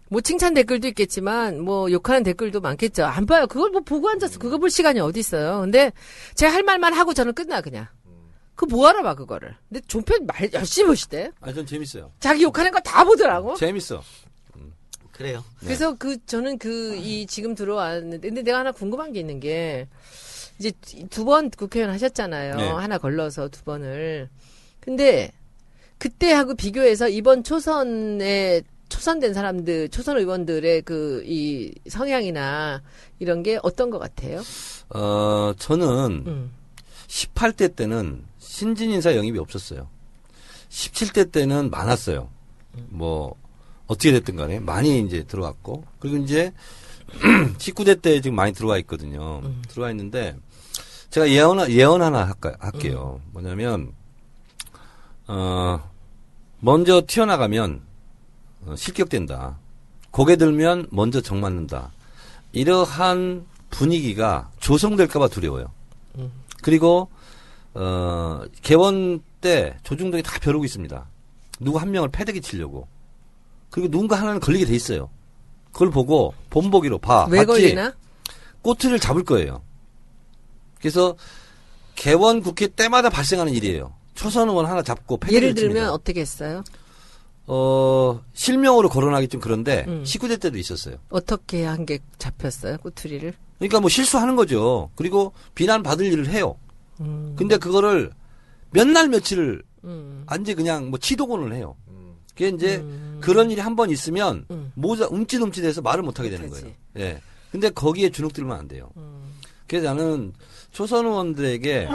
뭐 0.09 0.19
칭찬 0.19 0.53
댓글도 0.53 0.87
있겠지만 0.89 1.61
뭐 1.61 1.89
욕하는 1.91 2.23
댓글도 2.23 2.59
많겠죠. 2.59 3.05
안 3.05 3.25
봐요. 3.25 3.47
그걸 3.47 3.69
뭐 3.71 3.81
보고 3.81 4.09
앉아서 4.09 4.39
그거 4.39 4.57
볼 4.57 4.69
시간이 4.69 4.99
어디 4.99 5.19
있어요. 5.21 5.61
근데 5.61 5.91
제가 6.35 6.53
할 6.53 6.63
말만 6.63 6.93
하고 6.93 7.13
저는 7.13 7.33
끝나 7.33 7.61
그냥. 7.61 7.87
그 8.55 8.65
뭐하러 8.65 9.01
봐 9.03 9.15
그거를. 9.15 9.55
근데 9.69 9.79
종편 9.87 10.25
말 10.25 10.51
열심히 10.53 10.87
보시대. 10.87 11.31
아, 11.39 11.53
전 11.53 11.65
재밌어요. 11.65 12.11
자기 12.19 12.43
욕하는 12.43 12.71
거 12.71 12.79
다 12.81 13.03
보더라고. 13.05 13.55
재밌어. 13.55 14.03
그래요. 15.13 15.43
그래서 15.59 15.93
그 15.95 16.17
저는 16.25 16.57
그 16.57 16.95
이 16.97 17.25
지금 17.27 17.55
들어왔는데 17.55 18.27
근데 18.27 18.41
내가 18.43 18.59
하나 18.59 18.71
궁금한 18.71 19.13
게 19.13 19.19
있는 19.21 19.39
게 19.39 19.87
이제 20.61 20.71
두 21.09 21.25
번 21.25 21.49
국회의원 21.49 21.91
하셨잖아요. 21.93 22.55
네. 22.55 22.67
하나 22.69 22.97
걸러서 22.97 23.49
두 23.49 23.63
번을. 23.63 24.29
근데 24.79 25.31
그때하고 25.97 26.55
비교해서 26.55 27.07
이번 27.09 27.43
초선에 27.43 28.61
초선된 28.89 29.33
사람들, 29.33 29.89
초선 29.89 30.17
의원들의 30.17 30.81
그 30.83 31.23
이 31.25 31.71
성향이나 31.87 32.81
이런 33.19 33.41
게 33.43 33.59
어떤 33.63 33.89
것 33.89 33.99
같아요? 33.99 34.41
어, 34.89 35.53
저는 35.57 36.23
음. 36.27 36.51
18대 37.07 37.75
때는 37.75 38.23
신진 38.39 38.91
인사 38.91 39.15
영입이 39.15 39.37
없었어요. 39.39 39.87
17대 40.69 41.31
때는 41.31 41.69
많았어요. 41.69 42.29
뭐 42.89 43.35
어떻게 43.87 44.11
됐든 44.13 44.35
간에 44.35 44.59
많이 44.59 44.99
이제 45.01 45.23
들어왔고 45.23 45.83
그리고 45.99 46.17
이제 46.17 46.53
19대 47.57 48.01
때 48.01 48.21
지금 48.21 48.35
많이 48.35 48.53
들어와 48.53 48.77
있거든요. 48.79 49.41
들어와 49.67 49.91
있는데 49.91 50.35
제가 51.11 51.29
예언 51.29 51.69
예언 51.69 52.01
하나 52.01 52.25
할까, 52.25 52.53
할게요. 52.59 53.19
뭐냐면 53.31 53.91
어 55.27 55.79
먼저 56.59 57.01
튀어나가면 57.05 57.81
어, 58.65 58.75
실격된다. 58.75 59.57
고개 60.09 60.37
들면 60.37 60.87
먼저 60.89 61.21
정 61.21 61.41
맞는다. 61.41 61.91
이러한 62.53 63.45
분위기가 63.69 64.49
조성될까봐 64.59 65.27
두려워요. 65.27 65.65
그리고 66.61 67.09
어 67.73 68.41
개원 68.61 69.21
때 69.41 69.77
조중동이 69.83 70.23
다 70.23 70.39
벼르고 70.39 70.63
있습니다. 70.63 71.05
누구 71.59 71.77
한 71.77 71.91
명을 71.91 72.09
패대기 72.09 72.39
치려고. 72.41 72.87
그리고 73.69 73.89
누군가 73.89 74.17
하나는 74.17 74.39
걸리게 74.39 74.65
돼 74.65 74.75
있어요. 74.75 75.09
그걸 75.73 75.89
보고 75.91 76.33
본보기로 76.49 76.99
봐. 76.99 77.25
왜 77.29 77.39
봤지? 77.45 77.47
걸리나? 77.47 77.93
꼬투리를 78.61 78.99
잡을 78.99 79.23
거예요. 79.23 79.61
그래서 80.81 81.15
개원 81.95 82.41
국회 82.41 82.67
때마다 82.67 83.09
발생하는 83.09 83.53
일이에요. 83.53 83.93
초선 84.15 84.49
의원 84.49 84.65
하나 84.65 84.81
잡고 84.81 85.19
예를 85.31 85.53
들면 85.53 85.73
칩니다. 85.75 85.93
어떻게 85.93 86.21
했어요? 86.21 86.63
어, 87.47 88.21
실명으로 88.33 88.89
거론하기 88.89 89.27
좀 89.27 89.41
그런데 89.41 89.85
음. 89.87 90.03
19대 90.03 90.39
때도 90.39 90.57
있었어요. 90.57 90.95
어떻게 91.09 91.65
한 91.65 91.85
게 91.85 91.99
잡혔어요? 92.17 92.77
꼬투리를? 92.77 93.33
그러니까 93.59 93.79
뭐 93.79 93.89
실수하는 93.89 94.35
거죠. 94.35 94.89
그리고 94.95 95.33
비난 95.55 95.83
받을 95.83 96.05
일을 96.05 96.27
해요. 96.29 96.55
음. 96.99 97.35
근데 97.37 97.57
그거를 97.57 98.11
몇 98.71 98.87
날 98.87 99.09
며칠을 99.09 99.63
음. 99.83 100.23
안지 100.27 100.55
그냥 100.55 100.89
뭐 100.89 100.99
치도곤을 100.99 101.53
해요. 101.53 101.75
그게 102.29 102.47
이제 102.49 102.83
그런 103.19 103.51
일이 103.51 103.59
한 103.59 103.75
번 103.75 103.89
있으면 103.89 104.45
음. 104.51 104.71
모자 104.75 105.07
움찔움찔해서 105.07 105.81
말을 105.81 106.01
못 106.03 106.19
하게 106.19 106.29
되는. 106.29 106.49
거예요. 106.49 106.67
예. 106.97 107.21
근데 107.51 107.69
거기에 107.69 108.09
주눅들면 108.09 108.57
안 108.57 108.67
돼요. 108.67 108.89
음. 108.95 109.33
그래서 109.67 109.87
나는 109.93 110.31
초선 110.71 111.05
의원들에게 111.05 111.87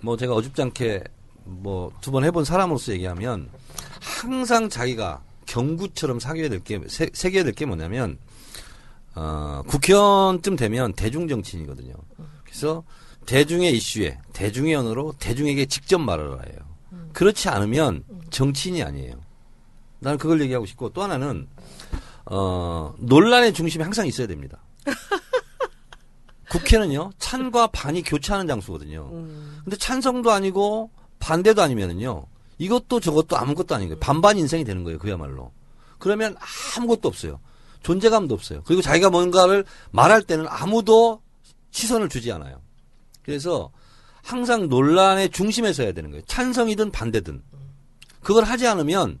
뭐 0.00 0.16
제가 0.16 0.34
어줍잖게 0.34 1.04
뭐 1.44 1.90
두 2.00 2.10
번 2.10 2.24
해본 2.24 2.44
사람으로서 2.44 2.92
얘기하면 2.92 3.48
항상 4.00 4.68
자기가 4.68 5.22
경구처럼 5.46 6.20
사귀어야 6.20 6.48
될 6.50 6.60
게, 6.62 6.80
새- 6.88 7.08
새겨야 7.12 7.42
될 7.44 7.54
게 7.54 7.64
뭐냐면, 7.64 8.18
어, 9.14 9.62
국회의원쯤 9.66 10.56
되면 10.56 10.92
대중 10.92 11.26
정치인이거든요. 11.26 11.94
그래서 12.44 12.84
대중의 13.24 13.74
이슈에 13.76 14.18
대중의 14.34 14.74
언어로 14.74 15.14
대중에게 15.18 15.66
직접 15.66 15.98
말을 15.98 16.32
해요. 16.32 16.58
그렇지 17.14 17.48
않으면 17.48 18.04
정치인이 18.30 18.82
아니에요. 18.82 19.14
나는 20.00 20.18
그걸 20.18 20.40
얘기하고 20.42 20.66
싶고 20.66 20.90
또 20.90 21.02
하나는 21.02 21.48
어, 22.26 22.94
논란의 22.98 23.54
중심에 23.54 23.82
항상 23.84 24.06
있어야 24.06 24.26
됩니다. 24.26 24.58
국회는요 26.50 27.12
찬과 27.18 27.68
반이 27.68 28.02
교차하는 28.02 28.46
장소거든요. 28.46 29.10
근데 29.64 29.76
찬성도 29.76 30.30
아니고 30.30 30.90
반대도 31.18 31.62
아니면은요 31.62 32.26
이것도 32.58 33.00
저것도 33.00 33.36
아무것도 33.36 33.74
아닌 33.74 33.88
거예요. 33.88 34.00
반반 34.00 34.38
인생이 34.38 34.64
되는 34.64 34.84
거예요. 34.84 34.98
그야말로. 34.98 35.52
그러면 35.98 36.36
아무것도 36.76 37.08
없어요. 37.08 37.40
존재감도 37.82 38.34
없어요. 38.34 38.62
그리고 38.64 38.82
자기가 38.82 39.10
뭔가를 39.10 39.64
말할 39.90 40.22
때는 40.22 40.46
아무도 40.48 41.22
시선을 41.70 42.08
주지 42.08 42.32
않아요. 42.32 42.60
그래서 43.22 43.70
항상 44.22 44.68
논란의 44.68 45.30
중심에 45.30 45.72
서야 45.72 45.92
되는 45.92 46.10
거예요. 46.10 46.24
찬성이든 46.26 46.90
반대든. 46.90 47.42
그걸 48.22 48.44
하지 48.44 48.66
않으면 48.66 49.20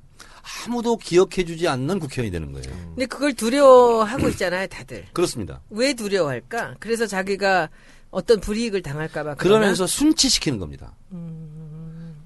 아무도 0.66 0.96
기억해 0.96 1.44
주지 1.44 1.68
않는 1.68 1.98
국회의원이 1.98 2.30
되는 2.30 2.52
거예요. 2.52 2.68
근데 2.94 3.06
그걸 3.06 3.34
두려워하고 3.34 4.28
있잖아요, 4.30 4.66
다들. 4.68 5.04
그렇습니다. 5.12 5.60
왜 5.70 5.92
두려워할까? 5.94 6.76
그래서 6.80 7.06
자기가 7.06 7.68
어떤 8.10 8.40
불이익을 8.40 8.82
당할까봐. 8.82 9.34
그러면서 9.34 9.86
순치시키는 9.86 10.58
겁니다. 10.58 10.94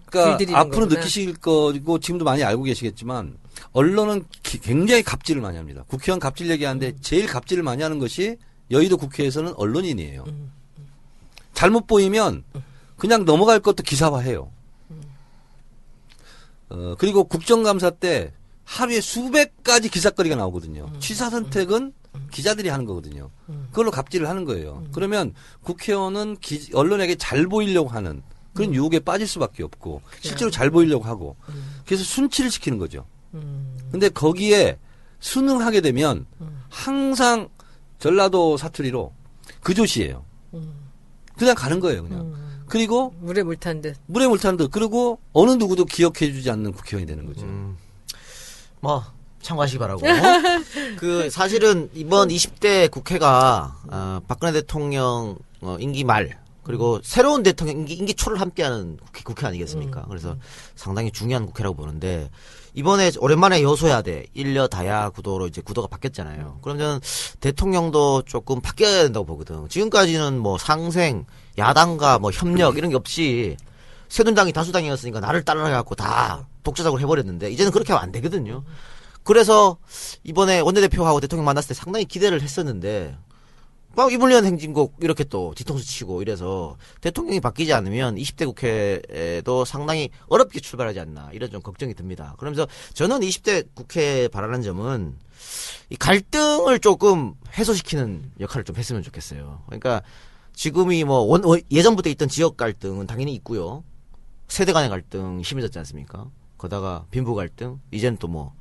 그러니까 0.06 0.36
길들이는 0.36 0.58
앞으로 0.60 0.80
거구나. 0.82 1.00
느끼실 1.00 1.36
거고 1.38 1.98
지금도 1.98 2.24
많이 2.24 2.44
알고 2.44 2.62
계시겠지만 2.64 3.36
언론은 3.72 4.24
기- 4.42 4.58
굉장히 4.60 5.02
갑질을 5.02 5.40
많이 5.42 5.56
합니다. 5.56 5.84
국회의원 5.88 6.20
갑질 6.20 6.50
얘기하는데 6.50 6.88
음. 6.88 6.98
제일 7.00 7.26
갑질을 7.26 7.62
많이 7.62 7.82
하는 7.82 7.98
것이 7.98 8.36
여의도 8.70 8.98
국회에서는 8.98 9.54
언론인이에요. 9.56 10.24
음. 10.28 10.52
잘못 11.54 11.86
보이면 11.86 12.44
그냥 12.96 13.24
넘어갈 13.24 13.58
것도 13.60 13.82
기사화해요. 13.82 14.50
어, 16.72 16.94
그리고 16.98 17.24
국정감사 17.24 17.90
때 17.90 18.32
하루에 18.64 19.00
수백 19.00 19.62
가지 19.62 19.88
기사거리가 19.88 20.36
나오거든요. 20.36 20.88
음. 20.92 21.00
취사 21.00 21.28
선택은 21.30 21.92
기자들이 22.30 22.68
하는 22.68 22.84
거거든요. 22.86 23.30
그걸로 23.70 23.90
갑질을 23.90 24.28
하는 24.28 24.44
거예요. 24.44 24.82
음. 24.86 24.90
그러면 24.92 25.34
국회의원은 25.62 26.36
기- 26.40 26.70
언론에게 26.74 27.14
잘 27.16 27.46
보이려고 27.46 27.88
하는 27.90 28.22
그런 28.54 28.70
음. 28.70 28.74
유혹에 28.74 29.00
빠질 29.00 29.26
수밖에 29.26 29.62
없고 29.62 30.02
실제로 30.20 30.50
잘 30.50 30.70
보이려고 30.70 31.04
하고 31.04 31.36
그래서 31.86 32.04
순치를 32.04 32.50
시키는 32.50 32.78
거죠. 32.78 33.06
음. 33.34 33.76
근데 33.90 34.08
거기에 34.08 34.78
순응하게 35.20 35.80
되면 35.80 36.26
항상 36.68 37.48
전라도 37.98 38.56
사투리로 38.56 39.12
그조시예요. 39.62 40.24
그냥 41.36 41.54
가는 41.54 41.80
거예요, 41.80 42.02
그냥. 42.02 42.34
그리고 42.72 43.12
물에 43.20 43.42
물 43.42 43.56
탄 43.58 43.82
듯. 43.82 43.96
물에 44.06 44.26
물 44.26 44.38
타는 44.38 44.56
듯 44.56 44.70
그리고 44.70 45.18
어느 45.34 45.50
누구도 45.50 45.84
기억해주지 45.84 46.50
않는 46.52 46.72
국회의원이 46.72 47.06
되는 47.06 47.26
거죠. 47.26 47.44
뭐 48.80 49.04
참고하시기 49.42 49.78
바라고. 49.78 50.00
그 50.96 51.28
사실은 51.28 51.90
이번 51.92 52.28
20대 52.28 52.90
국회가 52.90 53.76
어, 53.88 54.20
박근혜 54.26 54.54
대통령 54.54 55.36
어, 55.60 55.76
임기 55.78 56.04
말 56.04 56.40
그리고 56.62 56.98
새로운 57.04 57.42
대통령 57.42 57.76
임기, 57.76 57.92
임기 57.92 58.14
초를 58.14 58.40
함께하는 58.40 58.96
국회, 59.04 59.22
국회 59.22 59.46
아니겠습니까? 59.46 60.06
그래서 60.08 60.38
상당히 60.74 61.10
중요한 61.10 61.44
국회라고 61.44 61.76
보는데 61.76 62.30
이번에 62.72 63.10
오랜만에 63.18 63.62
여소야대 63.62 64.28
일려 64.32 64.66
다야 64.66 65.10
구도로 65.10 65.46
이제 65.46 65.60
구도가 65.60 65.88
바뀌었잖아요. 65.88 66.60
그럼 66.62 66.78
저는 66.78 67.00
대통령도 67.40 68.22
조금 68.22 68.62
바뀌어야 68.62 69.02
된다고 69.02 69.26
보거든. 69.26 69.68
지금까지는 69.68 70.38
뭐 70.38 70.56
상생 70.56 71.26
야당과 71.58 72.18
뭐 72.18 72.30
협력 72.30 72.76
이런 72.76 72.90
게 72.90 72.96
없이 72.96 73.56
새누리당이 74.08 74.52
다수당이었으니까 74.52 75.20
나를 75.20 75.44
따라가고 75.44 75.94
다 75.94 76.46
독자적으로 76.62 77.00
해버렸는데 77.00 77.50
이제는 77.50 77.72
그렇게 77.72 77.92
하면 77.92 78.04
안 78.04 78.12
되거든요. 78.12 78.64
그래서 79.22 79.78
이번에 80.24 80.60
원내대표하고 80.60 81.20
대통령 81.20 81.44
만났을 81.44 81.68
때 81.68 81.74
상당히 81.74 82.04
기대를 82.04 82.42
했었는데 82.42 83.16
막 83.94 84.12
이불리언 84.12 84.46
행진곡 84.46 84.96
이렇게 85.00 85.22
또 85.24 85.52
뒤통수 85.54 85.84
치고 85.84 86.22
이래서 86.22 86.76
대통령이 87.02 87.40
바뀌지 87.40 87.72
않으면 87.74 88.16
20대 88.16 88.46
국회에도 88.46 89.64
상당히 89.64 90.10
어렵게 90.28 90.60
출발하지 90.60 91.00
않나 91.00 91.28
이런 91.32 91.50
좀 91.50 91.60
걱정이 91.60 91.94
듭니다. 91.94 92.34
그러면서 92.38 92.66
저는 92.94 93.20
20대 93.20 93.66
국회에 93.74 94.28
바라는 94.28 94.62
점은 94.62 95.14
이 95.90 95.96
갈등을 95.96 96.78
조금 96.78 97.34
해소시키는 97.56 98.32
역할을 98.40 98.64
좀 98.64 98.76
했으면 98.76 99.02
좋겠어요. 99.02 99.62
그러니까 99.66 100.02
지금이 100.54 101.04
뭐 101.04 101.20
원, 101.20 101.44
원- 101.44 101.60
예전부터 101.70 102.10
있던 102.10 102.28
지역 102.28 102.56
갈등은 102.56 103.06
당연히 103.06 103.34
있고요. 103.36 103.84
세대 104.48 104.72
간의 104.72 104.90
갈등 104.90 105.42
심해졌지 105.42 105.78
않습니까? 105.78 106.26
거다가 106.58 107.06
빈부 107.10 107.34
갈등, 107.34 107.80
이제는 107.90 108.18
또 108.18 108.28
뭐, 108.28 108.54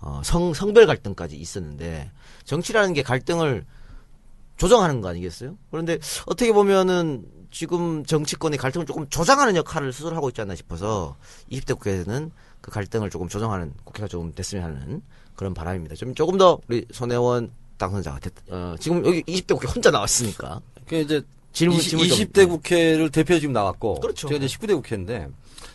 어, 0.00 0.20
성, 0.24 0.52
성별 0.52 0.86
갈등까지 0.86 1.36
있었는데, 1.36 2.10
정치라는 2.44 2.92
게 2.92 3.02
갈등을 3.02 3.64
조정하는 4.56 5.00
거 5.00 5.08
아니겠어요? 5.08 5.56
그런데 5.70 5.98
어떻게 6.26 6.52
보면은 6.52 7.24
지금 7.50 8.04
정치권이 8.04 8.56
갈등을 8.58 8.84
조금 8.84 9.08
조장하는 9.08 9.56
역할을 9.56 9.92
스스로 9.92 10.14
하고 10.16 10.28
있지 10.28 10.40
않나 10.42 10.54
싶어서 10.56 11.16
20대 11.50 11.74
국회에는 11.74 12.30
그 12.60 12.70
갈등을 12.70 13.08
조금 13.08 13.28
조정하는 13.28 13.72
국회가 13.84 14.08
좀 14.08 14.34
됐으면 14.34 14.64
하는 14.64 15.00
그런 15.36 15.54
바람입니다. 15.54 15.94
좀 15.94 16.14
조금 16.14 16.36
더 16.36 16.58
우리 16.68 16.84
손혜원 16.92 17.52
당선자가 17.78 18.18
됐, 18.20 18.32
어, 18.50 18.74
지금 18.78 19.04
여기 19.06 19.22
20대 19.22 19.54
국회 19.54 19.68
혼자 19.68 19.90
나왔으니까 19.90 20.60
그 20.86 20.96
이제 20.96 21.22
질문, 21.52 21.78
20, 21.78 21.90
질문 21.90 22.08
좀- 22.08 22.18
20대 22.18 22.48
국회를 22.48 23.10
대표 23.10 23.38
지금 23.38 23.52
나왔고 23.52 24.00
그렇죠. 24.00 24.28
제가 24.28 24.44
이제 24.44 24.54
19대 24.56 24.74
국회인데 24.74 25.28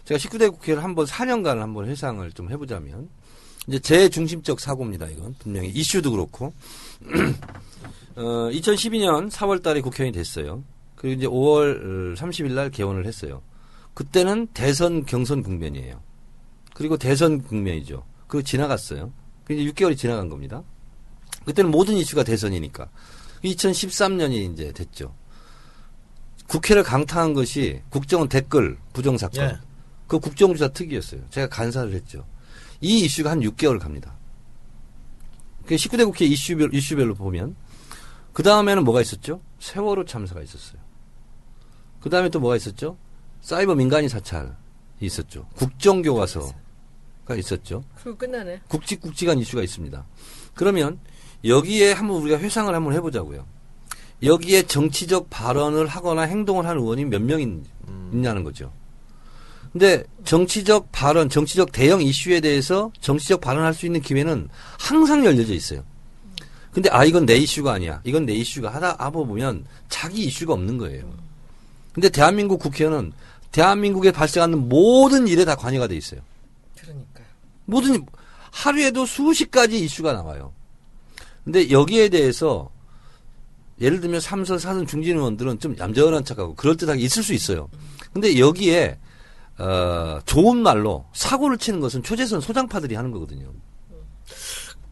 제가 0.05 0.17
19대 0.17 0.51
국회를 0.51 0.83
한번 0.83 1.05
4년간 1.05 1.57
한번 1.59 1.87
회상을 1.87 2.29
좀 2.33 2.51
해보자면 2.51 3.09
이제 3.67 3.79
제 3.79 4.09
중심적 4.09 4.59
사고입니다. 4.59 5.07
이건 5.07 5.33
분명히 5.39 5.69
이슈도 5.69 6.11
그렇고 6.11 6.53
어, 8.15 8.21
2012년 8.51 9.29
4월 9.31 9.63
달에 9.63 9.81
국회의원이 9.81 10.13
됐어요. 10.15 10.63
그리고 10.95 11.17
이제 11.19 11.27
5월 11.27 12.15
30일 12.15 12.51
날 12.51 12.69
개원을 12.69 13.05
했어요. 13.05 13.41
그때는 13.93 14.47
대선 14.53 15.05
경선 15.05 15.43
국면이에요. 15.43 16.01
그리고 16.73 16.97
대선 16.97 17.41
국면이죠. 17.41 18.03
그리고 18.27 18.43
지나갔어요. 18.43 19.11
그 19.45 19.53
이제 19.53 19.71
6개월이 19.71 19.97
지나간 19.97 20.29
겁니다. 20.29 20.63
그때는 21.45 21.71
모든 21.71 21.95
이슈가 21.95 22.23
대선이니까. 22.23 22.89
2013년이 23.43 24.53
이제 24.53 24.71
됐죠. 24.71 25.13
국회를 26.47 26.83
강타한 26.83 27.33
것이 27.33 27.81
국정원 27.89 28.29
댓글 28.29 28.77
부정 28.93 29.17
사건. 29.17 29.43
예. 29.43 29.57
그 30.07 30.19
국정조사 30.19 30.69
특위였어요. 30.69 31.21
제가 31.29 31.47
간사를 31.49 31.93
했죠. 31.93 32.25
이 32.81 32.99
이슈가 33.05 33.31
한 33.31 33.39
6개월 33.39 33.79
갑니다. 33.79 34.15
그 35.65 35.75
19대 35.75 36.05
국회 36.05 36.25
이슈별, 36.25 36.73
이슈별로 36.73 37.15
보면. 37.15 37.55
그 38.33 38.43
다음에는 38.43 38.83
뭐가 38.83 39.01
있었죠? 39.01 39.41
세월호 39.59 40.05
참사가 40.05 40.41
있었어요. 40.41 40.81
그 42.01 42.09
다음에 42.09 42.29
또 42.29 42.39
뭐가 42.39 42.55
있었죠? 42.57 42.97
사이버 43.41 43.75
민간인 43.75 44.09
사찰이 44.09 44.49
있었죠. 44.99 45.47
국정교과서가 45.55 46.55
있었죠. 47.37 47.83
그리고 47.95 48.17
끝나네. 48.17 48.61
굵직굵직한 48.67 49.39
이슈가 49.39 49.63
있습니다. 49.63 50.05
그러면 50.53 50.99
여기에 51.45 51.93
한번 51.93 52.21
우리가 52.21 52.39
회상을 52.39 52.73
한번 52.73 52.93
해보자고요. 52.93 53.45
여기에 54.21 54.63
정치적 54.63 55.29
발언을 55.29 55.87
하거나 55.87 56.21
행동을 56.23 56.65
하는 56.65 56.81
의원이 56.81 57.05
몇명 57.05 57.41
있냐는 58.11 58.43
거죠. 58.43 58.71
근데 59.73 60.03
정치적 60.23 60.91
발언, 60.91 61.29
정치적 61.29 61.71
대형 61.71 62.01
이슈에 62.01 62.39
대해서 62.39 62.91
정치적 63.01 63.41
발언할 63.41 63.73
수 63.73 63.85
있는 63.85 64.01
기회는 64.01 64.47
항상 64.79 65.25
열려져 65.25 65.53
있어요. 65.53 65.83
근데 66.71 66.89
아 66.91 67.03
이건 67.03 67.25
내 67.25 67.35
이슈가 67.35 67.73
아니야. 67.73 68.01
이건 68.03 68.25
내 68.25 68.33
이슈가 68.33 68.73
하다 68.73 68.95
하고 68.99 69.25
보면 69.25 69.65
자기 69.89 70.23
이슈가 70.25 70.53
없는 70.53 70.77
거예요. 70.77 71.11
근데 71.91 72.09
대한민국 72.09 72.59
국회의원은 72.59 73.13
대한민국에 73.51 74.11
발생하는 74.11 74.69
모든 74.69 75.27
일에 75.27 75.43
다 75.45 75.55
관여가 75.55 75.87
돼 75.87 75.95
있어요. 75.95 76.21
그러니까. 76.79 77.21
모든 77.65 78.05
하루에도 78.51 79.05
수십 79.05 79.51
가지 79.51 79.83
이슈가 79.83 80.13
나와요. 80.13 80.53
근데 81.43 81.69
여기에 81.71 82.09
대해서 82.09 82.69
예를 83.81 83.99
들면 84.01 84.21
삼선, 84.21 84.59
사선 84.59 84.85
중진 84.87 85.17
의원들은 85.17 85.59
좀 85.59 85.75
얌전한 85.77 86.23
척하고 86.23 86.55
그럴듯하게 86.55 87.01
있을 87.01 87.23
수 87.23 87.33
있어요. 87.33 87.69
근데 88.13 88.39
여기에 88.39 88.99
어, 89.57 90.19
좋은 90.25 90.57
말로 90.57 91.05
사고를 91.13 91.57
치는 91.57 91.79
것은 91.79 92.01
초재선 92.03 92.39
소장파들이 92.41 92.95
하는 92.95 93.11
거거든요. 93.11 93.51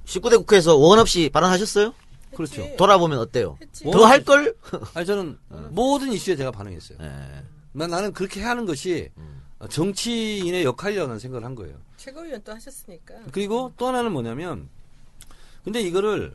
19대 0.05 0.37
국회에서 0.37 0.75
원 0.75 0.99
없이 0.99 1.29
발언하셨어요? 1.31 1.93
그렇죠. 2.35 2.67
돌아보면 2.77 3.19
어때요? 3.19 3.57
더 3.91 4.05
할 4.05 4.23
걸? 4.23 4.55
아니 4.93 5.05
저는 5.05 5.37
모든 5.69 6.11
이슈에 6.11 6.35
제가 6.35 6.51
반응했어요. 6.51 6.97
예. 7.01 7.43
난 7.73 7.89
나는 7.89 8.11
그렇게 8.13 8.41
하는 8.41 8.65
것이 8.65 9.09
정치인의 9.69 10.63
역할이라고 10.63 11.17
생각을 11.19 11.45
한 11.45 11.55
거예요. 11.55 11.75
최고위원 11.97 12.41
또 12.43 12.53
하셨으니까. 12.53 13.15
그리고 13.31 13.71
또 13.77 13.87
하나는 13.87 14.11
뭐냐면 14.11 14.69
근데 15.63 15.81
이거를 15.81 16.33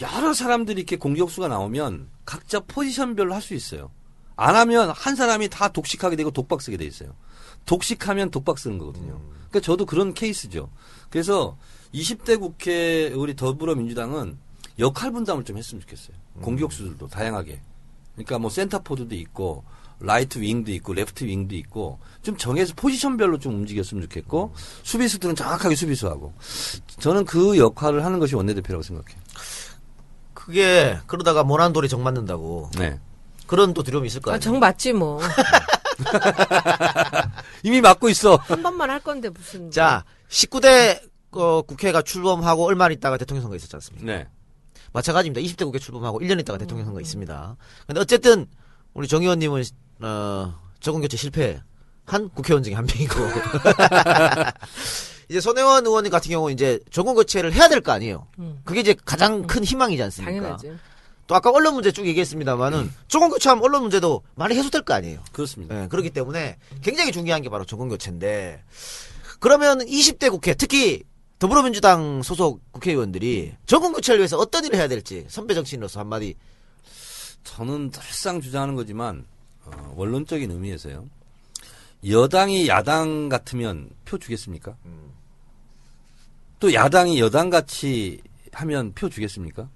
여러 0.00 0.34
사람들이 0.34 0.80
이렇게 0.80 0.96
공격수가 0.96 1.48
나오면 1.48 2.08
각자 2.24 2.60
포지션별로 2.60 3.34
할 3.34 3.42
수 3.42 3.54
있어요. 3.54 3.90
안 4.36 4.56
하면 4.56 4.90
한 4.90 5.14
사람이 5.14 5.48
다 5.48 5.68
독식하게 5.68 6.16
되고 6.16 6.30
독박 6.30 6.60
쓰게 6.60 6.76
돼 6.76 6.84
있어요. 6.84 7.14
독식하면 7.66 8.30
독박 8.30 8.58
쓰는 8.58 8.78
거거든요. 8.78 9.20
그러니까 9.48 9.60
저도 9.60 9.86
그런 9.86 10.12
케이스죠. 10.14 10.70
그래서 11.10 11.56
20대 11.94 12.40
국회 12.40 13.12
우리 13.14 13.36
더불어민주당은 13.36 14.36
역할 14.80 15.12
분담을 15.12 15.44
좀 15.44 15.56
했으면 15.56 15.80
좋겠어요. 15.82 16.16
공격수들도 16.40 17.06
다양하게. 17.06 17.60
그러니까 18.14 18.38
뭐 18.40 18.50
센터포워드도 18.50 19.14
있고 19.14 19.64
라이트 20.00 20.40
윙도 20.40 20.72
있고 20.72 20.92
레프트 20.94 21.24
윙도 21.24 21.54
있고 21.56 22.00
좀 22.22 22.36
정해서 22.36 22.74
포지션별로 22.74 23.38
좀 23.38 23.54
움직였으면 23.54 24.02
좋겠고 24.02 24.52
수비수들은 24.82 25.36
정확하게 25.36 25.76
수비수하고 25.76 26.32
저는 26.98 27.24
그 27.24 27.56
역할을 27.56 28.04
하는 28.04 28.18
것이 28.18 28.34
원내대표라고 28.34 28.82
생각해요. 28.82 29.22
그게 30.44 30.98
그러다가 31.06 31.42
모난 31.42 31.72
돌이 31.72 31.88
정 31.88 32.02
맞는다고 32.02 32.68
네. 32.76 33.00
그런 33.46 33.72
또 33.72 33.82
두려움이 33.82 34.08
있을 34.08 34.20
거 34.20 34.30
아. 34.30 34.38
정 34.38 34.58
맞지 34.58 34.92
뭐. 34.92 35.18
이미 37.64 37.80
맞고 37.80 38.10
있어. 38.10 38.36
한 38.36 38.62
번만 38.62 38.90
할 38.90 39.00
건데 39.00 39.30
무슨. 39.30 39.70
자, 39.70 40.04
19대 40.28 41.00
어, 41.30 41.62
국회가 41.62 42.02
출범하고 42.02 42.66
얼마 42.66 42.90
있다가 42.90 43.16
대통령 43.16 43.40
선거 43.40 43.56
있었지 43.56 43.74
않습니까? 43.76 44.04
네. 44.04 44.28
마찬가지입니다. 44.92 45.40
20대 45.40 45.64
국회 45.64 45.78
출범하고 45.78 46.20
1년 46.20 46.38
있다가 46.40 46.58
대통령 46.58 46.84
선거 46.84 47.00
있습니다. 47.00 47.56
근데 47.86 48.00
어쨌든 48.02 48.46
우리 48.92 49.08
정 49.08 49.22
의원님은 49.22 49.64
어, 50.02 50.60
정권 50.80 51.00
교체 51.00 51.16
실패한 51.16 52.28
국회의원 52.34 52.62
중에 52.62 52.74
한 52.74 52.86
명이고 52.86 53.14
이제 55.28 55.40
손혜원 55.40 55.86
의원 55.86 56.08
같은 56.10 56.30
경우 56.30 56.50
이제 56.50 56.78
정권 56.90 57.14
교체를 57.14 57.52
해야 57.52 57.68
될 57.68 57.80
거 57.80 57.92
아니에요. 57.92 58.26
음. 58.38 58.60
그게 58.64 58.80
이제 58.80 58.94
가장 59.04 59.46
큰 59.46 59.64
희망이지 59.64 60.02
않습니까? 60.04 60.32
당연하지. 60.40 60.72
또 61.26 61.34
아까 61.34 61.50
언론 61.50 61.74
문제 61.74 61.90
쭉 61.90 62.06
얘기했습니다만은 62.06 62.92
정권 63.08 63.30
교체하면 63.30 63.64
언론 63.64 63.82
문제도 63.82 64.22
많이 64.34 64.54
해소될 64.54 64.82
거 64.82 64.92
아니에요. 64.94 65.20
그렇습니다. 65.32 65.82
예, 65.84 65.88
그렇기 65.88 66.10
때문에 66.10 66.58
굉장히 66.82 67.12
중요한 67.12 67.40
게 67.40 67.48
바로 67.48 67.64
정권 67.64 67.88
교체인데 67.88 68.62
그러면 69.40 69.78
20대 69.80 70.30
국회 70.30 70.52
특히 70.54 71.02
더불어민주당 71.38 72.22
소속 72.22 72.60
국회의원들이 72.72 73.54
정권 73.66 73.92
교체를 73.92 74.20
위해서 74.20 74.36
어떤 74.38 74.64
일을 74.66 74.78
해야 74.78 74.86
될지 74.86 75.24
선배 75.28 75.54
정치인으로서 75.54 75.98
한마디 76.00 76.34
저는 77.44 77.90
늘상 77.90 78.40
주장하는 78.40 78.74
거지만 78.74 79.24
어, 79.64 79.94
원론적인 79.96 80.50
의미에서요. 80.50 81.06
여당이 82.08 82.68
야당 82.68 83.30
같으면 83.30 83.88
표 84.04 84.18
주겠습니까? 84.18 84.76
또 86.60 86.72
야당이 86.72 87.20
여당 87.20 87.50
같이 87.50 88.20
하면 88.52 88.92
표 88.94 89.08
주겠습니까? 89.08 89.68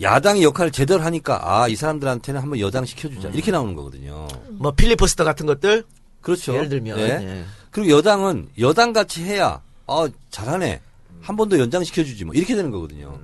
야당이 0.00 0.42
역할을 0.42 0.72
제대로 0.72 1.02
하니까 1.02 1.40
아 1.62 1.68
이 1.68 1.76
사람들한테는 1.76 2.40
한번 2.40 2.58
여당 2.60 2.84
시켜주자 2.84 3.28
이렇게 3.28 3.50
나오는 3.50 3.74
거거든요. 3.74 4.26
뭐 4.50 4.72
필리버스터 4.72 5.24
같은 5.24 5.46
것들 5.46 5.84
그렇죠. 6.20 6.54
예를 6.54 6.68
들면 6.68 6.98
예. 6.98 7.02
예. 7.04 7.44
그리고 7.70 7.90
여당은 7.96 8.50
여당 8.58 8.92
같이 8.92 9.22
해야 9.24 9.60
아 9.86 10.08
잘하네 10.30 10.80
한 11.20 11.36
번 11.36 11.48
더 11.48 11.58
연장 11.58 11.84
시켜주지 11.84 12.24
뭐 12.24 12.34
이렇게 12.34 12.56
되는 12.56 12.70
거거든요. 12.70 13.18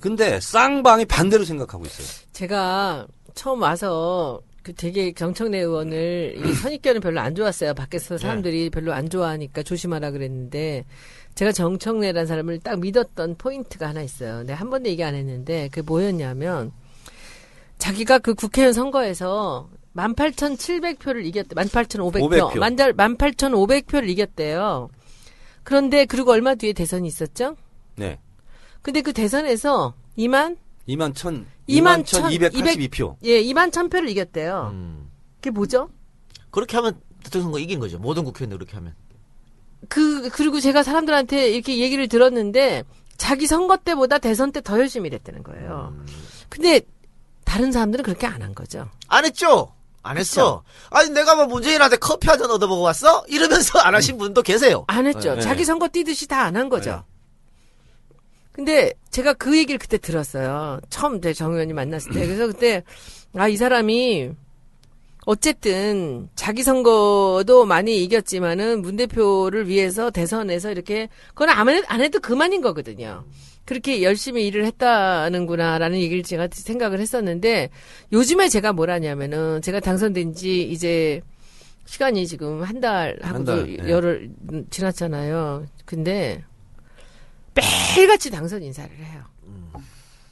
근데 0.00 0.40
쌍방이 0.40 1.04
반대로 1.06 1.44
생각하고 1.44 1.84
있어요. 1.86 2.06
제가 2.32 3.06
처음 3.34 3.62
와서 3.62 4.40
그 4.64 4.72
되게 4.72 5.12
정청래 5.12 5.58
의원을 5.58 6.36
이 6.42 6.52
선입견은 6.54 7.02
별로 7.02 7.20
안 7.20 7.34
좋았어요. 7.34 7.74
밖에서 7.74 8.16
사람들이 8.16 8.70
별로 8.70 8.94
안 8.94 9.10
좋아하니까 9.10 9.62
조심하라 9.62 10.10
그랬는데 10.10 10.86
제가 11.34 11.52
정청래라는 11.52 12.26
사람을 12.26 12.60
딱 12.60 12.80
믿었던 12.80 13.36
포인트가 13.36 13.88
하나 13.88 14.00
있어요. 14.00 14.38
근데 14.38 14.54
한 14.54 14.70
번도 14.70 14.88
얘기 14.88 15.04
안 15.04 15.14
했는데 15.14 15.68
그게 15.68 15.82
뭐였냐면 15.82 16.72
자기가 17.76 18.20
그 18.20 18.32
국회의원 18.34 18.72
선거에서 18.72 19.68
18,700표를 19.94 21.26
이겼대. 21.26 21.54
18,500표. 21.54 22.52
500표. 22.54 23.06
18,500표를 23.06 24.08
이겼대요. 24.08 24.88
그런데 25.62 26.06
그리고 26.06 26.32
얼마 26.32 26.54
뒤에 26.54 26.72
대선이 26.72 27.06
있었죠? 27.06 27.56
네. 27.96 28.18
근데 28.80 29.02
그 29.02 29.12
대선에서 29.12 29.92
2만 30.16 30.56
2만 30.88 31.14
천, 31.14 31.46
2만 31.68 32.02
2만 32.02 32.06
천 32.06 32.30
282표. 32.30 33.16
예, 33.24 33.42
2만 33.42 33.70
1000표를 33.70 34.08
이겼대요. 34.10 34.70
음. 34.72 35.10
그게 35.36 35.50
뭐죠? 35.50 35.88
그렇게 36.50 36.76
하면 36.76 37.00
대통령 37.22 37.46
선거 37.46 37.58
이긴 37.58 37.80
거죠. 37.80 37.98
모든 37.98 38.24
국회의원들 38.24 38.58
그렇게 38.58 38.76
하면 38.76 38.94
그 39.88 40.28
그리고 40.30 40.60
제가 40.60 40.82
사람들한테 40.82 41.50
이렇게 41.50 41.78
얘기를 41.78 42.08
들었는데 42.08 42.84
자기 43.16 43.46
선거 43.46 43.76
때보다 43.76 44.18
대선 44.18 44.52
때 44.52 44.60
더 44.60 44.78
열심히 44.78 45.08
일했다는 45.08 45.42
거예요. 45.42 45.94
근데 46.48 46.80
다른 47.44 47.72
사람들은 47.72 48.04
그렇게 48.04 48.26
안 48.26 48.42
한 48.42 48.54
거죠. 48.54 48.88
안 49.08 49.24
했죠. 49.24 49.72
안 50.02 50.18
했어. 50.18 50.62
아니 50.90 51.10
내가 51.10 51.34
뭐 51.34 51.46
문재인한테 51.46 51.96
커피 51.96 52.28
한 52.28 52.38
잔 52.38 52.50
얻어먹어 52.50 52.80
왔어? 52.82 53.24
이러면서 53.28 53.78
안 53.78 53.94
하신 53.94 54.18
분도 54.18 54.42
계세요. 54.42 54.84
안 54.88 55.06
했죠. 55.06 55.34
네. 55.36 55.40
자기 55.40 55.64
선거 55.64 55.88
뛰듯이 55.88 56.26
다 56.28 56.44
안 56.46 56.56
한 56.56 56.68
거죠. 56.68 57.04
근데 58.54 58.92
제가 59.10 59.34
그 59.34 59.58
얘기를 59.58 59.78
그때 59.78 59.98
들었어요. 59.98 60.80
처음 60.88 61.20
제정 61.20 61.52
의원님 61.52 61.74
만났을 61.76 62.12
때. 62.12 62.24
그래서 62.26 62.46
그때 62.46 62.82
아 63.36 63.48
이 63.48 63.56
사람이 63.56 64.30
어쨌든 65.26 66.28
자기 66.36 66.62
선거도 66.62 67.64
많이 67.64 68.02
이겼지만은 68.04 68.82
문 68.82 68.96
대표를 68.96 69.68
위해서 69.68 70.10
대선에서 70.10 70.70
이렇게 70.70 71.08
그건 71.28 71.48
안, 71.48 72.00
해도 72.00 72.20
그만인 72.20 72.60
거거든요. 72.60 73.24
그렇게 73.64 74.02
열심히 74.02 74.46
일을 74.46 74.66
했다는구나라는 74.66 75.98
얘기를 75.98 76.22
제가 76.22 76.48
생각을 76.52 77.00
했었는데 77.00 77.70
요즘에 78.12 78.48
제가 78.50 78.74
뭘 78.74 78.90
하냐면은 78.90 79.62
제가 79.62 79.80
당선된 79.80 80.34
지 80.34 80.62
이제 80.62 81.22
시간이 81.86 82.26
지금 82.26 82.62
한 82.62 82.80
달 82.80 83.18
하고도 83.22 83.52
한 83.52 83.66
달, 83.66 83.76
네. 83.78 83.90
열흘 83.90 84.30
지났잖아요. 84.70 85.64
근데 85.86 86.44
매일같이 87.54 88.30
당선 88.30 88.62
인사를 88.62 88.90
해요. 88.96 89.24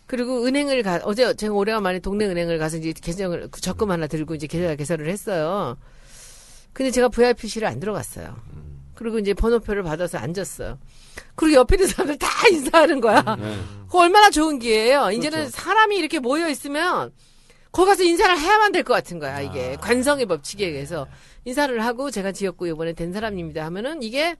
그리고 0.06 0.44
은행을 0.44 0.82
가 0.82 1.00
어제 1.04 1.32
제가 1.34 1.54
오래간만에 1.54 2.00
동네 2.00 2.26
은행을 2.26 2.58
가서 2.58 2.76
이제 2.76 2.92
계정을 2.92 3.48
그 3.50 3.60
적금 3.60 3.90
하나 3.90 4.06
들고 4.06 4.34
이제 4.34 4.46
계좌 4.46 4.74
개설을 4.74 5.08
했어요. 5.08 5.78
근데 6.72 6.90
제가 6.90 7.08
VIP실을 7.08 7.66
안 7.66 7.80
들어갔어요. 7.80 8.36
그리고 8.94 9.18
이제 9.18 9.32
번호표를 9.34 9.82
받아서 9.82 10.18
앉았어요. 10.18 10.78
그리고 11.34 11.56
옆에 11.60 11.76
있는 11.76 11.88
사람들 11.88 12.18
다 12.18 12.28
인사하는 12.48 13.00
거야. 13.00 13.22
네. 13.38 13.58
그거 13.86 14.00
얼마나 14.00 14.30
좋은 14.30 14.58
기회예요. 14.58 15.10
이제는 15.12 15.48
사람이 15.50 15.96
이렇게 15.96 16.18
모여 16.18 16.48
있으면 16.48 17.10
거기 17.72 17.88
가서 17.88 18.02
인사를 18.04 18.38
해야만 18.38 18.72
될 18.72 18.82
것 18.84 18.92
같은 18.92 19.18
거야. 19.18 19.40
이게 19.40 19.76
관성의 19.80 20.26
법칙에 20.26 20.66
의해서 20.66 21.06
인사를 21.46 21.82
하고 21.84 22.10
제가 22.10 22.32
지역구 22.32 22.68
이번에 22.68 22.92
된 22.92 23.12
사람입니다 23.12 23.64
하면은 23.66 24.02
이게 24.02 24.36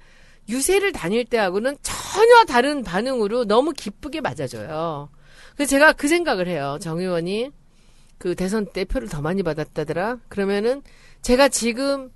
유세를 0.49 0.93
다닐 0.93 1.25
때하고는 1.25 1.77
전혀 1.83 2.45
다른 2.47 2.83
반응으로 2.83 3.45
너무 3.45 3.73
기쁘게 3.73 4.21
맞아줘요. 4.21 5.09
그래서 5.55 5.71
제가 5.71 5.93
그 5.93 6.09
생각을 6.09 6.49
해요. 6.49 6.79
정 6.81 6.99
의원이 6.99 7.51
그 8.19 8.35
대선 8.35 8.67
때 8.67 8.85
표를 8.85 9.09
더 9.09 9.21
많이 9.21 9.43
받았다더라. 9.43 10.19
그러면은 10.29 10.83
제가 11.23 11.49
지금 11.49 12.11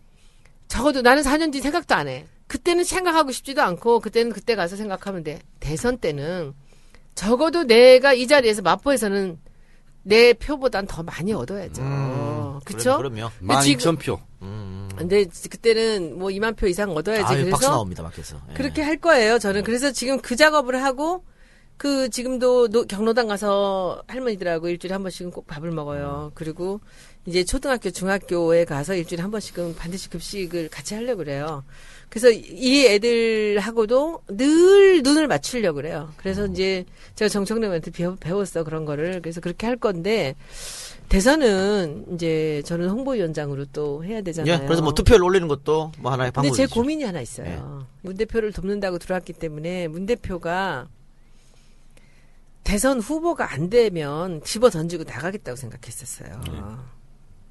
적어도 0.69 1.03
나는 1.03 1.23
4년 1.23 1.53
뒤 1.53 1.61
생각도 1.61 1.95
안 1.95 2.09
해. 2.09 2.27
그때는 2.49 2.85
생각하고 2.85 3.33
싶지도 3.33 3.63
않고 3.63 4.01
그때는 4.01 4.33
그때 4.33 4.55
가서 4.55 4.77
생각하면 4.77 5.23
돼. 5.25 5.41
대선 5.61 5.99
때는 5.99 6.55
적어도 7.15 7.65
내가 7.65 8.13
이 8.13 8.27
자리에서 8.27 8.63
마포에서는 8.63 9.39
내 10.03 10.33
표보단 10.33 10.87
더 10.87 11.03
많이 11.03 11.33
얻어야죠. 11.33 11.83
어, 11.85 12.61
그쵸? 12.65 12.97
그럼, 12.99 13.15
그럼요. 13.15 13.31
근데 13.41 13.61
지금- 13.63 13.97
12,000표. 13.97 14.21
근데 14.97 15.25
그때는 15.51 16.19
뭐 16.19 16.29
2만 16.31 16.57
표 16.57 16.67
이상 16.67 16.91
얻어야지. 16.91 17.25
아유, 17.35 17.45
그래서 17.45 17.71
나옵니다, 17.71 18.03
밖에서. 18.03 18.41
예. 18.51 18.55
그렇게 18.55 18.83
할 18.83 18.97
거예요. 18.97 19.39
저는 19.39 19.63
그래서 19.65 19.93
지금 19.93 20.21
그 20.21 20.37
작업을 20.37 20.83
하고 20.83 21.25
그 21.77 22.09
지금도 22.09 22.69
노- 22.69 22.87
경로당 22.87 23.27
가서 23.27 24.03
할머니들하고 24.07 24.69
일주일에 24.69 24.95
한 24.95 25.03
번씩은 25.03 25.31
꼭 25.31 25.47
밥을 25.47 25.71
먹어요. 25.73 26.33
그리고 26.35 26.81
이제 27.27 27.45
초등학교, 27.45 27.91
중학교에 27.91 28.65
가서 28.65 28.95
일주일에 28.95 29.21
한 29.21 29.31
번씩은 29.31 29.77
반드시 29.77 30.09
급식을 30.09 30.69
같이 30.71 30.95
하려고 30.95 31.19
그래요. 31.19 31.65
그래서 32.09 32.31
이 32.31 32.87
애들하고도 32.87 34.23
늘 34.29 35.03
눈을 35.03 35.27
맞추려고 35.27 35.77
그래요. 35.77 36.13
그래서 36.17 36.47
이제 36.47 36.85
제가 37.17 37.29
정청래한테 37.29 37.91
배웠어 38.21 38.65
그런 38.65 38.85
거를. 38.85 39.21
그래서 39.21 39.41
그렇게 39.41 39.67
할 39.67 39.77
건데 39.77 40.35
대선은 41.09 42.07
이제 42.15 42.63
저는 42.65 42.89
홍보위원장으로 42.89 43.67
또 43.73 44.05
해야 44.05 44.21
되잖아요. 44.23 44.55
예, 44.55 44.59
그래서 44.67 44.83
뭐 44.83 44.93
투표를 44.93 45.25
올리는 45.25 45.47
것도 45.47 45.93
뭐 45.99 46.13
하나의 46.13 46.33
근데 46.33 46.49
방법이죠. 46.49 46.67
제 46.69 46.75
고민이 46.75 47.05
하나 47.05 47.21
있어요. 47.21 47.87
문 48.03 48.17
대표를 48.17 48.53
돕는다고 48.53 48.99
들어왔기 48.99 49.35
때문에 49.35 49.89
문 49.89 50.07
대표가 50.07 50.89
대선 52.65 52.99
후보가 52.99 53.53
안 53.53 53.71
되면 53.71 54.43
집어 54.43 54.71
던지고 54.71 55.05
나가겠다고 55.05 55.55
생각했었어요. 55.57 56.41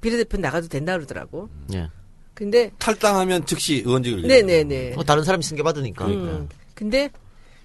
비례대표 0.02 0.36
나가도 0.36 0.68
된다 0.68 0.92
그러더라고. 0.92 1.48
예. 1.72 1.88
근데 2.34 2.70
탈당하면 2.78 3.46
즉시 3.46 3.76
의원직을 3.76 4.22
네네네. 4.22 4.92
뭐 4.94 5.04
다른 5.04 5.24
사람이 5.24 5.42
승계 5.42 5.62
받으니까. 5.62 6.06
음, 6.06 6.48
근데 6.74 7.10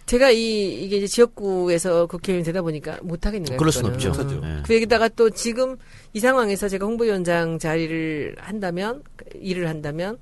제가 0.06 0.32
이 0.32 0.84
이게 0.84 0.98
이제 0.98 1.08
지역구에서 1.08 2.06
국회의원 2.08 2.44
되다 2.44 2.62
보니까 2.62 2.98
못 3.02 3.26
하겠네요. 3.26 3.58
그럴 3.58 3.72
순 3.72 3.84
그거는. 3.84 4.12
없죠. 4.12 4.42
예. 4.44 4.64
그 4.66 4.74
얘기다가 4.74 5.08
또 5.10 5.30
지금 5.30 5.78
이 6.14 6.20
상황에서 6.20 6.68
제가 6.68 6.86
홍보위원장 6.86 7.60
자리를 7.60 8.36
한다면 8.40 9.04
일을 9.40 9.70
한다면 9.70 10.18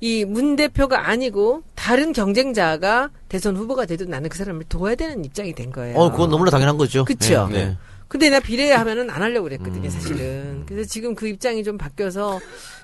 이 0.00 0.24
문 0.26 0.56
대표가 0.56 1.08
아니고 1.08 1.62
다른 1.74 2.12
경쟁자가 2.12 3.10
대선 3.28 3.56
후보가 3.56 3.86
돼도 3.86 4.04
나는 4.04 4.28
그 4.28 4.36
사람을 4.36 4.64
도와야 4.68 4.94
되는 4.94 5.24
입장이 5.24 5.54
된 5.54 5.70
거예요. 5.72 5.96
어, 5.96 6.10
그건 6.10 6.28
너무나 6.28 6.50
당연한 6.50 6.76
거죠. 6.76 7.04
그쵸? 7.06 7.48
예, 7.52 7.56
예. 7.56 7.76
근데 8.08 8.28
나 8.28 8.38
비례하면은 8.38 9.08
안 9.08 9.22
하려고 9.22 9.44
그랬거든요, 9.44 9.84
음. 9.88 9.90
사실은. 9.90 10.62
그래서 10.66 10.88
지금 10.88 11.14
그 11.14 11.26
입장이 11.26 11.64
좀 11.64 11.78
바뀌어서 11.78 12.38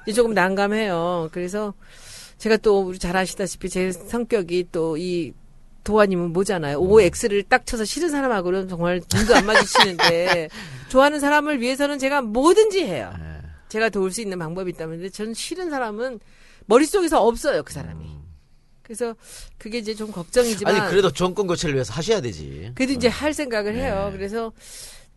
이제 0.07 0.15
조금 0.15 0.33
난감해요. 0.35 1.29
그래서 1.33 1.75
제가 2.39 2.57
또 2.57 2.81
우리 2.81 2.99
잘 2.99 3.17
아시다시피 3.17 3.69
제 3.69 3.93
성격이 3.93 4.69
또 4.73 4.97
이 4.97 5.33
도화님은 5.85 6.33
뭐잖아요. 6.33 6.79
OX를 6.79 7.43
딱 7.45 7.67
쳐서 7.67 7.85
싫은 7.85 8.11
사람하고는 8.11 8.69
정말 8.69 9.01
눈도 9.13 9.35
안 9.35 9.47
마주치는데 9.47 10.49
좋아하는 10.89 11.19
사람을 11.21 11.61
위해서는 11.61 11.99
제가 11.99 12.23
뭐든지 12.23 12.85
해요. 12.85 13.13
예. 13.19 13.43
제가 13.69 13.89
도울 13.89 14.13
수 14.13 14.21
있는 14.21 14.39
방법이 14.39 14.71
있다면 14.73 14.99
근데 14.99 15.11
저는 15.11 15.35
싫은 15.35 15.71
사람은 15.71 16.21
머릿속에서 16.67 17.23
없어요, 17.25 17.63
그 17.63 17.73
사람이. 17.73 18.05
그래서 18.83 19.15
그게 19.59 19.79
이제 19.79 19.95
좀 19.95 20.13
걱정이지만 20.13 20.75
아니 20.77 20.91
그래도 20.91 21.11
정권 21.11 21.47
교체를 21.47 21.75
위해서 21.75 21.93
하셔야 21.95 22.21
되지. 22.21 22.73
그래도 22.75 22.93
이제 22.93 23.09
할 23.09 23.33
생각을 23.33 23.75
해요. 23.77 24.09
네. 24.13 24.19
그래서 24.19 24.53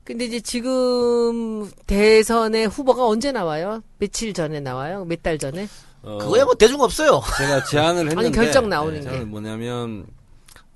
근데 0.04 0.26
이제 0.26 0.40
지금 0.40 1.70
대선의 1.88 2.68
후보가 2.68 3.06
언제 3.06 3.32
나와요? 3.32 3.82
며칠 3.98 4.34
전에 4.34 4.60
나와요? 4.60 5.04
몇 5.06 5.22
달 5.24 5.38
전에? 5.38 5.68
어, 6.04 6.20
그거야 6.20 6.46
뭐 6.46 6.54
대중 6.54 6.80
없어요. 6.82 7.22
제가 7.38 7.64
제안을 7.66 8.08
했는데 8.12 8.32
결정 8.32 8.70
나오는 8.70 9.02
제안은 9.02 9.20
게. 9.20 9.26
뭐냐면 9.26 10.06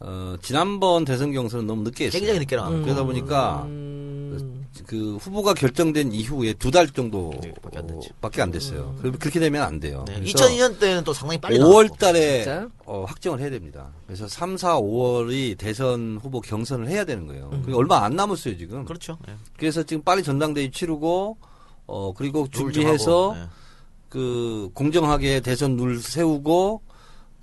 어, 0.02 0.36
지난번 0.42 1.04
대선 1.06 1.32
경선은 1.34 1.68
너무 1.68 1.84
늦게 1.84 2.06
했어요. 2.06 2.20
굉장히 2.20 2.40
늦게 2.40 2.56
나와. 2.56 2.70
그러다 2.70 3.04
보니까 3.04 3.64
음, 3.66 4.66
그 4.88 5.18
후보가 5.18 5.54
결정된 5.56 6.14
이후에 6.14 6.54
두 6.54 6.72
달 6.72 6.88
정도 6.90 7.34
네, 7.42 7.54
밖에 7.62 7.80
안 7.80 7.88
됐죠. 7.88 8.10
밖에 8.22 8.42
안 8.42 8.52
됐어요. 8.52 8.96
그럼 9.00 9.18
그렇게 9.20 9.40
되면 9.42 9.62
안 9.62 9.80
돼요. 9.80 10.06
네, 10.08 10.16
그래서 10.20 10.38
2002년 10.48 10.80
때는 10.80 11.04
또 11.04 11.12
상당히 11.14 11.42
빨리 11.42 11.58
5월 11.60 11.86
나왔고. 11.88 11.96
달에? 11.98 12.68
어, 12.86 13.04
확정을 13.08 13.40
해야 13.42 13.50
됩니다. 13.50 13.92
그래서 14.08 14.28
3, 14.28 14.56
4, 14.58 14.80
5월이 14.80 15.58
대선 15.58 16.18
후보 16.22 16.40
경선을 16.40 16.88
해야 16.88 17.04
되는 17.04 17.28
거예요. 17.28 17.50
음. 17.52 17.62
그게 17.64 17.76
얼마 17.76 18.04
안 18.06 18.16
남았어요, 18.16 18.58
지금. 18.58 18.86
그렇죠. 18.86 19.18
예. 19.28 19.34
그래서 19.58 19.84
지금 19.84 20.02
빨리 20.04 20.24
전당대회 20.24 20.72
치르고 20.72 21.38
어 21.88 22.14
그리고 22.14 22.42
룰 22.44 22.50
준비해서 22.52 23.34
예. 23.36 23.48
그 24.08 24.70
공정하게 24.74 25.42
대선 25.42 25.76
룰 25.76 26.00
세우고 26.02 26.82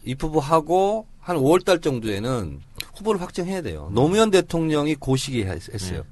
입후보하고 0.04 1.07
한 1.26 1.36
5월 1.38 1.64
달 1.64 1.80
정도에는 1.80 2.60
후보를 2.94 3.20
확정해야 3.20 3.60
돼요. 3.60 3.90
노무현 3.92 4.30
대통령이 4.30 4.94
고시기 4.94 5.42
했- 5.44 5.74
했어요. 5.74 6.04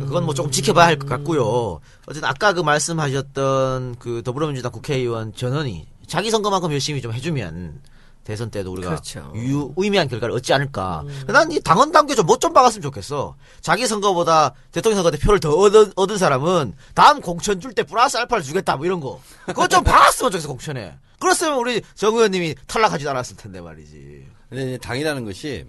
그건 0.00 0.24
뭐 0.24 0.32
조금 0.32 0.50
지켜봐야 0.50 0.86
할 0.86 0.98
것 0.98 1.06
같고요. 1.06 1.80
어쨌든 2.06 2.26
아까 2.26 2.54
그 2.54 2.60
말씀하셨던 2.62 3.96
그 3.98 4.22
더불어민주당 4.24 4.72
국회의원 4.72 5.34
전원이 5.34 5.86
자기 6.06 6.30
선거만큼 6.30 6.72
열심히 6.72 7.02
좀 7.02 7.12
해주면 7.12 7.82
대선 8.24 8.50
때도 8.50 8.72
우리가 8.72 8.88
그렇죠. 8.88 9.32
유, 9.36 9.72
의미한 9.76 10.08
결과를 10.08 10.34
얻지 10.34 10.52
않을까. 10.54 11.04
난이 11.26 11.60
당원 11.60 11.92
단계 11.92 12.14
좀 12.14 12.24
못 12.26 12.40
좀 12.40 12.54
박았으면 12.54 12.80
좋겠어. 12.82 13.34
자기 13.60 13.86
선거보다 13.86 14.54
대통령 14.72 14.96
선거 15.02 15.10
때 15.10 15.18
표를 15.18 15.40
더 15.40 15.52
얻은, 15.54 15.92
얻은 15.94 16.16
사람은 16.16 16.72
다음 16.94 17.20
공천 17.20 17.60
줄 17.60 17.74
때 17.74 17.82
플러스 17.82 18.16
알파를 18.16 18.42
주겠다 18.42 18.76
뭐 18.76 18.86
이런 18.86 18.98
거. 19.00 19.20
그거 19.46 19.68
좀 19.68 19.82
박았으면 19.84 20.32
좋겠어 20.32 20.48
공천에. 20.48 20.96
그랬으면 21.20 21.58
우리 21.58 21.80
정 21.94 22.14
의원님이 22.14 22.54
탈락하지 22.66 23.08
않았을 23.08 23.36
텐데 23.36 23.60
말이지. 23.60 24.26
근데 24.48 24.62
이제 24.68 24.78
당이라는 24.78 25.24
것이 25.24 25.64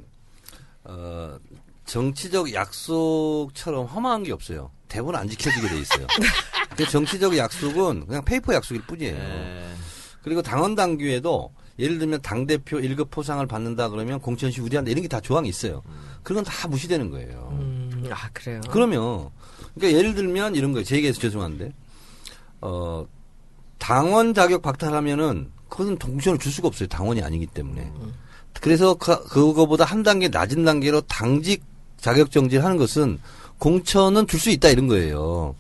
어 0.84 1.38
정치적 1.86 2.54
약속처럼 2.54 3.86
허망한 3.86 4.24
게 4.24 4.32
없어요. 4.32 4.72
대부분 4.88 5.16
안 5.16 5.30
지켜지게 5.30 5.68
돼 5.68 5.80
있어요. 5.80 6.08
그 6.76 6.86
정치적 6.90 7.38
약속은 7.38 8.08
그냥 8.08 8.26
paper 8.26 8.54
약속일 8.54 8.82
뿐이에요. 8.84 9.16
예. 9.16 9.72
그리고 10.24 10.42
당원 10.42 10.76
당규에도 10.76 11.54
예를 11.80 11.98
들면 12.00 12.22
당 12.22 12.46
대표 12.48 12.78
1급 12.78 13.10
포상을 13.10 13.46
받는다 13.48 13.90
그러면 13.90 14.20
공천 14.20 14.52
시 14.52 14.62
우대한다 14.62 14.92
이런 14.92 15.02
게 15.02 15.08
다 15.08 15.20
조항이 15.20 15.50
있어요. 15.50 15.82
그런 16.24 16.44
건 16.44 16.60
다 16.60 16.68
무시되는 16.68 17.10
거예요. 17.10 17.50
음, 17.60 18.08
아 18.12 18.30
그래요. 18.32 18.62
그러면 18.70 19.30
그러니까 19.76 19.98
예를 19.98 20.14
들면 20.16 20.56
이런 20.56 20.72
거예요. 20.74 20.84
제 20.86 20.96
얘기해서 20.98 21.20
죄송한데 21.20 21.72
어 22.62 23.06
당원 23.82 24.36
자격 24.36 24.62
박탈하면은 24.62 25.50
그것은 25.68 25.98
공천을 25.98 26.38
줄 26.38 26.52
수가 26.52 26.68
없어요. 26.68 26.88
당원이 26.88 27.24
아니기 27.24 27.48
때문에. 27.48 27.92
그래서 28.62 28.94
그, 28.94 29.24
그거보다 29.24 29.86
한 29.86 30.04
단계 30.04 30.28
낮은 30.28 30.64
단계로 30.64 31.02
당직 31.02 31.64
자격 31.98 32.30
정지를 32.32 32.64
하는 32.64 32.78
것은 32.78 33.20
공천은 33.58 34.28
줄 34.28 34.40
수 34.40 34.52
있다 34.52 34.70
이런 34.70 34.88
거예요. 34.88 35.56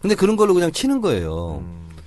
근데 0.00 0.14
그런 0.14 0.36
걸로 0.36 0.54
그냥 0.54 0.72
치는 0.72 1.02
거예요. 1.02 1.62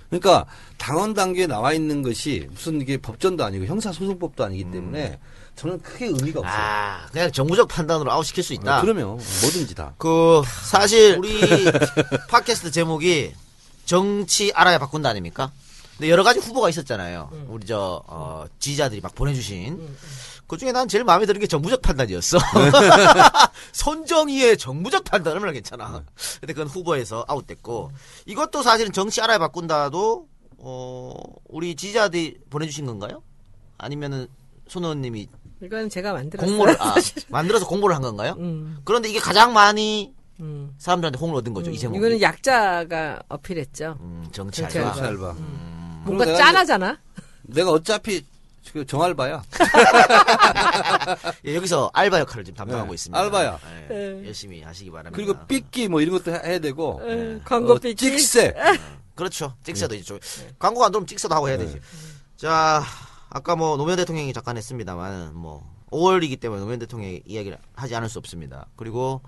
그러니까 0.10 0.46
당원 0.78 1.14
단계에 1.14 1.46
나와 1.46 1.74
있는 1.74 2.02
것이 2.02 2.48
무슨 2.52 2.82
이게 2.82 2.98
법전도 2.98 3.44
아니고 3.44 3.66
형사소송법도 3.66 4.44
아니기 4.44 4.64
때문에 4.72 5.20
저는 5.56 5.80
크게 5.82 6.08
의미가 6.08 6.40
없어요. 6.40 6.56
아, 6.56 7.06
그냥 7.12 7.32
정무적 7.32 7.68
판단으로 7.68 8.12
아웃시킬 8.12 8.44
수 8.44 8.54
있다. 8.54 8.80
어, 8.80 8.82
그러면 8.82 9.08
뭐든지 9.08 9.76
다. 9.76 9.94
그 10.00 10.42
사실 10.64 11.18
우리 11.20 11.40
팟캐스트 12.30 12.72
제목이 12.72 13.34
정치 13.86 14.52
알아야 14.54 14.78
바꾼다 14.80 15.10
아닙니까? 15.10 15.52
근데 15.98 16.10
여러 16.10 16.24
가지 16.24 16.40
후보가 16.40 16.70
있었잖아요. 16.70 17.30
우리 17.48 17.66
저 17.66 18.02
어, 18.08 18.46
지지자들이 18.60 19.02
막 19.02 19.14
보내주신 19.16 19.96
그 20.48 20.58
중에 20.58 20.72
난 20.72 20.88
제일 20.88 21.04
마음에 21.04 21.26
드는 21.26 21.40
게 21.40 21.48
정무적 21.48 21.82
판단이었어. 21.82 22.38
손정희의 23.74 24.58
정무적 24.58 25.04
판단 25.04 25.34
얼마나 25.34 25.52
괜찮아. 25.52 26.04
근데 26.40 26.54
그건 26.54 26.68
후보에서 26.68 27.26
아웃됐고 27.28 27.92
이것도 28.26 28.64
사실은 28.64 28.92
정치 28.92 29.22
알아야 29.22 29.38
바꾼다도 29.38 30.28
어 30.58 31.14
우리 31.50 31.76
지지자들이 31.76 32.38
보내주신 32.50 32.86
건가요? 32.86 33.22
아니면은 33.78 34.28
손 34.68 34.84
의원님이 34.84 35.28
이건 35.62 35.90
제가 35.90 36.14
만들었어요. 36.14 36.50
공모를 36.50 36.82
아, 36.82 36.96
만들어서 37.30 37.68
공모를 37.68 37.96
한 37.96 38.02
건가요? 38.02 38.36
음, 38.38 38.78
그런데 38.84 39.10
이게 39.10 39.20
가장 39.20 39.54
많이 39.54 40.14
음. 40.40 40.74
사람들한테 40.78 41.20
홍을 41.20 41.36
얻은 41.38 41.54
거죠, 41.54 41.70
이 41.72 41.78
제목이. 41.78 41.98
이거는 42.00 42.22
약자가 42.22 43.22
어필했죠. 43.30 43.98
음, 44.00 44.28
정치 44.32 44.62
정치 44.62 44.80
알바. 44.80 44.92
알바. 44.96 45.08
알바. 45.08 45.34
뭔가 46.06 46.26
내가 46.26 46.38
짠하잖아. 46.38 46.98
내가 47.44 47.72
어차피 47.72 48.26
그 48.72 48.86
정알바야. 48.86 49.44
예, 51.46 51.56
여기서 51.56 51.92
알바 51.94 52.20
역할을 52.20 52.44
지금 52.46 52.56
담당하고 52.58 52.90
네, 52.90 52.96
있습니다. 52.96 53.20
알바야. 53.20 53.60
예, 53.90 53.94
네. 53.94 54.28
열심히 54.28 54.62
하시기 54.62 54.90
바랍니다. 54.90 55.16
그리고 55.16 55.46
삐끼 55.48 55.88
뭐 55.88 56.02
이런 56.02 56.18
것도 56.18 56.32
해- 56.36 56.42
해야 56.44 56.60
되고. 56.60 57.02
에, 57.04 57.40
광고 57.44 57.74
어, 57.74 57.78
삐기. 57.78 57.96
찍새. 57.96 58.54
그렇죠. 59.16 59.54
찍새도 59.64 59.96
이제 59.96 60.04
좀 60.04 60.20
광고가 60.60 60.88
안 60.88 60.92
들어오면 60.92 61.08
찍새도 61.08 61.36
하고 61.36 61.48
해야 61.50 61.58
되지. 61.58 61.80
자, 62.38 62.82
아까 63.30 63.56
뭐 63.56 63.78
노무현 63.78 63.98
대통령이 63.98 64.34
잠깐 64.34 64.58
했습니다만 64.58 65.36
뭐 65.36 65.64
5월이기 65.92 66.40
때문에 66.40 66.60
노무현 66.60 66.80
대통령 66.80 67.20
이야기를 67.26 67.58
하지 67.76 67.96
않을 67.96 68.10
수 68.10 68.18
없습니다. 68.20 68.68
그리고 68.76 69.22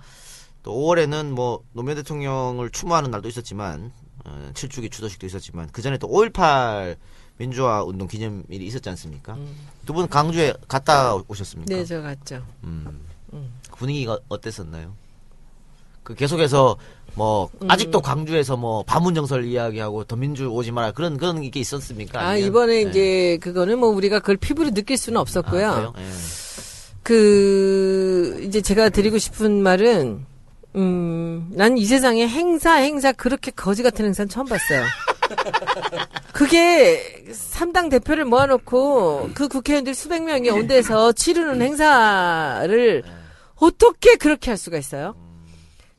또 0.66 0.74
5월에는 0.74 1.30
뭐 1.30 1.61
노무현 1.74 1.95
대통령을 1.97 2.72
추모하는 2.72 3.11
날도 3.11 3.30
있었지만 3.30 3.91
어, 4.26 4.49
7주기 4.55 4.91
추도식도 4.91 5.28
있었지만 5.28 5.70
그 5.72 5.84
전에 5.84 5.99
또 5.99 6.07
5.18 6.07 6.97
민주화 7.38 7.84
운동 7.84 8.07
기념일이 8.07 8.66
있었지 8.66 8.89
않습니까? 8.89 9.38
두분 9.86 10.09
강주에 10.09 10.53
갔다 10.68 11.13
오셨습니까? 11.28 11.76
네, 11.76 11.86
저 11.86 12.01
같죠. 12.01 12.43
음. 12.63 13.01
그 13.30 13.78
분위기가 13.78 14.18
어땠었나요? 14.28 14.95
그 16.01 16.16
계속해서 16.16 16.78
뭐 17.13 17.49
아직도 17.68 18.01
광주에서 18.01 18.57
뭐 18.57 18.82
반문 18.84 19.13
정설 19.13 19.45
이야기하고 19.45 20.05
더민주 20.05 20.47
오지 20.47 20.72
마라 20.72 20.93
그런 20.93 21.18
그런 21.18 21.41
게 21.51 21.59
있었습니까? 21.59 22.22
아, 22.22 22.30
아니면- 22.30 22.47
이번에 22.49 22.84
네. 22.86 22.89
이제 22.89 23.38
그거는 23.39 23.78
뭐 23.78 23.89
우리가 23.89 24.20
그걸 24.20 24.38
피부로 24.38 24.72
느낄 24.72 24.97
수는 24.97 25.18
아, 25.18 25.22
없었고요. 25.22 25.51
그래요? 25.74 25.93
예. 25.99 26.03
그 27.03 28.41
이제 28.47 28.61
제가 28.61 28.89
드리고 28.89 29.20
싶은 29.20 29.61
말은 29.61 30.26
음, 30.76 31.47
난 31.51 31.78
이 31.78 31.86
세상에 31.86 32.28
행사 32.28 32.73
행사 32.76 33.11
그렇게 33.11 33.51
거지 33.51 33.82
같은 33.84 34.05
행사는 34.05 34.28
처음 34.30 34.45
봤어요. 34.47 34.84
그게 36.34 37.23
3당 37.32 37.89
대표를 37.89 38.26
모아놓고 38.26 39.30
그 39.34 39.47
국회의원들 39.47 39.95
수백 39.95 40.23
명이 40.23 40.49
온 40.49 40.67
데서 40.67 41.11
치르는 41.13 41.61
행사를 41.61 43.03
어떻게 43.55 44.15
그렇게 44.15 44.51
할 44.51 44.57
수가 44.57 44.78
있어요? 44.78 45.15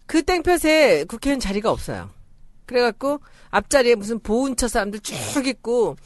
그 0.06 0.22
땡볕에 0.22 1.04
국회의원 1.08 1.40
자리가 1.40 1.70
없어요. 1.70 2.10
그래갖고 2.66 3.20
앞자리에 3.50 3.94
무슨 3.94 4.18
보훈처 4.20 4.68
사람들 4.68 5.00
쭉 5.00 5.46
있고 5.46 5.96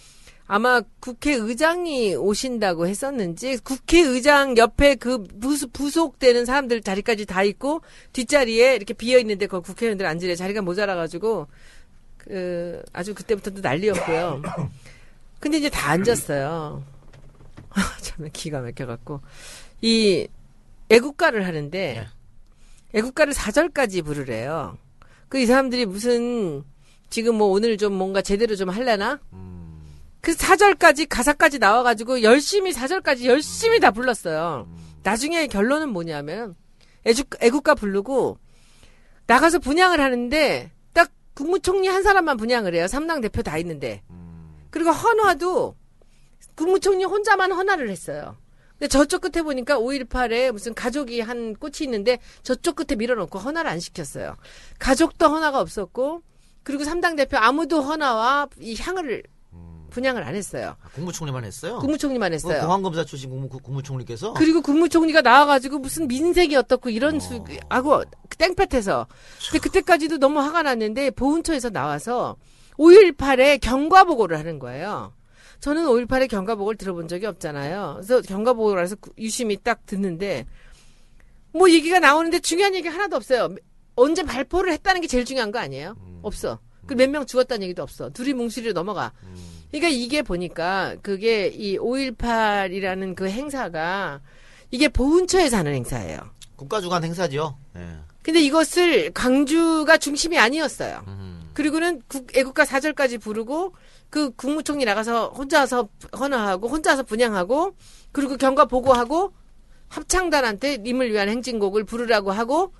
아마 0.52 0.82
국회의장이 0.98 2.16
오신다고 2.16 2.88
했었는지 2.88 3.56
국회의장 3.58 4.56
옆에 4.56 4.96
그 4.96 5.22
부수, 5.22 5.68
부속 5.68 6.18
되는 6.18 6.44
사람들 6.44 6.80
자리까지 6.80 7.24
다 7.24 7.44
있고 7.44 7.82
뒷자리에 8.12 8.74
이렇게 8.74 8.92
비어 8.92 9.20
있는데 9.20 9.46
그 9.46 9.60
국회의원들 9.60 10.04
앉으래 10.06 10.34
자리가 10.34 10.62
모자라가지고 10.62 11.46
그 12.18 12.82
아주 12.92 13.14
그때부터도 13.14 13.60
난리였고요. 13.60 14.42
근데 15.38 15.58
이제 15.58 15.70
다 15.70 15.90
앉았어요. 15.92 16.82
참 18.02 18.28
기가 18.32 18.60
막혀갖고 18.60 19.20
이 19.82 20.26
애국가를 20.88 21.46
하는데 21.46 21.78
예. 21.78 22.98
애국가를 22.98 23.34
4절까지 23.34 24.04
부르래요. 24.04 24.76
그 25.28 25.38
이 25.38 25.46
사람들이 25.46 25.86
무슨 25.86 26.64
지금 27.08 27.36
뭐 27.36 27.46
오늘 27.46 27.78
좀 27.78 27.92
뭔가 27.92 28.20
제대로 28.20 28.56
좀 28.56 28.68
할래나? 28.68 29.20
그 30.20 30.32
4절까지 30.32 31.06
가사까지 31.08 31.58
나와가지고 31.58 32.22
열심히 32.22 32.72
4절까지 32.72 33.24
열심히 33.24 33.80
다 33.80 33.90
불렀어요. 33.90 34.68
나중에 35.02 35.46
결론은 35.46 35.90
뭐냐면 35.90 36.56
애주, 37.06 37.24
애국가 37.40 37.74
부르고 37.74 38.38
나가서 39.26 39.60
분양을 39.60 40.00
하는데 40.00 40.70
딱 40.92 41.10
국무총리 41.34 41.88
한 41.88 42.02
사람만 42.02 42.36
분양을 42.36 42.74
해요. 42.74 42.86
삼당 42.86 43.20
대표 43.20 43.42
다 43.42 43.56
있는데. 43.58 44.02
그리고 44.70 44.90
헌화도 44.90 45.76
국무총리 46.54 47.04
혼자만 47.04 47.52
헌화를 47.52 47.88
했어요. 47.90 48.36
근데 48.72 48.88
저쪽 48.88 49.20
끝에 49.22 49.42
보니까 49.42 49.78
5.18에 49.78 50.52
무슨 50.52 50.74
가족이 50.74 51.20
한 51.20 51.54
꽃이 51.54 51.78
있는데 51.82 52.18
저쪽 52.42 52.76
끝에 52.76 52.96
밀어놓고 52.96 53.38
헌화를 53.38 53.70
안 53.70 53.80
시켰어요. 53.80 54.36
가족도 54.78 55.28
헌화가 55.28 55.60
없었고 55.60 56.22
그리고 56.62 56.84
삼당 56.84 57.16
대표 57.16 57.36
아무도 57.36 57.82
헌화와 57.82 58.48
이 58.58 58.76
향을 58.76 59.22
분양을 59.90 60.22
안 60.22 60.34
했어요. 60.34 60.76
아, 60.80 60.88
국무총리만 60.94 61.44
했어요. 61.44 61.78
국무총리만 61.80 62.30
그 62.30 62.34
했어요. 62.34 62.60
공안검사 62.62 63.04
출신 63.04 63.28
국무, 63.30 63.48
국무 63.48 63.82
총리께서 63.82 64.32
그리고 64.34 64.62
국무총리가 64.62 65.20
나와가지고 65.20 65.78
무슨 65.78 66.08
민색이 66.08 66.56
어떻고 66.56 66.88
이런 66.90 67.20
수, 67.20 67.44
하고 67.68 68.02
땡볕에서. 68.38 69.06
근데 69.50 69.58
그때까지도 69.58 70.18
너무 70.18 70.38
화가 70.40 70.62
났는데 70.62 71.10
보훈처에서 71.10 71.70
나와서 71.70 72.36
5.18에 72.78 73.60
경과보고를 73.60 74.38
하는 74.38 74.58
거예요. 74.58 75.12
저는 75.60 75.84
5.18에 75.84 76.28
경과보고를 76.30 76.78
들어본 76.78 77.08
적이 77.08 77.26
없잖아요. 77.26 77.96
그래서 78.00 78.22
경과보고를 78.22 78.82
해서 78.82 78.96
구- 78.96 79.10
유심히 79.18 79.58
딱 79.58 79.84
듣는데 79.84 80.46
뭐 81.52 81.68
얘기가 81.70 81.98
나오는데 81.98 82.38
중요한 82.40 82.74
얘기 82.74 82.88
하나도 82.88 83.16
없어요. 83.16 83.54
언제 83.96 84.22
발포를 84.22 84.72
했다는 84.72 85.00
게 85.02 85.06
제일 85.06 85.24
중요한 85.26 85.50
거 85.50 85.58
아니에요? 85.58 85.96
없어. 86.22 86.60
그 86.86 86.94
몇 86.94 87.08
명 87.10 87.26
죽었다는 87.26 87.62
얘기도 87.64 87.82
없어. 87.82 88.08
둘이 88.10 88.32
뭉실이로 88.32 88.72
넘어가. 88.72 89.12
그러니까 89.70 89.88
이게 89.88 90.22
보니까 90.22 90.96
그게 91.02 91.46
이 91.48 91.78
5.18이라는 91.78 93.14
그 93.14 93.28
행사가 93.28 94.20
이게 94.70 94.88
보훈처에서 94.88 95.58
하는 95.58 95.74
행사예요. 95.74 96.18
국가 96.56 96.80
주관 96.80 97.04
행사죠. 97.04 97.56
예. 97.76 97.96
근데 98.22 98.40
이것을 98.40 99.12
광주가 99.12 99.96
중심이 99.96 100.38
아니었어요. 100.38 101.02
그리고는 101.54 102.02
국, 102.06 102.36
애국가 102.36 102.64
4절까지 102.64 103.20
부르고 103.20 103.74
그 104.10 104.30
국무총리 104.34 104.84
나가서 104.84 105.28
혼자서 105.30 105.88
헌화하고 106.18 106.68
혼자서 106.68 107.04
분양하고 107.04 107.74
그리고 108.12 108.36
경과 108.36 108.64
보고하고 108.66 109.32
합창단한테 109.88 110.78
님을 110.78 111.12
위한 111.12 111.28
행진곡을 111.28 111.84
부르라고 111.84 112.30
하고 112.32 112.72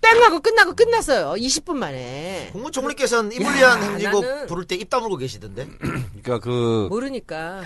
땡 0.00 0.22
하고 0.22 0.40
끝나고 0.40 0.74
끝났어요. 0.74 1.34
20분 1.36 1.74
만에. 1.74 2.50
국무총리께서는 2.52 3.32
위한 3.32 3.82
행진곡 3.82 4.24
나는- 4.24 4.46
부를 4.48 4.64
때 4.64 4.76
입 4.76 4.88
다물고 4.90 5.16
계시던데. 5.16 5.66
그러니까 6.22 6.38
그 6.38 6.86
모르니까. 6.88 7.62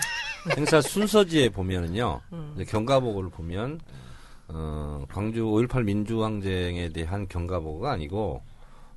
행사 0.57 0.81
순서지에 0.81 1.49
보면은요, 1.49 2.21
음. 2.33 2.51
이제 2.55 2.65
경가보고를 2.65 3.29
보면, 3.29 3.79
어, 4.49 5.05
광주 5.11 5.43
5.18 5.43 5.83
민주항쟁에 5.83 6.89
대한 6.89 7.27
경가보고가 7.29 7.91
아니고, 7.91 8.41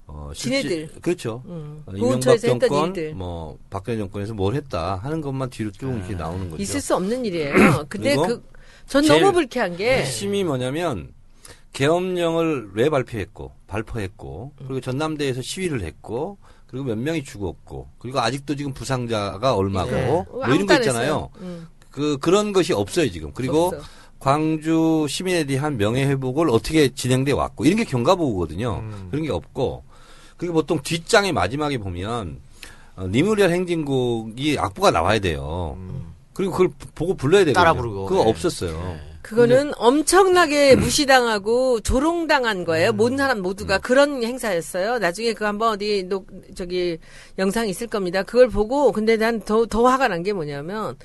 어, 0.08 0.30
지네들. 0.34 0.88
그렇죠. 1.02 1.42
음. 1.46 1.82
어, 1.86 1.90
이명박 1.92 2.08
보훈처에서 2.08 2.48
했던 2.48 2.60
정권, 2.68 2.86
일들. 2.88 3.14
뭐, 3.14 3.58
박근혜 3.70 3.98
정권에서 3.98 4.34
뭘 4.34 4.54
했다 4.54 4.96
하는 4.96 5.20
것만 5.20 5.50
뒤로 5.50 5.70
쭉 5.70 5.92
이렇게 5.96 6.14
나오는 6.14 6.50
거죠. 6.50 6.60
있을 6.62 6.80
수 6.80 6.96
없는 6.96 7.24
일이에요. 7.24 7.52
근데 7.88 8.16
그리고 8.16 8.26
그, 8.26 8.42
전 8.88 9.02
제일 9.04 9.20
너무 9.20 9.32
불쾌한 9.34 9.76
게, 9.76 9.98
핵심이 9.98 10.42
뭐냐면, 10.42 11.12
계엄령을 11.76 12.70
왜 12.72 12.88
발표했고, 12.88 13.52
발표했고, 13.66 14.52
그리고 14.56 14.80
전남대에서 14.80 15.42
시위를 15.42 15.82
했고, 15.82 16.38
그리고 16.66 16.86
몇 16.86 16.96
명이 16.96 17.22
죽었고, 17.22 17.88
그리고 17.98 18.18
아직도 18.18 18.56
지금 18.56 18.72
부상자가 18.72 19.54
얼마고, 19.54 19.90
네. 19.90 20.06
뭐 20.06 20.26
이런 20.46 20.64
거안 20.64 20.80
있잖아요. 20.80 21.28
음. 21.40 21.68
그, 21.90 22.16
그런 22.16 22.54
것이 22.54 22.72
없어요, 22.72 23.10
지금. 23.10 23.30
그리고 23.34 23.66
없어. 23.66 23.82
광주 24.18 25.06
시민에 25.06 25.44
대한 25.44 25.76
명예 25.76 26.06
회복을 26.06 26.48
어떻게 26.48 26.88
진행돼 26.88 27.32
왔고, 27.32 27.66
이런 27.66 27.76
게 27.76 27.84
경과보고거든요. 27.84 28.82
그런 29.10 29.24
게 29.26 29.30
없고, 29.30 29.84
그리고 30.38 30.54
보통 30.54 30.80
뒷장의 30.82 31.32
마지막에 31.32 31.76
보면, 31.76 32.40
어, 32.96 33.06
니무리얼 33.06 33.50
행진곡이 33.50 34.58
악보가 34.58 34.92
나와야 34.92 35.18
돼요. 35.18 35.76
그리고 36.32 36.52
그걸 36.52 36.70
보고 36.94 37.12
불러야 37.12 37.44
되거든요. 37.44 37.62
따라 37.62 37.74
부르고. 37.74 38.06
그거 38.06 38.24
네. 38.24 38.30
없었어요. 38.30 38.96
그거는 39.26 39.72
엄청나게 39.76 40.76
무시당하고 40.76 41.80
조롱당한 41.80 42.64
거예요. 42.64 42.92
모든 42.92 43.16
사람 43.16 43.40
모두가 43.40 43.78
그런 43.78 44.22
행사였어요. 44.22 44.98
나중에 44.98 45.32
그 45.32 45.42
한번 45.44 45.70
어디 45.70 46.04
녹, 46.04 46.28
저기 46.54 46.98
영상 47.36 47.66
있을 47.68 47.88
겁니다. 47.88 48.22
그걸 48.22 48.48
보고 48.48 48.92
근데 48.92 49.16
난더더 49.16 49.84
화가 49.84 50.06
난 50.08 50.22
게 50.22 50.32
뭐냐면 50.32 50.96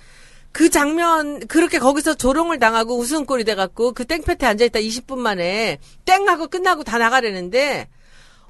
그 0.51 0.69
장면 0.69 1.47
그렇게 1.47 1.79
거기서 1.79 2.13
조롱을 2.13 2.59
당하고 2.59 2.95
웃음꼴이 2.97 3.43
돼갖고 3.43 3.93
그 3.93 4.05
땡볕에 4.05 4.45
앉아 4.45 4.65
있다 4.65 4.79
20분 4.79 5.17
만에 5.17 5.79
땡 6.05 6.27
하고 6.29 6.47
끝나고 6.47 6.83
다 6.83 6.99
나가려는데 6.99 7.87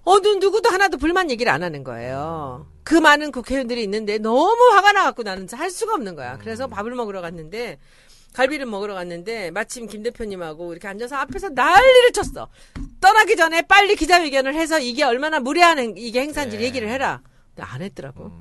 어느 0.04 0.28
누구도 0.28 0.70
하나도 0.70 0.98
불만 0.98 1.32
얘기를 1.32 1.50
안 1.52 1.64
하는 1.64 1.84
거예요. 1.86 2.68
그 2.84 2.96
많은 2.96 3.32
국회의원들이 3.32 3.82
있는데 3.84 4.18
너무 4.18 4.58
화가 4.74 4.92
나갖고 4.92 5.24
나는 5.24 5.48
할 5.54 5.70
수가 5.70 5.94
없는 5.94 6.16
거야. 6.16 6.38
그래서 6.40 6.68
밥을 6.68 6.94
먹으러 6.94 7.22
갔는데 7.22 7.78
갈비를 8.34 8.66
먹으러 8.66 8.94
갔는데 8.94 9.52
마침 9.52 9.88
김 9.88 10.04
대표님하고 10.04 10.72
이렇게 10.72 10.88
앉아서 10.88 11.16
앞에서 11.18 11.50
난리를 11.50 12.12
쳤어. 12.14 12.48
떠나기 13.00 13.36
전에 13.36 13.62
빨리 13.64 13.96
기자회견을 13.96 14.56
해서 14.56 14.80
이게 14.80 15.04
얼마나 15.04 15.40
무례한 15.40 15.80
행, 15.80 15.94
이게 15.98 16.22
행사인지 16.22 16.58
를 16.58 16.66
얘기를 16.66 16.90
해라. 16.90 17.22
근데 17.56 17.68
안 17.70 17.82
했더라고. 17.82 18.32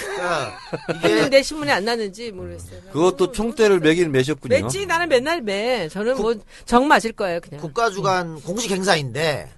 그러니까 0.00 0.58
이게 0.96 1.08
했는데 1.14 1.42
신문에 1.42 1.72
안 1.72 1.84
났는지 1.84 2.30
모르겠어요. 2.32 2.80
그것도 2.92 3.32
총대를 3.32 3.80
매긴 3.80 4.12
매셨군요. 4.12 4.54
맸지 4.56 4.86
나는 4.86 5.08
맨날 5.08 5.40
매. 5.40 5.88
저는 5.88 6.16
뭐 6.18 6.34
정 6.66 6.86
맞을 6.88 7.12
거예요 7.12 7.40
그냥. 7.40 7.60
국가 7.60 7.88
주관 7.90 8.40
공식 8.42 8.70
행사인데 8.70 9.50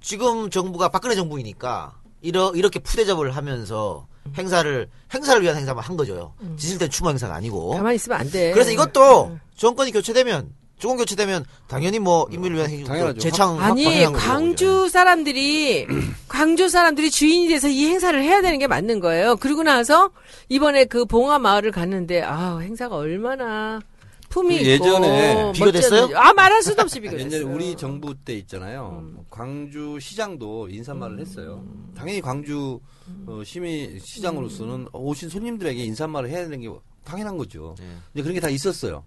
지금 0.00 0.50
정부가 0.50 0.88
박근혜 0.88 1.14
정부이니까 1.14 2.00
이러, 2.22 2.52
이렇게 2.54 2.80
푸대접을 2.80 3.36
하면서 3.36 4.08
행사를 4.36 4.88
행사를 5.14 5.42
위한 5.42 5.56
행사만 5.56 5.82
한 5.84 5.96
거죠. 5.96 6.34
지질된 6.56 6.90
추모 6.90 7.10
행사가 7.10 7.34
아니고. 7.34 7.70
가만히 7.70 7.96
있으면 7.96 8.20
안 8.20 8.30
돼. 8.30 8.52
그래서 8.52 8.70
이것도 8.70 9.38
정권이 9.56 9.92
교체되면 9.92 10.50
정권 10.78 10.98
교체되면 10.98 11.44
당연히 11.66 11.98
뭐 11.98 12.28
인민을 12.30 12.56
위한 12.56 12.70
행사 12.70 12.92
당연하죠. 12.92 13.18
재창 13.18 13.60
아니 13.60 13.84
확정한 13.84 14.12
거죠. 14.12 14.26
광주 14.26 14.88
사람들이 14.88 15.86
광주 16.28 16.68
사람들이 16.68 17.10
주인이 17.10 17.48
돼서 17.48 17.68
이 17.68 17.86
행사를 17.86 18.22
해야 18.22 18.40
되는 18.42 18.58
게 18.58 18.66
맞는 18.68 19.00
거예요. 19.00 19.36
그리고 19.36 19.62
나서 19.64 20.10
이번에 20.48 20.84
그 20.84 21.04
봉화 21.04 21.38
마을을 21.40 21.72
갔는데 21.72 22.22
아 22.22 22.58
행사가 22.58 22.94
얼마나 22.96 23.80
품이 24.28 24.58
그 24.58 24.64
예전에 24.66 25.52
비교됐어요? 25.52 26.16
아 26.16 26.32
말할 26.34 26.62
수도 26.62 26.82
없이 26.82 27.00
비교됐어요. 27.00 27.40
옛날에 27.40 27.52
우리 27.52 27.74
정부 27.74 28.14
때 28.14 28.34
있잖아요. 28.34 29.02
광주 29.30 29.98
시장도 30.00 30.68
인사말을 30.70 31.18
했어요. 31.18 31.64
당연히 31.96 32.20
광주 32.20 32.78
어, 33.26 33.42
시민 33.44 33.98
시장으로서는 34.00 34.88
오신 34.92 35.28
손님들에게 35.28 35.82
인사말을 35.84 36.28
해야 36.30 36.42
되는 36.44 36.60
게 36.60 36.68
당연한 37.04 37.36
거죠. 37.36 37.74
이제 38.14 38.22
그런 38.22 38.34
게 38.34 38.40
다 38.40 38.48
있었어요. 38.48 39.04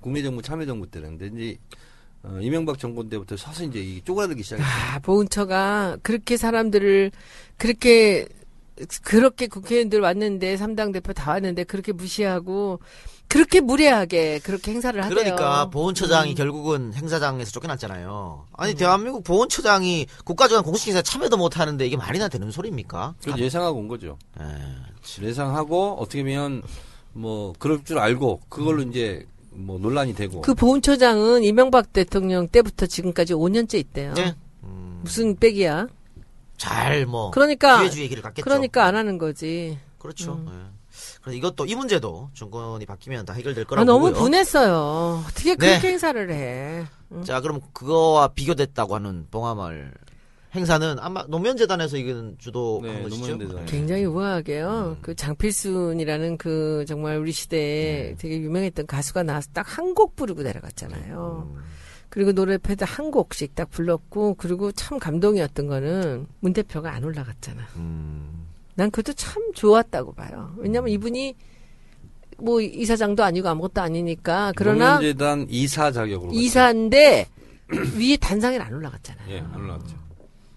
국민정부 0.00 0.42
참여 0.42 0.64
정부 0.66 0.86
때는. 0.90 1.18
근데 1.18 1.36
이제 1.44 1.58
어, 2.22 2.38
이명박 2.40 2.78
정권 2.78 3.08
때부터 3.08 3.36
서서 3.36 3.64
이제 3.64 3.80
이 3.80 4.00
쪼그라들기 4.02 4.42
시작했어요. 4.42 4.70
아 4.70 4.98
보훈처가 5.00 5.98
그렇게 6.02 6.36
사람들을 6.36 7.10
그렇게 7.56 8.26
그렇게 9.02 9.46
국회의원들 9.46 10.00
왔는데 10.00 10.56
삼당 10.56 10.92
대표 10.92 11.12
다 11.12 11.32
왔는데 11.32 11.64
그렇게 11.64 11.92
무시하고 11.92 12.80
그렇게 13.28 13.60
무례하게 13.60 14.40
그렇게 14.40 14.72
행사를 14.72 15.00
하대요. 15.02 15.16
그러니까 15.16 15.64
음. 15.64 15.70
보훈처장이 15.70 16.34
결국은 16.34 16.92
행사장에서 16.94 17.52
쫓겨났잖아요. 17.52 18.46
아니 18.54 18.74
대한민국 18.74 19.22
보훈처장이 19.22 20.06
국가주관 20.24 20.64
공식 20.64 20.88
행사 20.88 21.00
참여도 21.00 21.36
못 21.36 21.58
하는데 21.58 21.86
이게 21.86 21.96
말이나 21.96 22.28
되는 22.28 22.50
소리입니까? 22.50 23.14
그걸 23.22 23.38
예상하고 23.38 23.78
온 23.78 23.86
거죠. 23.86 24.18
에, 24.40 24.44
예상하고 25.22 25.94
어떻게 26.00 26.22
보면 26.22 26.62
뭐 27.12 27.52
그럴 27.58 27.84
줄 27.84 27.98
알고 27.98 28.40
그걸로 28.48 28.82
이제 28.82 29.26
뭐 29.52 29.78
논란이 29.78 30.14
되고 30.14 30.40
그 30.40 30.54
보훈처장은 30.54 31.44
이명박 31.44 31.92
대통령 31.92 32.48
때부터 32.48 32.86
지금까지 32.86 33.34
5년째 33.34 33.74
있대요. 33.74 34.14
네. 34.14 34.34
무슨 35.02 35.36
빽이야? 35.36 35.86
잘 36.60 37.06
뭐 37.06 37.30
그러니까 37.30 37.78
기회주의 37.80 38.04
얘기를 38.04 38.22
갖겠죠. 38.22 38.44
그러니까 38.44 38.84
안 38.84 38.94
하는 38.94 39.16
거지. 39.18 39.78
그렇죠. 39.98 40.44
예. 40.46 40.52
그래서 41.22 41.36
이것도 41.36 41.64
이 41.66 41.74
문제도 41.74 42.28
정권이 42.34 42.84
바뀌면 42.86 43.24
다 43.24 43.32
해결될 43.32 43.64
아, 43.64 43.66
거라고 43.66 43.86
너무 43.86 44.06
보고요. 44.08 44.22
분했어요. 44.22 45.24
어떻게 45.26 45.54
그렇게 45.54 45.78
네. 45.80 45.88
행사를 45.88 46.30
해? 46.30 46.84
자, 47.24 47.40
그럼 47.40 47.60
그거와 47.72 48.28
비교됐다고 48.28 48.94
하는 48.94 49.26
봉화마을 49.30 49.92
행사는 50.54 50.96
아마 51.00 51.24
노무현재단에서 51.28 51.96
이건 51.96 52.36
주도한 52.38 52.82
네, 52.82 53.02
것이죠. 53.04 53.26
노무현재단. 53.36 53.66
굉장히 53.66 54.04
우아하게요. 54.04 54.96
그 55.00 55.14
장필순이라는 55.14 56.38
그 56.38 56.84
정말 56.88 57.18
우리 57.18 57.30
시대에 57.32 58.16
되게 58.18 58.38
유명했던 58.40 58.86
가수가 58.86 59.22
나와서 59.22 59.48
딱 59.52 59.66
한 59.78 59.94
곡 59.94 60.16
부르고 60.16 60.42
내려갔잖아요. 60.42 61.54
그리고 62.10 62.32
노래 62.32 62.58
패드 62.58 62.84
한 62.86 63.10
곡씩 63.10 63.54
딱 63.54 63.70
불렀고 63.70 64.34
그리고 64.34 64.72
참 64.72 64.98
감동이었던 64.98 65.66
거는 65.68 66.26
문 66.40 66.52
대표가 66.52 66.92
안 66.92 67.04
올라갔잖아. 67.04 67.62
음. 67.76 68.46
난 68.74 68.90
그것도 68.90 69.14
참 69.14 69.42
좋았다고 69.54 70.12
봐요. 70.14 70.52
왜냐면 70.58 70.90
이분이 70.90 71.34
뭐 72.38 72.60
이사장도 72.60 73.22
아니고 73.22 73.48
아무것도 73.48 73.80
아니니까 73.80 74.52
그러나 74.56 74.94
노무현재단 74.94 75.46
이사 75.50 75.92
자격으로 75.92 76.32
이사인데 76.32 77.26
위에 77.98 78.16
단상에 78.16 78.58
안 78.58 78.72
올라갔잖아요. 78.74 79.30
예, 79.30 79.38
안 79.40 79.54
올라갔죠. 79.54 79.96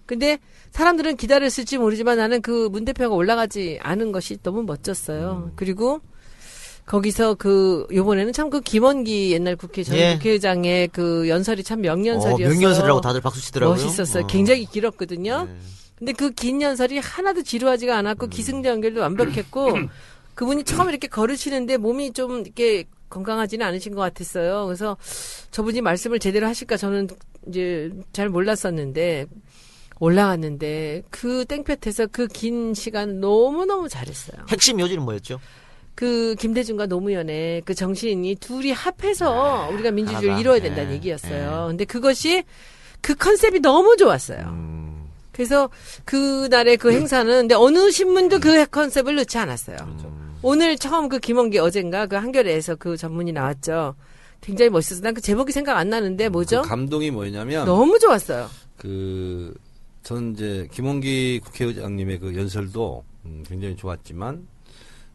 근데 0.06 0.38
사람들은 0.72 1.16
기다렸을지 1.16 1.78
모르지만 1.78 2.16
나는 2.18 2.42
그 2.42 2.68
문 2.68 2.84
대표가 2.84 3.14
올라가지 3.14 3.78
않은 3.82 4.10
것이 4.12 4.38
너무 4.42 4.62
멋졌어요. 4.64 5.52
그리고 5.56 6.00
거기서 6.86 7.34
그 7.34 7.86
요번에는 7.92 8.32
참 8.32 8.50
그 8.50 8.60
김원기 8.60 9.32
옛날 9.32 9.56
국회 9.56 9.82
전 9.82 9.96
예. 9.96 10.14
국회의장의 10.14 10.88
그 10.88 11.28
연설이 11.28 11.62
참 11.64 11.78
어, 11.78 11.82
명연설이었어요. 11.82 12.48
명연설이라고 12.48 13.00
다들 13.00 13.20
박수 13.22 13.40
치더라고요. 13.40 13.74
멋있었어요. 13.76 14.24
어. 14.24 14.26
굉장히 14.26 14.66
길었거든요. 14.66 15.44
네. 15.46 15.56
근데 15.96 16.12
그 16.12 16.30
긴 16.30 16.60
연설이 16.60 16.98
하나도 16.98 17.42
지루하지가 17.42 17.96
않았고 17.96 18.26
기승전 18.26 18.70
연결도 18.74 19.00
완벽했고 19.00 19.76
그분이 20.34 20.64
처음 20.64 20.88
이렇게 20.90 21.08
걸으시는데 21.08 21.76
몸이 21.78 22.12
좀 22.12 22.40
이렇게 22.40 22.84
건강하지는 23.08 23.64
않으신 23.64 23.94
것 23.94 24.00
같았어요. 24.02 24.66
그래서 24.66 24.96
저분이 25.52 25.80
말씀을 25.80 26.18
제대로 26.18 26.46
하실까 26.48 26.76
저는 26.76 27.08
이제 27.48 27.90
잘 28.12 28.28
몰랐었는데 28.28 29.26
올라갔는데 30.00 31.02
그 31.10 31.44
땡볕에서 31.46 32.08
그 32.08 32.26
긴 32.26 32.74
시간 32.74 33.20
너무너무 33.20 33.88
잘했어요. 33.88 34.44
핵심 34.48 34.80
요지는 34.80 35.02
뭐였죠? 35.04 35.38
그 35.94 36.34
김대중과 36.38 36.86
노무현의 36.86 37.62
그 37.64 37.74
정신이 37.74 38.36
둘이 38.36 38.72
합해서 38.72 39.68
우리가 39.72 39.90
민주주의를. 39.92 40.40
이뤄야 40.40 40.60
된다는 40.60 40.90
예, 40.90 40.94
얘기였어요. 40.96 41.66
근데 41.68 41.84
그것이 41.84 42.44
그 43.00 43.14
컨셉이 43.14 43.60
너무 43.60 43.96
좋았어요. 43.96 44.40
음. 44.48 45.08
그래서 45.30 45.68
그날의 46.04 46.76
그 46.76 46.92
행사는 46.92 47.30
근데 47.32 47.54
어느 47.54 47.90
신문도 47.90 48.40
그 48.40 48.66
컨셉을 48.66 49.16
넣지 49.16 49.38
않았어요. 49.38 49.76
오늘 50.42 50.76
처음 50.76 51.08
그 51.08 51.18
김원기 51.18 51.58
어젠가 51.58 52.06
그 52.06 52.16
한겨레에서 52.16 52.76
그 52.76 52.96
전문이 52.96 53.32
나왔죠. 53.32 53.94
굉장히 54.40 54.70
멋있었어. 54.70 55.00
난그 55.02 55.22
제목이 55.22 55.52
생각 55.52 55.76
안 55.78 55.88
나는데 55.88 56.28
뭐죠? 56.28 56.62
그 56.62 56.68
감동이 56.68 57.10
뭐였냐면 57.10 57.64
너무 57.64 57.98
좋았어요. 57.98 58.48
그, 58.76 59.54
전 60.02 60.32
이제 60.32 60.68
김원기 60.70 61.40
국회의장님의 61.44 62.18
그 62.18 62.36
연설도 62.36 63.04
음, 63.24 63.42
굉장히 63.48 63.74
좋았지만 63.74 64.46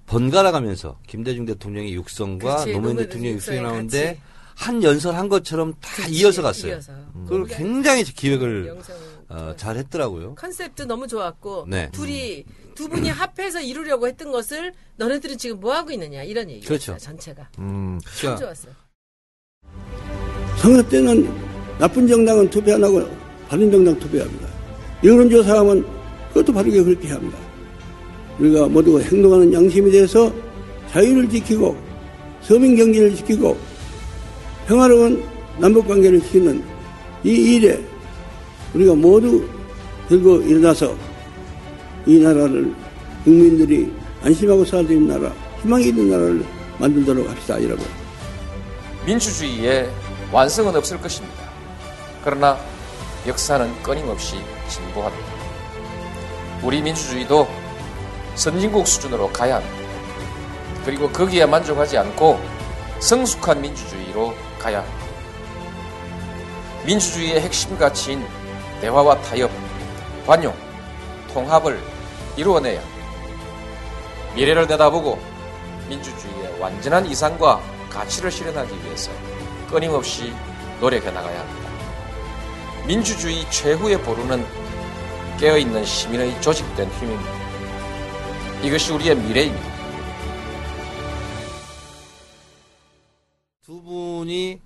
번갈아 0.09 0.51
가면서 0.51 0.97
김대중 1.07 1.45
대통령의 1.45 1.93
육성과 1.93 2.57
그치, 2.57 2.71
노무현 2.71 2.95
노무현 2.95 2.97
대통령의 3.07 3.35
육성이 3.35 3.61
나오는데 3.61 4.05
같이. 4.05 4.19
한 4.55 4.83
연설 4.83 5.15
한 5.15 5.29
것처럼 5.29 5.73
다 5.79 5.95
그치, 5.97 6.11
이어서 6.13 6.41
갔어요. 6.41 6.73
이어서. 6.73 6.91
그걸 7.25 7.45
굉장히 7.45 8.03
기획을 8.03 8.75
어, 9.29 9.53
잘 9.55 9.77
했더라고요. 9.77 10.33
컨셉도 10.33 10.85
너무 10.85 11.07
좋았고 11.07 11.67
네. 11.69 11.89
둘이 11.91 12.43
두 12.73 12.89
분이 12.89 13.09
합해서 13.09 13.61
이루려고 13.61 14.07
했던 14.07 14.31
것을 14.31 14.73
너네들은 14.97 15.37
지금 15.37 15.59
뭐 15.59 15.75
하고 15.75 15.91
있느냐 15.91 16.23
이런 16.23 16.49
얘기였어요. 16.49 16.67
그렇죠. 16.67 16.97
전체가 16.97 17.47
음. 17.59 17.99
참 18.19 18.35
좋았어요. 18.35 18.73
선거 20.57 20.81
때는 20.89 21.31
나쁜 21.77 22.07
정당은 22.07 22.49
투표 22.49 22.73
안 22.73 22.83
하고 22.83 23.07
바른 23.47 23.71
정당 23.71 23.97
투표합니다. 23.99 24.49
여론조사하면 25.03 25.85
그것도 26.29 26.51
바르게 26.51 26.83
그렇게 26.83 27.09
합니다. 27.09 27.37
우리가 28.39 28.67
모두가 28.67 28.99
행동하는 29.01 29.53
양심에 29.53 29.91
대해서 29.91 30.31
자유를 30.91 31.29
지키고 31.29 31.75
서민 32.41 32.75
경제를 32.75 33.15
지키고 33.15 33.57
평화로운 34.67 35.23
남북 35.57 35.87
관계를 35.87 36.21
지키는 36.21 36.63
이 37.23 37.29
일에 37.29 37.83
우리가 38.73 38.95
모두 38.95 39.45
들고 40.07 40.41
일어나서 40.41 40.95
이 42.05 42.19
나라를 42.19 42.73
국민들이 43.23 43.91
안심하고 44.23 44.65
살 44.65 44.85
수 44.85 44.93
있는 44.93 45.07
나라, 45.07 45.33
희망이 45.61 45.89
있는 45.89 46.09
나라를 46.09 46.45
만들도록 46.79 47.29
합시다, 47.29 47.61
여러분. 47.61 47.85
민주주의의 49.05 49.89
완성은 50.31 50.75
없을 50.75 50.99
것입니다. 50.99 51.37
그러나 52.23 52.57
역사는 53.27 53.83
끊임없이 53.83 54.35
진보합니다. 54.69 55.25
우리 56.63 56.81
민주주의도 56.81 57.47
선진국 58.39 58.87
수준으로 58.87 59.29
가야 59.33 59.57
합니다. 59.57 59.89
그리고 60.85 61.09
거기에 61.09 61.45
만족하지 61.45 61.97
않고 61.97 62.39
성숙한 62.99 63.59
민주주의로 63.59 64.33
가야 64.57 64.79
합니다. 64.79 65.05
민주주의의 66.85 67.41
핵심 67.41 67.77
가치인 67.77 68.25
대화와 68.79 69.21
타협, 69.23 69.51
관용, 70.25 70.55
통합을 71.33 71.81
이루어내야. 72.37 72.81
미래를 74.35 74.67
내다보고 74.67 75.19
민주주의의 75.89 76.61
완전한 76.61 77.05
이상과 77.07 77.61
가치를 77.89 78.31
실현하기 78.31 78.73
위해서 78.85 79.11
끊임없이 79.69 80.33
노력해 80.79 81.11
나가야 81.11 81.41
합니다. 81.41 81.69
민주주의 82.87 83.45
최후의 83.51 84.01
보루는 84.01 84.45
깨어있는 85.37 85.83
시민의 85.83 86.41
조직된 86.41 86.89
힘입니다. 86.91 87.38
이것이 88.63 88.91
우리의 88.91 89.15
미래입니다. 89.15 89.79
두 93.65 93.81
분이 93.81 94.59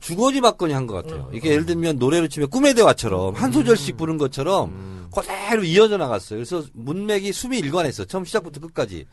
주거지 0.00 0.40
받거니 0.40 0.72
한 0.72 0.86
것 0.86 0.94
같아요. 0.94 1.30
이게 1.32 1.50
예를 1.50 1.66
들면 1.66 1.98
노래로 1.98 2.28
치면 2.28 2.48
꿈의 2.50 2.74
대화처럼 2.74 3.34
한 3.34 3.52
소절씩 3.52 3.96
부른 3.96 4.18
것처럼 4.18 5.08
그대로 5.14 5.62
이어져 5.64 5.96
나갔어요. 5.96 6.38
그래서 6.38 6.64
문맥이 6.72 7.32
숨이 7.32 7.58
일관했어. 7.58 8.04
처음 8.06 8.24
시작부터 8.24 8.60
끝까지. 8.60 9.06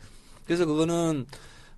그래서 0.46 0.64
그거는 0.64 1.26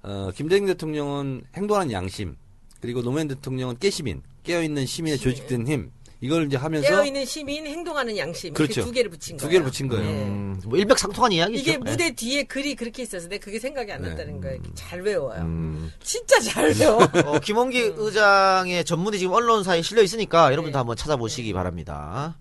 어, 0.03 0.31
김대중 0.35 0.67
대통령은 0.67 1.43
행동하는 1.57 1.93
양심 1.93 2.37
그리고 2.81 3.03
노무현 3.03 3.29
대통령은 3.29 3.77
깨시민 3.79 4.23
깨어있는 4.45 4.87
시민의 4.87 5.19
조직된 5.19 5.67
힘 5.67 5.91
이걸 6.23 6.47
이제 6.47 6.57
하면서 6.57 6.87
깨어 6.87 7.05
있는 7.07 7.25
시민, 7.25 7.67
행동하는 7.67 8.17
양심 8.17 8.53
그렇죠. 8.53 8.73
이렇게 8.81 8.87
두 8.87 8.93
개를 8.93 9.11
붙인 9.11 9.37
두 9.39 9.45
거예요. 9.47 9.53
개를 9.53 9.65
붙인 9.65 9.89
거예요. 9.89 10.05
네. 10.05 10.25
음, 10.25 10.61
뭐 10.67 10.77
일맥상통한 10.79 11.33
이야기죠. 11.33 11.59
이게 11.61 11.73
네. 11.73 11.79
무대 11.79 12.15
뒤에 12.15 12.43
글이 12.43 12.75
그렇게 12.77 13.03
있어서 13.03 13.27
내가 13.29 13.43
그게 13.43 13.59
생각이 13.59 13.91
안 13.91 14.03
네. 14.03 14.11
났다는 14.11 14.41
거예요. 14.41 14.61
잘 14.75 15.01
외워요. 15.01 15.41
음. 15.41 15.91
진짜 16.03 16.39
잘 16.41 16.75
외워. 16.79 16.99
어, 17.25 17.39
김원기 17.41 17.95
의장의 17.97 18.85
전문이 18.85 19.19
지금 19.19 19.33
언론사에 19.33 19.81
실려 19.83 20.03
있으니까 20.03 20.47
여러분도 20.53 20.73
네. 20.73 20.79
한번 20.79 20.97
찾아보시기 20.97 21.53
바랍니다. 21.55 22.37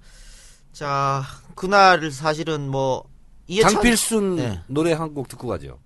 자, 0.73 1.23
그날 1.55 2.11
사실은 2.11 2.69
뭐 2.69 3.05
이해찬 3.47 3.71
장필순 3.75 4.35
네. 4.35 4.59
노래 4.67 4.91
한 4.93 5.13
곡 5.13 5.27
듣고 5.29 5.47
가죠. 5.47 5.79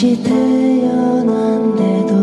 다시 0.00 0.16
태어난데도 0.22 2.14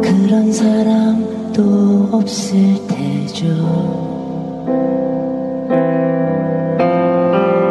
그런 0.00 0.52
사람도 0.52 2.10
없을 2.12 2.76
테죠. 2.86 3.44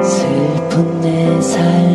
슬픈 0.03 0.99
내 0.99 1.39
삶 1.39 1.88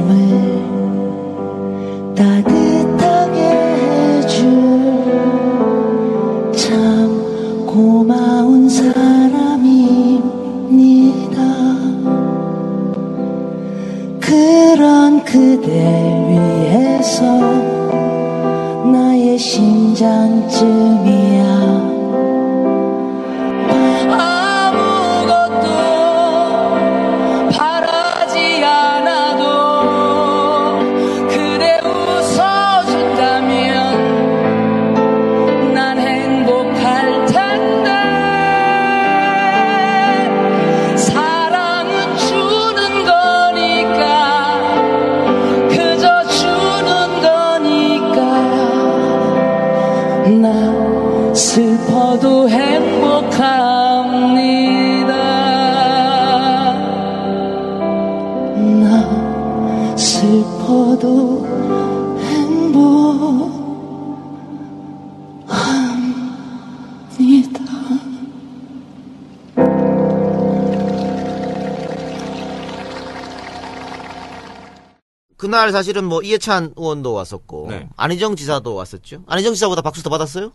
사실은 75.75 76.05
뭐 76.05 76.23
이해찬 76.23 76.75
의원도 76.77 77.13
왔었고 77.13 77.67
네. 77.69 77.89
안희정 77.97 78.37
지사도 78.37 78.77
왔었죠. 78.77 79.25
안희정 79.27 79.55
지사보다 79.55 79.83
박수 79.83 80.03
더 80.05 80.09
받았어요? 80.09 80.53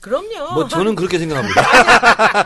그럼요. 0.00 0.54
뭐 0.54 0.68
저는 0.68 0.94
그렇게 0.94 1.18
생각합니다. 1.18 1.60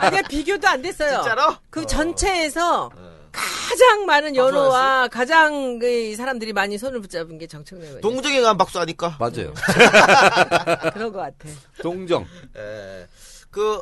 아니야 0.05 0.21
비교도 0.23 0.67
안 0.67 0.81
됐어요. 0.81 1.21
진짜로? 1.21 1.55
그 1.69 1.85
전체에서 1.85 2.89
가장 3.31 4.05
많은 4.07 4.35
연호와 4.35 5.07
가장 5.09 5.77
그 5.77 6.15
사람들이 6.15 6.53
많이 6.53 6.79
손을 6.79 6.99
붙잡은 6.99 7.37
게 7.37 7.45
정청래 7.45 7.85
의원. 7.85 8.01
동정에 8.01 8.41
가면 8.41 8.57
박수 8.57 8.79
하니까. 8.79 9.15
맞아요. 9.19 9.53
그런 10.93 11.11
것 11.13 11.19
같아. 11.19 11.47
동정. 11.83 12.25
예. 12.57 13.07
그 13.51 13.81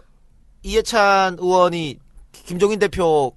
이해찬 0.64 1.38
의원이 1.40 2.00
김종인 2.34 2.80
대표 2.80 3.34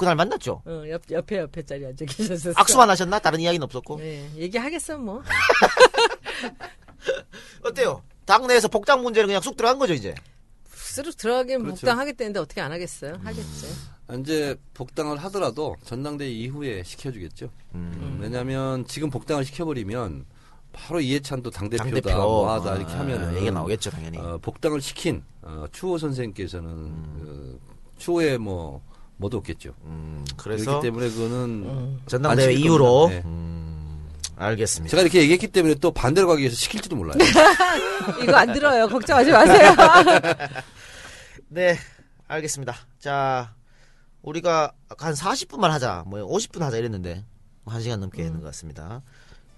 그날 0.00 0.16
만났죠. 0.16 0.62
어, 0.64 0.82
옆, 0.88 1.02
옆에 1.10 1.38
옆에 1.38 1.62
자리에 1.62 1.88
앉아 1.88 2.06
계셨었어. 2.06 2.52
악수만 2.56 2.88
하셨나? 2.88 3.18
다른 3.18 3.38
이야기는 3.38 3.62
없었고. 3.64 3.98
네, 3.98 4.30
얘기하겠어 4.36 4.96
뭐. 4.96 5.22
어때요? 7.62 8.02
당내에서 8.24 8.68
복장 8.68 9.02
문제는 9.02 9.26
그냥 9.26 9.42
쑥 9.42 9.56
들어간 9.56 9.78
거죠 9.78 9.92
이제. 9.92 10.14
스스로 10.72 11.12
들어가긴 11.12 11.58
그렇죠. 11.58 11.74
복당하겠다는데 11.76 12.40
어떻게 12.40 12.62
안 12.62 12.72
하겠어요? 12.72 13.18
하겠죠. 13.22 13.66
이제 14.18 14.56
복당을 14.74 15.18
하더라도 15.18 15.76
전당대회 15.84 16.30
이후에 16.30 16.82
시켜주겠죠. 16.82 17.50
왜냐하면 18.18 18.84
지금 18.86 19.10
복당을 19.10 19.44
시켜버리면 19.44 20.24
바로 20.72 21.00
이해찬도 21.00 21.50
당대표다, 21.50 21.84
당대표. 21.90 22.16
뭐하다 22.16 22.72
아, 22.72 22.76
이렇게 22.76 22.92
하면은 22.94 23.36
얘기가 23.36 23.52
나오겠죠 23.52 23.90
당연히. 23.90 24.18
어, 24.18 24.38
복당을 24.40 24.80
시킨 24.80 25.22
어, 25.42 25.66
추호 25.72 25.98
선생께서는 25.98 26.70
그, 27.20 27.60
추호에 27.98 28.38
뭐 28.38 28.80
뭐도 29.20 29.36
없겠죠. 29.38 29.74
음, 29.84 30.24
그렇기 30.36 30.64
그래서 30.64 30.80
때문에 30.80 31.10
그거는 31.10 32.00
전당대회 32.06 32.46
안 32.46 32.52
시킬 32.52 32.66
이후로. 32.66 33.08
네. 33.10 33.22
음, 33.24 34.08
알겠습니다. 34.36 34.90
제가 34.90 35.02
이렇게 35.02 35.20
얘기했기 35.20 35.46
때문에 35.48 35.74
또 35.74 35.92
반대로 35.92 36.26
가기 36.26 36.40
위해서 36.40 36.56
시킬지도 36.56 36.96
몰라요. 36.96 37.18
이거 38.22 38.34
안 38.34 38.52
들어요. 38.52 38.88
걱정하지 38.88 39.30
마세요. 39.30 39.74
네, 41.48 41.76
알겠습니다. 42.28 42.74
자, 42.98 43.54
우리가 44.22 44.72
한 44.96 45.14
40분만 45.14 45.68
하자, 45.68 46.04
뭐 46.06 46.20
50분 46.20 46.60
하자 46.60 46.78
이랬는데 46.78 47.24
뭐 47.62 47.74
1시간 47.74 47.98
넘게 47.98 48.24
했는 48.24 48.40
것 48.40 48.46
같습니다. 48.46 49.02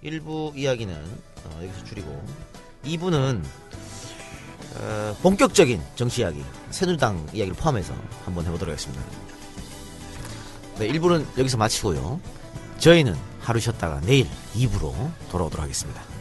1부 0.03 0.57
이야기는 0.57 0.95
어, 0.95 1.61
여기서 1.63 1.85
줄이고 1.85 2.25
2부는 2.85 3.43
어, 4.75 5.17
본격적인 5.23 5.81
정치 5.95 6.23
이야기, 6.23 6.43
새누리당 6.71 7.29
이야기를 7.33 7.55
포함해서 7.55 7.95
한번 8.25 8.45
해보도록 8.47 8.73
하겠습니다. 8.73 9.32
네, 10.79 10.89
1부는 10.89 11.25
여기서 11.39 11.57
마치고요. 11.57 12.21
저희는 12.79 13.15
하루 13.41 13.61
쉬었다가 13.61 14.01
내일 14.01 14.27
2부로 14.55 14.93
돌아오도록 15.31 15.63
하겠습니다. 15.63 16.12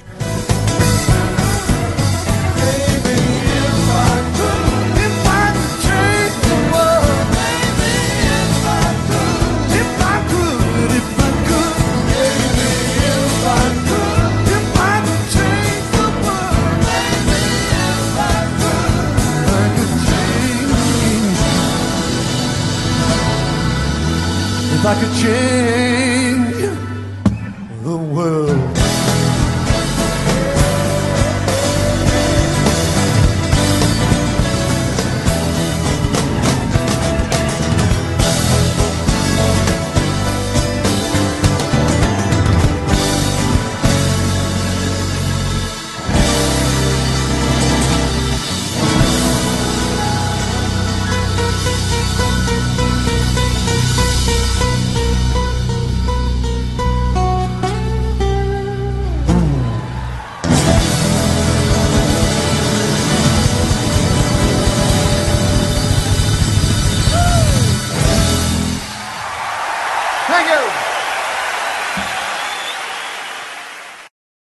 Like 24.83 24.97
I 24.97 24.99
could 24.99 25.15
change 25.21 26.55
the 27.83 27.97
world. 27.97 28.60